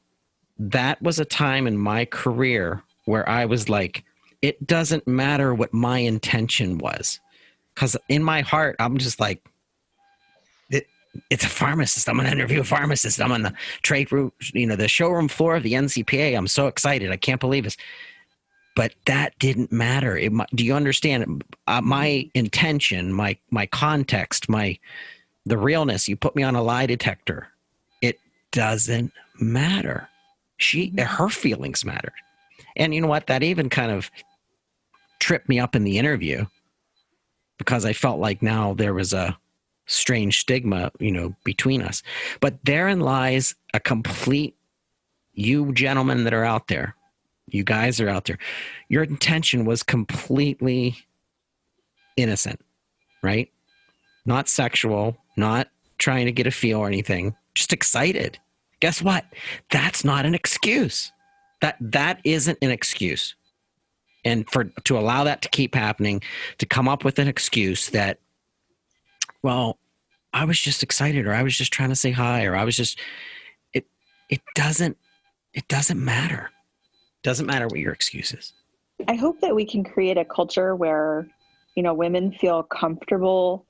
that 0.57 1.01
was 1.01 1.19
a 1.19 1.25
time 1.25 1.67
in 1.67 1.77
my 1.77 2.05
career 2.05 2.83
where 3.05 3.27
I 3.27 3.45
was 3.45 3.69
like, 3.69 4.03
it 4.41 4.65
doesn't 4.65 5.07
matter 5.07 5.53
what 5.53 5.73
my 5.73 5.99
intention 5.99 6.77
was. 6.77 7.19
Because 7.73 7.97
in 8.09 8.23
my 8.23 8.41
heart, 8.41 8.75
I'm 8.79 8.97
just 8.97 9.19
like, 9.19 9.43
it's 11.29 11.43
a 11.43 11.49
pharmacist. 11.49 12.07
I'm 12.07 12.15
going 12.15 12.27
to 12.27 12.31
interview 12.31 12.61
a 12.61 12.65
pharmacist. 12.65 13.21
I'm 13.21 13.31
on 13.31 13.41
the 13.41 13.53
trade 13.81 14.11
room, 14.11 14.31
you 14.53 14.65
know, 14.65 14.75
the 14.75 14.87
showroom 14.87 15.27
floor 15.27 15.57
of 15.57 15.63
the 15.63 15.73
NCPA. 15.73 16.37
I'm 16.37 16.47
so 16.47 16.67
excited. 16.67 17.11
I 17.11 17.17
can't 17.17 17.41
believe 17.41 17.65
this. 17.65 17.77
But 18.75 18.93
that 19.05 19.37
didn't 19.37 19.71
matter. 19.71 20.17
It, 20.17 20.31
do 20.55 20.65
you 20.65 20.73
understand? 20.73 21.43
Uh, 21.67 21.81
my 21.81 22.29
intention, 22.33 23.11
my 23.11 23.37
my 23.49 23.65
context, 23.65 24.47
my 24.47 24.79
the 25.45 25.57
realness. 25.57 26.07
You 26.07 26.15
put 26.15 26.35
me 26.35 26.43
on 26.43 26.55
a 26.55 26.61
lie 26.61 26.85
detector. 26.85 27.49
It 28.01 28.17
doesn't 28.51 29.11
matter. 29.39 30.07
She, 30.57 30.93
her 30.97 31.29
feelings 31.29 31.83
mattered. 31.83 32.13
And 32.77 32.93
you 32.93 33.01
know 33.01 33.07
what? 33.07 33.27
That 33.27 33.43
even 33.43 33.69
kind 33.69 33.91
of 33.91 34.09
tripped 35.19 35.49
me 35.49 35.59
up 35.59 35.75
in 35.75 35.83
the 35.83 35.97
interview 35.97 36.45
because 37.57 37.83
I 37.83 37.93
felt 37.93 38.19
like 38.19 38.41
now 38.41 38.73
there 38.73 38.93
was 38.93 39.11
a 39.11 39.37
strange 39.85 40.39
stigma, 40.39 40.91
you 40.99 41.11
know, 41.11 41.35
between 41.43 41.81
us. 41.81 42.03
But 42.39 42.63
therein 42.63 42.99
lies 42.99 43.55
a 43.73 43.79
complete, 43.79 44.55
you 45.33 45.73
gentlemen 45.73 46.23
that 46.23 46.33
are 46.33 46.45
out 46.45 46.67
there, 46.67 46.95
you 47.47 47.63
guys 47.63 47.99
are 47.99 48.09
out 48.09 48.25
there, 48.25 48.37
your 48.89 49.03
intention 49.03 49.65
was 49.65 49.83
completely 49.83 50.97
innocent, 52.15 52.59
right? 53.21 53.51
Not 54.25 54.47
sexual, 54.47 55.17
not 55.35 55.67
trying 55.97 56.25
to 56.25 56.31
get 56.31 56.47
a 56.47 56.51
feel 56.51 56.79
or 56.79 56.87
anything, 56.87 57.35
just 57.55 57.73
excited. 57.73 58.39
Guess 58.79 59.01
what? 59.01 59.25
That's 59.69 60.03
not 60.03 60.25
an 60.25 60.33
excuse. 60.33 61.11
That 61.61 61.77
that 61.79 62.19
isn't 62.23 62.57
an 62.61 62.71
excuse. 62.71 63.35
And 64.25 64.49
for 64.49 64.65
to 64.83 64.97
allow 64.97 65.23
that 65.23 65.41
to 65.43 65.49
keep 65.49 65.75
happening, 65.75 66.21
to 66.59 66.65
come 66.65 66.87
up 66.87 67.03
with 67.03 67.19
an 67.19 67.27
excuse 67.27 67.89
that, 67.89 68.19
well, 69.43 69.77
I 70.33 70.45
was 70.45 70.59
just 70.59 70.83
excited, 70.83 71.27
or 71.27 71.33
I 71.33 71.43
was 71.43 71.57
just 71.57 71.73
trying 71.73 71.89
to 71.89 71.95
say 71.95 72.11
hi, 72.11 72.45
or 72.45 72.55
I 72.55 72.63
was 72.63 72.75
just 72.75 72.99
it 73.73 73.85
it 74.29 74.41
doesn't 74.55 74.97
it 75.53 75.67
doesn't 75.67 76.03
matter. 76.03 76.51
Doesn't 77.23 77.45
matter 77.45 77.67
what 77.67 77.79
your 77.79 77.93
excuse 77.93 78.33
is. 78.33 78.53
I 79.07 79.15
hope 79.15 79.41
that 79.41 79.55
we 79.55 79.65
can 79.65 79.83
create 79.83 80.17
a 80.17 80.25
culture 80.25 80.75
where, 80.75 81.27
you 81.75 81.83
know, 81.83 81.93
women 81.93 82.31
feel 82.31 82.63
comfortable 82.63 83.65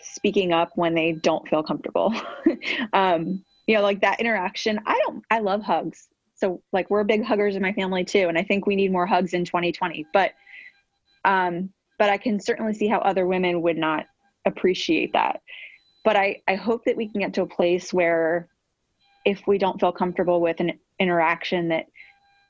speaking 0.00 0.52
up 0.52 0.70
when 0.74 0.94
they 0.94 1.12
don't 1.12 1.46
feel 1.48 1.62
comfortable. 1.62 2.14
um, 2.92 3.44
you 3.66 3.74
know, 3.74 3.82
like 3.82 4.00
that 4.00 4.20
interaction. 4.20 4.80
I 4.86 4.98
don't, 5.06 5.24
I 5.30 5.40
love 5.40 5.62
hugs. 5.62 6.08
So 6.34 6.62
like 6.72 6.88
we're 6.90 7.04
big 7.04 7.24
huggers 7.24 7.56
in 7.56 7.62
my 7.62 7.72
family 7.72 8.04
too. 8.04 8.28
And 8.28 8.38
I 8.38 8.42
think 8.42 8.66
we 8.66 8.76
need 8.76 8.92
more 8.92 9.06
hugs 9.06 9.34
in 9.34 9.44
2020, 9.44 10.06
but, 10.12 10.32
um, 11.24 11.70
but 11.98 12.08
I 12.08 12.16
can 12.16 12.40
certainly 12.40 12.72
see 12.72 12.88
how 12.88 12.98
other 13.00 13.26
women 13.26 13.60
would 13.62 13.76
not 13.76 14.06
appreciate 14.44 15.12
that. 15.12 15.40
But 16.04 16.16
I, 16.16 16.42
I 16.48 16.54
hope 16.54 16.84
that 16.84 16.96
we 16.96 17.08
can 17.08 17.20
get 17.20 17.34
to 17.34 17.42
a 17.42 17.46
place 17.46 17.92
where 17.92 18.48
if 19.24 19.46
we 19.46 19.58
don't 19.58 19.78
feel 19.78 19.92
comfortable 19.92 20.40
with 20.40 20.60
an 20.60 20.78
interaction 20.98 21.68
that, 21.68 21.86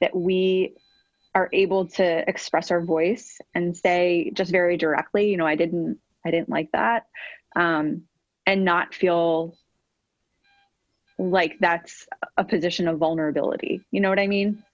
that 0.00 0.14
we 0.14 0.74
are 1.34 1.48
able 1.52 1.86
to 1.86 2.28
express 2.28 2.70
our 2.70 2.80
voice 2.80 3.38
and 3.54 3.76
say 3.76 4.30
just 4.34 4.50
very 4.50 4.76
directly, 4.76 5.30
you 5.30 5.36
know, 5.36 5.46
I 5.46 5.56
didn't, 5.56 5.98
I 6.24 6.30
didn't 6.30 6.48
like 6.48 6.70
that. 6.72 7.06
Um, 7.56 8.02
and 8.46 8.64
not 8.64 8.94
feel 8.94 9.56
like 11.18 11.58
that's 11.60 12.06
a 12.36 12.44
position 12.44 12.88
of 12.88 12.98
vulnerability. 12.98 13.84
You 13.90 14.00
know 14.00 14.08
what 14.08 14.18
I 14.18 14.26
mean? 14.26 14.64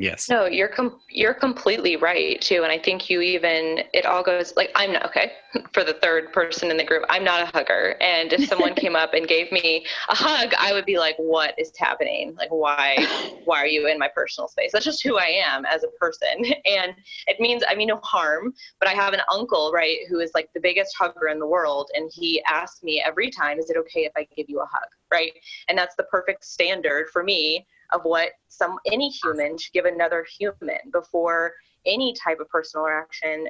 Yes. 0.00 0.28
No, 0.28 0.46
you're 0.46 0.68
com- 0.68 1.00
you're 1.10 1.34
completely 1.34 1.96
right 1.96 2.40
too, 2.40 2.62
and 2.62 2.70
I 2.70 2.78
think 2.78 3.10
you 3.10 3.20
even 3.20 3.80
it 3.92 4.06
all 4.06 4.22
goes 4.22 4.54
like 4.56 4.70
I'm 4.76 4.92
not 4.92 5.04
okay 5.06 5.32
for 5.72 5.82
the 5.82 5.94
third 5.94 6.32
person 6.32 6.70
in 6.70 6.76
the 6.76 6.84
group. 6.84 7.02
I'm 7.10 7.24
not 7.24 7.42
a 7.42 7.46
hugger, 7.46 7.96
and 8.00 8.32
if 8.32 8.48
someone 8.48 8.76
came 8.76 8.94
up 8.94 9.12
and 9.14 9.26
gave 9.26 9.50
me 9.50 9.84
a 10.08 10.14
hug, 10.14 10.54
I 10.56 10.72
would 10.72 10.86
be 10.86 10.98
like, 11.00 11.16
"What 11.16 11.52
is 11.58 11.72
happening? 11.76 12.36
Like, 12.36 12.50
why 12.50 12.96
why 13.44 13.58
are 13.58 13.66
you 13.66 13.88
in 13.88 13.98
my 13.98 14.06
personal 14.06 14.46
space?" 14.46 14.70
That's 14.72 14.84
just 14.84 15.02
who 15.02 15.18
I 15.18 15.42
am 15.44 15.66
as 15.66 15.82
a 15.82 15.88
person, 15.98 16.44
and 16.64 16.94
it 17.26 17.40
means 17.40 17.64
I 17.68 17.74
mean 17.74 17.88
no 17.88 17.98
harm. 18.04 18.54
But 18.78 18.88
I 18.88 18.92
have 18.92 19.14
an 19.14 19.22
uncle 19.32 19.72
right 19.74 19.98
who 20.08 20.20
is 20.20 20.30
like 20.32 20.48
the 20.54 20.60
biggest 20.60 20.94
hugger 20.96 21.26
in 21.26 21.40
the 21.40 21.46
world, 21.46 21.90
and 21.96 22.08
he 22.14 22.40
asks 22.44 22.84
me 22.84 23.02
every 23.04 23.30
time, 23.30 23.58
"Is 23.58 23.68
it 23.68 23.76
okay 23.76 24.04
if 24.04 24.12
I 24.16 24.28
give 24.36 24.48
you 24.48 24.60
a 24.60 24.66
hug?" 24.66 24.88
Right, 25.10 25.32
and 25.66 25.76
that's 25.76 25.96
the 25.96 26.04
perfect 26.04 26.44
standard 26.44 27.08
for 27.12 27.24
me 27.24 27.66
of 27.92 28.02
what 28.04 28.30
some 28.48 28.76
any 28.86 29.08
human 29.08 29.56
should 29.56 29.72
give 29.72 29.84
another 29.84 30.26
human 30.38 30.78
before 30.92 31.52
any 31.86 32.14
type 32.14 32.40
of 32.40 32.48
personal 32.48 32.86
interaction 32.86 33.48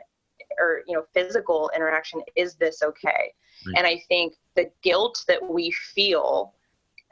or 0.58 0.82
you 0.86 0.94
know 0.94 1.04
physical 1.14 1.70
interaction 1.74 2.22
is 2.36 2.54
this 2.54 2.82
okay 2.82 3.32
right. 3.66 3.76
and 3.76 3.86
i 3.86 4.00
think 4.08 4.34
the 4.54 4.70
guilt 4.82 5.24
that 5.28 5.42
we 5.42 5.70
feel 5.70 6.54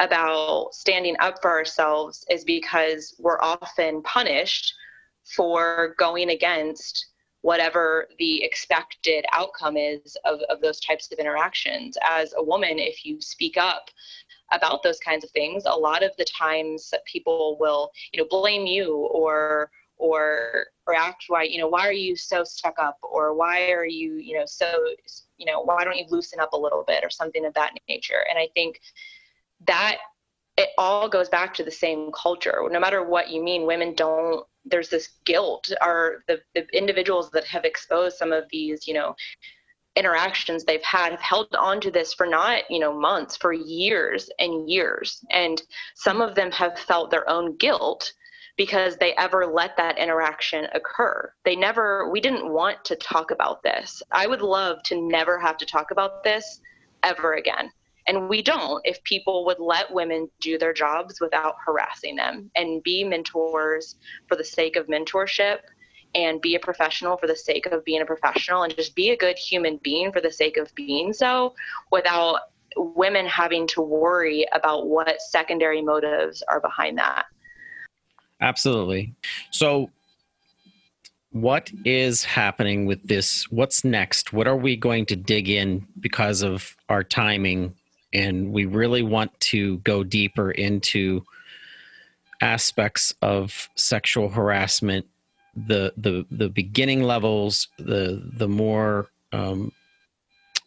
about 0.01 0.69
standing 0.73 1.17
up 1.21 1.41
for 1.41 1.51
ourselves 1.51 2.25
is 2.31 2.45
because 2.45 3.15
we're 3.19 3.41
often 3.41 4.03
punished 4.03 4.75
for 5.25 5.95
going 5.99 6.31
against 6.31 7.07
whatever 7.47 8.09
the 8.19 8.43
expected 8.43 9.25
outcome 9.33 9.77
is 9.77 10.17
of, 10.25 10.41
of 10.51 10.61
those 10.61 10.81
types 10.81 11.11
of 11.13 11.19
interactions. 11.21 11.97
As 12.03 12.35
a 12.37 12.43
woman, 12.43 12.79
if 12.79 13.05
you 13.05 13.21
speak 13.21 13.57
up 13.57 13.89
about 14.53 14.83
those 14.83 14.99
kinds 14.99 15.25
of 15.25 15.31
things, 15.31 15.65
a 15.67 15.71
lot 15.71 16.03
of 16.03 16.13
the 16.19 16.25
times 16.25 16.93
people 17.11 17.57
will, 17.59 17.91
you 18.13 18.21
know, 18.21 18.29
blame 18.31 18.67
you 18.67 18.95
or 18.97 19.71
or 19.99 20.67
or 20.87 20.95
act 20.95 21.25
why 21.29 21.43
you 21.43 21.57
know 21.57 21.69
why 21.69 21.89
are 21.89 21.93
you 21.93 22.15
so 22.15 22.45
stuck 22.45 22.79
up 22.79 22.99
or 23.03 23.35
why 23.35 23.71
are 23.71 23.87
you 23.87 24.17
you 24.17 24.37
know 24.37 24.45
so 24.45 24.85
you 25.39 25.47
know, 25.47 25.63
why 25.63 25.85
don't 25.85 25.97
you 25.97 26.07
loosen 26.09 26.41
up 26.41 26.53
a 26.53 26.59
little 26.59 26.85
bit 26.87 27.05
or 27.05 27.11
something 27.11 27.45
of 27.45 27.55
that 27.55 27.73
nature? 27.89 28.25
And 28.29 28.39
I 28.39 28.49
think 28.55 28.81
that 29.67 29.99
it 30.57 30.71
all 30.79 31.09
goes 31.09 31.29
back 31.29 31.53
to 31.55 31.65
the 31.65 31.71
same 31.71 32.11
culture. 32.13 32.63
No 32.71 32.81
matter 32.81 33.05
what 33.05 33.31
you 33.31 33.43
mean, 33.43 33.67
women 33.67 33.95
don't, 33.95 34.47
there's 34.65 34.89
this 34.89 35.11
guilt. 35.25 35.71
Are 35.81 36.25
the, 36.29 36.41
the 36.55 36.67
individuals 36.77 37.31
that 37.33 37.45
have 37.45 37.65
exposed 37.65 38.17
some 38.17 38.33
of 38.33 38.45
these, 38.51 38.87
you 38.87 38.95
know, 38.95 39.15
interactions 39.97 40.65
they've 40.65 40.83
had 40.83 41.11
have 41.11 41.21
held 41.21 41.55
on 41.57 41.81
to 41.81 41.91
this 41.91 42.15
for 42.15 42.27
not 42.27 42.63
you 42.71 42.79
know 42.79 42.99
months 42.99 43.37
for 43.37 43.53
years 43.53 44.31
and 44.39 44.69
years. 44.69 45.25
And 45.31 45.61
some 45.95 46.21
of 46.21 46.35
them 46.35 46.51
have 46.53 46.79
felt 46.79 47.11
their 47.11 47.29
own 47.29 47.57
guilt 47.57 48.13
because 48.57 48.97
they 48.97 49.15
ever 49.17 49.47
let 49.47 49.77
that 49.77 49.99
interaction 49.99 50.67
occur. 50.75 51.33
They 51.45 51.57
never 51.57 52.11
we 52.11 52.21
didn't 52.21 52.53
want 52.53 52.85
to 52.85 52.97
talk 52.97 53.31
about 53.31 53.63
this. 53.63 54.03
I 54.13 54.27
would 54.27 54.43
love 54.43 54.83
to 54.85 55.01
never 55.01 55.39
have 55.39 55.57
to 55.59 55.67
talk 55.67 55.91
about 55.91 56.23
this 56.25 56.61
ever 57.03 57.35
again. 57.35 57.71
And 58.09 58.29
we 58.29 58.41
don't 58.41 58.81
if 58.85 59.03
people 59.03 59.45
would 59.47 59.59
let 59.59 59.93
women 59.93 60.29
do 60.41 60.59
their 60.59 60.73
jobs 60.73 61.21
without 61.21 61.57
harassing 61.65 62.17
them 62.17 62.51
and 62.55 62.83
be 62.83 63.03
mentors 63.03 63.97
for 64.29 64.37
the 64.37 64.45
sake 64.45 64.77
of 64.77 64.87
mentorship 64.87 65.59
and 66.17 66.41
be 66.41 66.55
a 66.55 66.59
professional 66.59 67.19
for 67.19 67.27
the 67.27 67.37
sake 67.37 67.67
of 67.67 67.85
being 67.85 68.01
a 68.01 68.07
professional 68.07 68.63
and 68.63 68.75
just 68.75 68.97
be 68.97 69.11
a 69.11 69.17
good 69.17 69.37
human 69.37 69.79
being 69.83 70.11
for 70.11 70.21
the 70.21 70.33
sake 70.33 70.57
of 70.57 70.75
being 70.75 71.13
so 71.13 71.55
without 71.93 72.41
women 72.77 73.27
having 73.27 73.67
to 73.67 73.83
worry 73.83 74.47
about 74.53 74.87
what 74.87 75.21
secondary 75.21 75.83
motives 75.83 76.43
are 76.49 76.61
behind 76.61 76.99
that. 76.99 77.27
Absolutely. 78.41 79.15
So, 79.51 79.91
what 81.31 81.71
is 81.85 82.25
happening 82.25 82.87
with 82.87 83.03
this? 83.07 83.51
What's 83.51 83.85
next? 83.85 84.33
What 84.33 84.47
are 84.47 84.57
we 84.57 84.75
going 84.77 85.05
to 85.07 85.17
dig 85.17 85.51
in 85.51 85.87
because 86.01 86.43
of 86.43 86.77
our 86.89 87.05
timing 87.05 87.75
and 88.13 88.53
we 88.53 88.65
really 88.65 89.03
want 89.03 89.39
to 89.41 89.79
go 89.79 90.03
deeper 90.03 90.51
into 90.51 91.23
aspects 92.41 93.15
of 93.21 93.69
sexual 93.75 94.31
harassment 94.31 95.07
the 95.57 95.93
the 95.97 96.27
the 96.31 96.49
beginning 96.49 97.03
levels 97.03 97.69
the 97.79 98.23
the 98.35 98.49
more 98.49 99.09
um, 99.33 99.73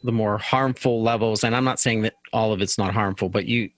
the 0.04 0.12
more 0.12 0.38
harmful 0.38 1.02
levels. 1.02 1.44
And 1.44 1.56
i'm 1.56 1.64
not 1.64 1.80
saying 1.80 2.02
that 2.02 2.16
all 2.34 2.52
of 2.54 2.62
it's 2.62 2.78
not 2.78 2.94
harmful 2.94 3.30
but 3.30 3.46
you 3.46 3.70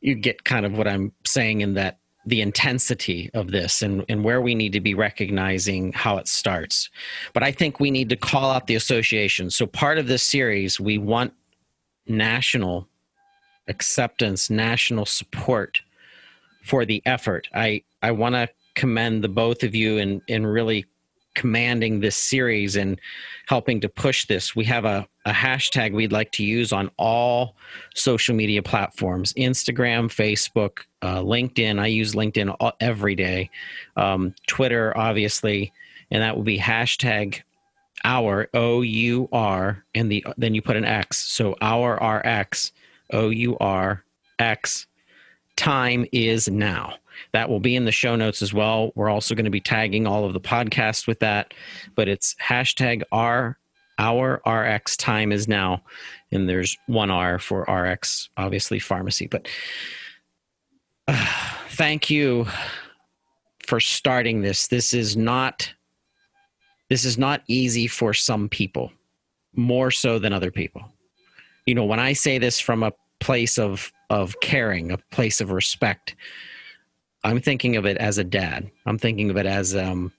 you 0.00 0.14
get 0.14 0.44
kind 0.44 0.66
of 0.66 0.76
what 0.76 0.86
i'm 0.88 1.12
saying 1.24 1.60
in 1.60 1.74
that 1.74 1.98
the 2.26 2.40
intensity 2.40 3.30
of 3.34 3.50
this 3.50 3.82
and, 3.82 4.02
and 4.08 4.24
where 4.24 4.40
we 4.40 4.54
need 4.54 4.72
to 4.72 4.80
be 4.80 4.94
recognizing 4.94 5.92
how 5.92 6.16
it 6.16 6.26
starts. 6.26 6.88
But 7.32 7.42
i 7.42 7.52
think 7.52 7.80
we 7.80 7.90
need 7.90 8.08
to 8.10 8.16
call 8.16 8.50
out 8.50 8.66
the 8.66 8.74
association. 8.74 9.50
So 9.50 9.66
part 9.66 9.98
of 9.98 10.06
this 10.06 10.22
series 10.22 10.80
we 10.80 10.98
want 10.98 11.32
national 12.06 12.88
acceptance, 13.68 14.50
national 14.50 15.06
support 15.06 15.80
for 16.62 16.84
the 16.84 17.02
effort. 17.06 17.48
I, 17.54 17.82
I 18.02 18.10
want 18.12 18.34
to 18.34 18.48
commend 18.74 19.22
the 19.22 19.28
both 19.28 19.62
of 19.62 19.74
you 19.74 19.98
in, 19.98 20.22
in 20.28 20.46
really 20.46 20.86
commanding 21.34 22.00
this 22.00 22.16
series 22.16 22.76
and 22.76 23.00
helping 23.46 23.80
to 23.80 23.88
push 23.88 24.26
this. 24.26 24.54
We 24.54 24.64
have 24.66 24.84
a, 24.84 25.06
a 25.24 25.32
hashtag 25.32 25.92
we'd 25.92 26.12
like 26.12 26.30
to 26.32 26.44
use 26.44 26.72
on 26.72 26.90
all 26.96 27.56
social 27.94 28.34
media 28.34 28.62
platforms 28.62 29.32
Instagram, 29.34 30.08
Facebook, 30.08 30.80
uh, 31.02 31.20
LinkedIn. 31.20 31.80
I 31.80 31.88
use 31.88 32.14
LinkedIn 32.14 32.54
all, 32.60 32.72
every 32.80 33.14
day, 33.14 33.50
um, 33.96 34.34
Twitter, 34.46 34.96
obviously, 34.96 35.72
and 36.10 36.22
that 36.22 36.36
will 36.36 36.44
be 36.44 36.58
hashtag 36.58 37.42
our 38.04 38.48
O 38.54 38.82
U 38.82 39.28
R, 39.32 39.84
and 39.94 40.10
the 40.10 40.24
then 40.36 40.54
you 40.54 40.62
put 40.62 40.76
an 40.76 40.84
X. 40.84 41.18
So 41.18 41.56
our 41.60 41.94
RX 41.94 42.72
O 43.12 43.30
U 43.30 43.56
R 43.58 44.04
X. 44.38 44.86
Time 45.56 46.04
is 46.12 46.48
now. 46.48 46.94
That 47.32 47.48
will 47.48 47.60
be 47.60 47.76
in 47.76 47.84
the 47.84 47.92
show 47.92 48.16
notes 48.16 48.42
as 48.42 48.52
well. 48.52 48.92
We're 48.94 49.10
also 49.10 49.34
going 49.34 49.44
to 49.44 49.50
be 49.50 49.60
tagging 49.60 50.06
all 50.06 50.24
of 50.24 50.32
the 50.32 50.40
podcasts 50.40 51.06
with 51.06 51.20
that, 51.20 51.54
but 51.94 52.08
it's 52.08 52.34
hashtag 52.42 53.02
R 53.12 53.58
our 53.98 54.42
RX 54.44 54.96
time 54.96 55.30
is 55.30 55.46
now, 55.46 55.82
and 56.32 56.48
there's 56.48 56.76
one 56.86 57.10
R 57.10 57.38
for 57.38 57.62
RX, 57.62 58.28
obviously 58.36 58.78
pharmacy. 58.78 59.26
But 59.26 59.46
uh, 61.06 61.26
thank 61.70 62.10
you 62.10 62.46
for 63.66 63.80
starting 63.80 64.42
this. 64.42 64.66
This 64.66 64.92
is 64.92 65.16
not 65.16 65.72
this 66.90 67.04
is 67.04 67.16
not 67.16 67.42
easy 67.48 67.86
for 67.86 68.12
some 68.12 68.48
people, 68.48 68.92
more 69.54 69.90
so 69.90 70.18
than 70.18 70.32
other 70.32 70.50
people. 70.50 70.82
You 71.66 71.74
know, 71.74 71.84
when 71.84 72.00
I 72.00 72.12
say 72.12 72.38
this 72.38 72.60
from 72.60 72.82
a 72.82 72.92
place 73.20 73.58
of 73.58 73.92
of 74.10 74.38
caring, 74.40 74.90
a 74.90 74.98
place 75.10 75.40
of 75.40 75.50
respect. 75.50 76.14
I'm 77.24 77.40
thinking 77.40 77.76
of 77.76 77.86
it 77.86 77.96
as 77.96 78.18
a 78.18 78.24
dad. 78.24 78.70
I'm 78.86 78.98
thinking 78.98 79.30
of 79.30 79.36
it 79.36 79.46
as 79.46 79.74
um, 79.74 80.12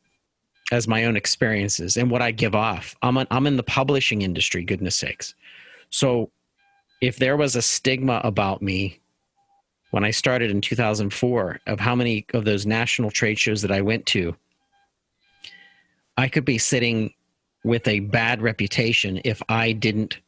as 0.72 0.88
my 0.88 1.06
own 1.06 1.16
experiences 1.16 1.96
and 1.98 2.10
what 2.10 2.22
I 2.22 2.32
give 2.32 2.56
off. 2.56 2.96
I'm 3.02 3.18
I'm 3.18 3.48
in 3.48 3.58
the 3.58 3.64
publishing 3.64 4.24
industry, 4.24 4.64
goodness 4.64 4.96
sakes. 4.96 5.36
So 5.92 6.32
if 7.02 7.18
there 7.18 7.38
was 7.38 7.56
a 7.56 7.62
stigma 7.62 8.22
about 8.24 8.62
me 8.62 9.00
when 9.92 10.04
I 10.04 10.12
started 10.12 10.50
in 10.50 10.62
2004 10.62 11.62
of 11.68 11.80
how 11.80 11.96
many 11.96 12.26
of 12.34 12.44
those 12.44 12.66
national 12.66 13.12
trade 13.12 13.38
shows 13.38 13.62
that 13.62 13.72
I 13.72 13.82
went 13.82 14.06
to, 14.08 14.36
I 16.18 16.28
could 16.28 16.46
be 16.46 16.58
sitting 16.58 17.14
with 17.64 17.88
a 17.88 18.00
bad 18.00 18.42
reputation 18.42 19.22
if 19.24 19.42
I 19.48 19.72
didn't 19.72 20.20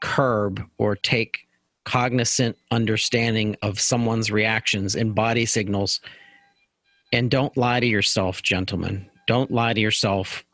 curb 0.00 0.62
or 0.78 0.96
take 0.96 1.45
cognizant 1.86 2.58
understanding 2.72 3.56
of 3.62 3.80
someone's 3.80 4.30
reactions 4.30 4.94
and 4.96 5.14
body 5.14 5.46
signals. 5.46 6.00
And 7.12 7.30
don't 7.30 7.56
lie 7.56 7.80
to 7.80 7.86
yourself, 7.86 8.42
gentlemen. 8.42 9.08
Don't 9.26 9.50
lie 9.50 9.72
to 9.72 9.80
yourself. 9.80 10.44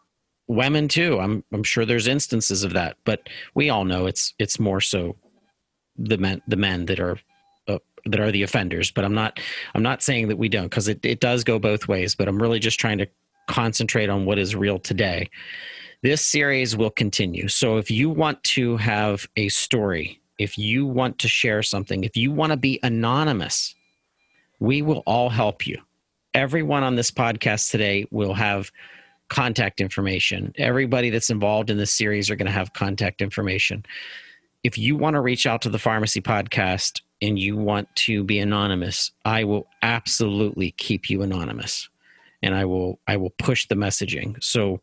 Women 0.46 0.86
too. 0.86 1.18
I'm 1.18 1.42
I'm 1.52 1.64
sure 1.64 1.86
there's 1.86 2.06
instances 2.06 2.62
of 2.62 2.74
that, 2.74 2.98
but 3.04 3.28
we 3.54 3.70
all 3.70 3.84
know 3.84 4.06
it's 4.06 4.34
it's 4.38 4.60
more 4.60 4.80
so 4.80 5.16
the 5.96 6.18
men 6.18 6.42
the 6.46 6.56
men 6.56 6.86
that 6.86 7.00
are 7.00 7.18
uh, 7.68 7.78
that 8.04 8.20
are 8.20 8.30
the 8.30 8.42
offenders. 8.42 8.90
But 8.90 9.04
I'm 9.04 9.14
not 9.14 9.40
I'm 9.74 9.82
not 9.82 10.02
saying 10.02 10.28
that 10.28 10.36
we 10.36 10.50
don't 10.50 10.64
because 10.64 10.88
it 10.88 11.04
it 11.04 11.20
does 11.20 11.44
go 11.44 11.58
both 11.58 11.88
ways. 11.88 12.14
But 12.14 12.28
I'm 12.28 12.40
really 12.42 12.58
just 12.58 12.78
trying 12.78 12.98
to 12.98 13.06
concentrate 13.48 14.10
on 14.10 14.26
what 14.26 14.38
is 14.38 14.54
real 14.54 14.78
today. 14.78 15.30
This 16.02 16.20
series 16.20 16.76
will 16.76 16.90
continue. 16.90 17.48
So 17.48 17.78
if 17.78 17.90
you 17.90 18.10
want 18.10 18.42
to 18.44 18.76
have 18.76 19.28
a 19.36 19.48
story 19.48 20.21
if 20.43 20.59
you 20.59 20.86
want 20.86 21.18
to 21.20 21.28
share 21.28 21.62
something, 21.62 22.05
if 22.05 22.16
you 22.16 22.30
want 22.30 22.51
to 22.51 22.57
be 22.57 22.78
anonymous, 22.82 23.74
we 24.61 24.82
will 24.82 25.03
all 25.07 25.28
help 25.28 25.66
you. 25.66 25.78
Everyone 26.34 26.82
on 26.82 26.97
this 26.97 27.11
podcast 27.11 27.70
today 27.70 28.07
will 28.11 28.34
have 28.34 28.70
contact 29.28 29.80
information. 29.80 30.53
Everybody 30.59 31.11
that's 31.11 31.30
involved 31.30 31.70
in 31.70 31.78
this 31.78 31.93
series 31.93 32.30
are 32.30 32.36
going 32.36 32.47
to 32.47 32.53
have 32.53 32.72
contact 32.72 33.22
information. 33.22 33.84
If 34.62 34.78
you 34.78 34.97
want 34.97 35.14
to 35.14 35.20
reach 35.20 35.47
out 35.47 35.62
to 35.62 35.70
the 35.70 35.78
Pharmacy 35.78 36.20
Podcast 36.20 37.01
and 37.20 37.38
you 37.38 37.57
want 37.57 37.88
to 37.97 38.24
be 38.24 38.38
anonymous, 38.38 39.11
I 39.24 39.45
will 39.45 39.66
absolutely 39.82 40.72
keep 40.72 41.09
you 41.09 41.22
anonymous 41.22 41.88
and 42.43 42.55
I 42.55 42.64
will 42.64 42.99
I 43.07 43.16
will 43.16 43.30
push 43.38 43.66
the 43.68 43.74
messaging. 43.74 44.43
So 44.43 44.80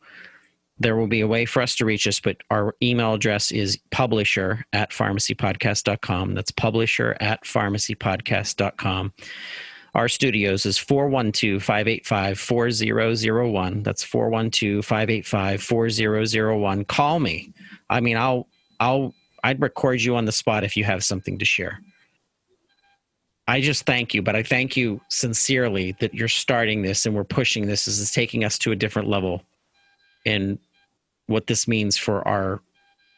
there 0.79 0.95
will 0.95 1.07
be 1.07 1.21
a 1.21 1.27
way 1.27 1.45
for 1.45 1.61
us 1.61 1.75
to 1.75 1.85
reach 1.85 2.07
us, 2.07 2.19
but 2.19 2.37
our 2.49 2.75
email 2.81 3.13
address 3.13 3.51
is 3.51 3.77
publisher 3.91 4.65
at 4.73 4.91
pharmacypodcast.com. 4.91 6.33
That's 6.35 6.51
publisher 6.51 7.17
at 7.19 7.43
pharmacypodcast.com. 7.43 9.13
Our 9.95 10.07
studios 10.07 10.65
is 10.65 10.77
412 10.77 11.61
585 11.61 12.39
4001. 12.39 13.83
That's 13.83 14.03
412 14.03 14.85
585 14.85 15.63
4001. 15.63 16.85
Call 16.85 17.19
me. 17.19 17.53
I 17.89 17.99
mean, 17.99 18.15
I'll, 18.15 18.47
I'll, 18.79 19.13
I'd 19.43 19.61
record 19.61 20.01
you 20.01 20.15
on 20.15 20.25
the 20.25 20.31
spot 20.31 20.63
if 20.63 20.77
you 20.77 20.83
have 20.83 21.03
something 21.03 21.39
to 21.39 21.45
share. 21.45 21.81
I 23.47 23.61
just 23.61 23.87
thank 23.87 24.13
you, 24.13 24.21
but 24.21 24.35
I 24.35 24.43
thank 24.43 24.77
you 24.77 25.01
sincerely 25.09 25.95
that 25.99 26.13
you're 26.13 26.27
starting 26.27 26.83
this 26.83 27.07
and 27.07 27.15
we're 27.15 27.23
pushing 27.23 27.65
this. 27.65 27.85
This 27.85 27.97
is 27.97 28.11
taking 28.11 28.43
us 28.43 28.59
to 28.59 28.71
a 28.71 28.75
different 28.75 29.07
level. 29.07 29.41
And 30.23 30.59
what 31.29 31.47
this 31.47 31.67
means 31.67 31.97
for 31.97 32.27
our 32.27 32.61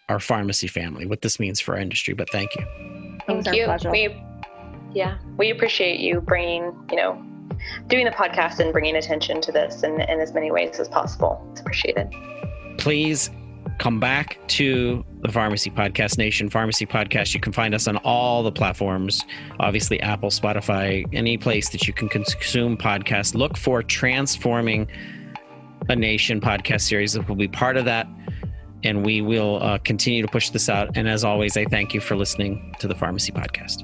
our 0.10 0.20
pharmacy 0.20 0.68
family, 0.68 1.06
what 1.06 1.22
this 1.22 1.40
means 1.40 1.62
for 1.62 1.74
our 1.76 1.80
industry. 1.80 2.14
But 2.14 2.30
thank 2.30 2.54
you. 2.58 2.66
Thank 3.28 3.46
you. 3.56 3.90
We, 3.90 4.22
yeah, 4.94 5.18
we 5.38 5.52
appreciate 5.52 6.02
you 6.02 6.20
bringing, 6.20 6.74
you 6.90 6.98
know, 6.98 7.24
doing 7.88 8.04
the 8.04 8.12
podcast 8.12 8.60
and 8.60 8.74
bringing 8.74 8.98
attention 8.98 9.40
to 9.42 9.54
this 9.54 9.84
in, 9.84 10.02
in 10.02 10.20
as 10.20 10.34
many 10.34 10.52
ways 10.52 10.80
as 10.80 10.90
possible. 10.90 11.48
It's 11.52 11.62
appreciated. 11.62 12.14
Please 12.78 13.30
come 13.78 14.02
back 14.02 14.38
to 14.48 15.06
the 15.22 15.32
Pharmacy 15.32 15.70
Podcast 15.70 16.18
Nation. 16.18 16.50
Pharmacy 16.50 16.86
Podcast, 16.86 17.34
you 17.34 17.40
can 17.40 17.54
find 17.54 17.74
us 17.74 17.88
on 17.88 17.96
all 17.98 18.44
the 18.44 18.52
platforms, 18.52 19.24
obviously 19.62 20.02
Apple, 20.02 20.30
Spotify, 20.30 21.08
any 21.14 21.38
place 21.38 21.70
that 21.70 21.88
you 21.88 21.94
can 21.94 22.10
consume 22.10 22.76
podcasts. 22.76 23.34
Look 23.34 23.56
for 23.56 23.82
Transforming 23.82 24.88
a 25.90 25.96
Nation 25.96 26.40
podcast 26.42 26.82
series 26.82 27.14
that 27.14 27.28
will 27.28 27.36
be 27.36 27.48
part 27.48 27.78
of 27.78 27.86
that. 27.86 28.08
and 28.84 29.06
we 29.06 29.22
will 29.22 29.62
uh, 29.62 29.78
continue 29.80 30.24
to 30.24 30.28
push 30.28 30.50
this 30.50 30.68
out. 30.68 30.98
And 30.98 31.08
as 31.08 31.24
always, 31.24 31.56
I 31.56 31.66
thank 31.66 31.94
you 31.94 32.02
for 32.02 32.16
listening 32.16 32.76
to 32.80 32.88
the 32.88 32.96
Pharmacy 32.96 33.32
Podcast. 33.32 33.84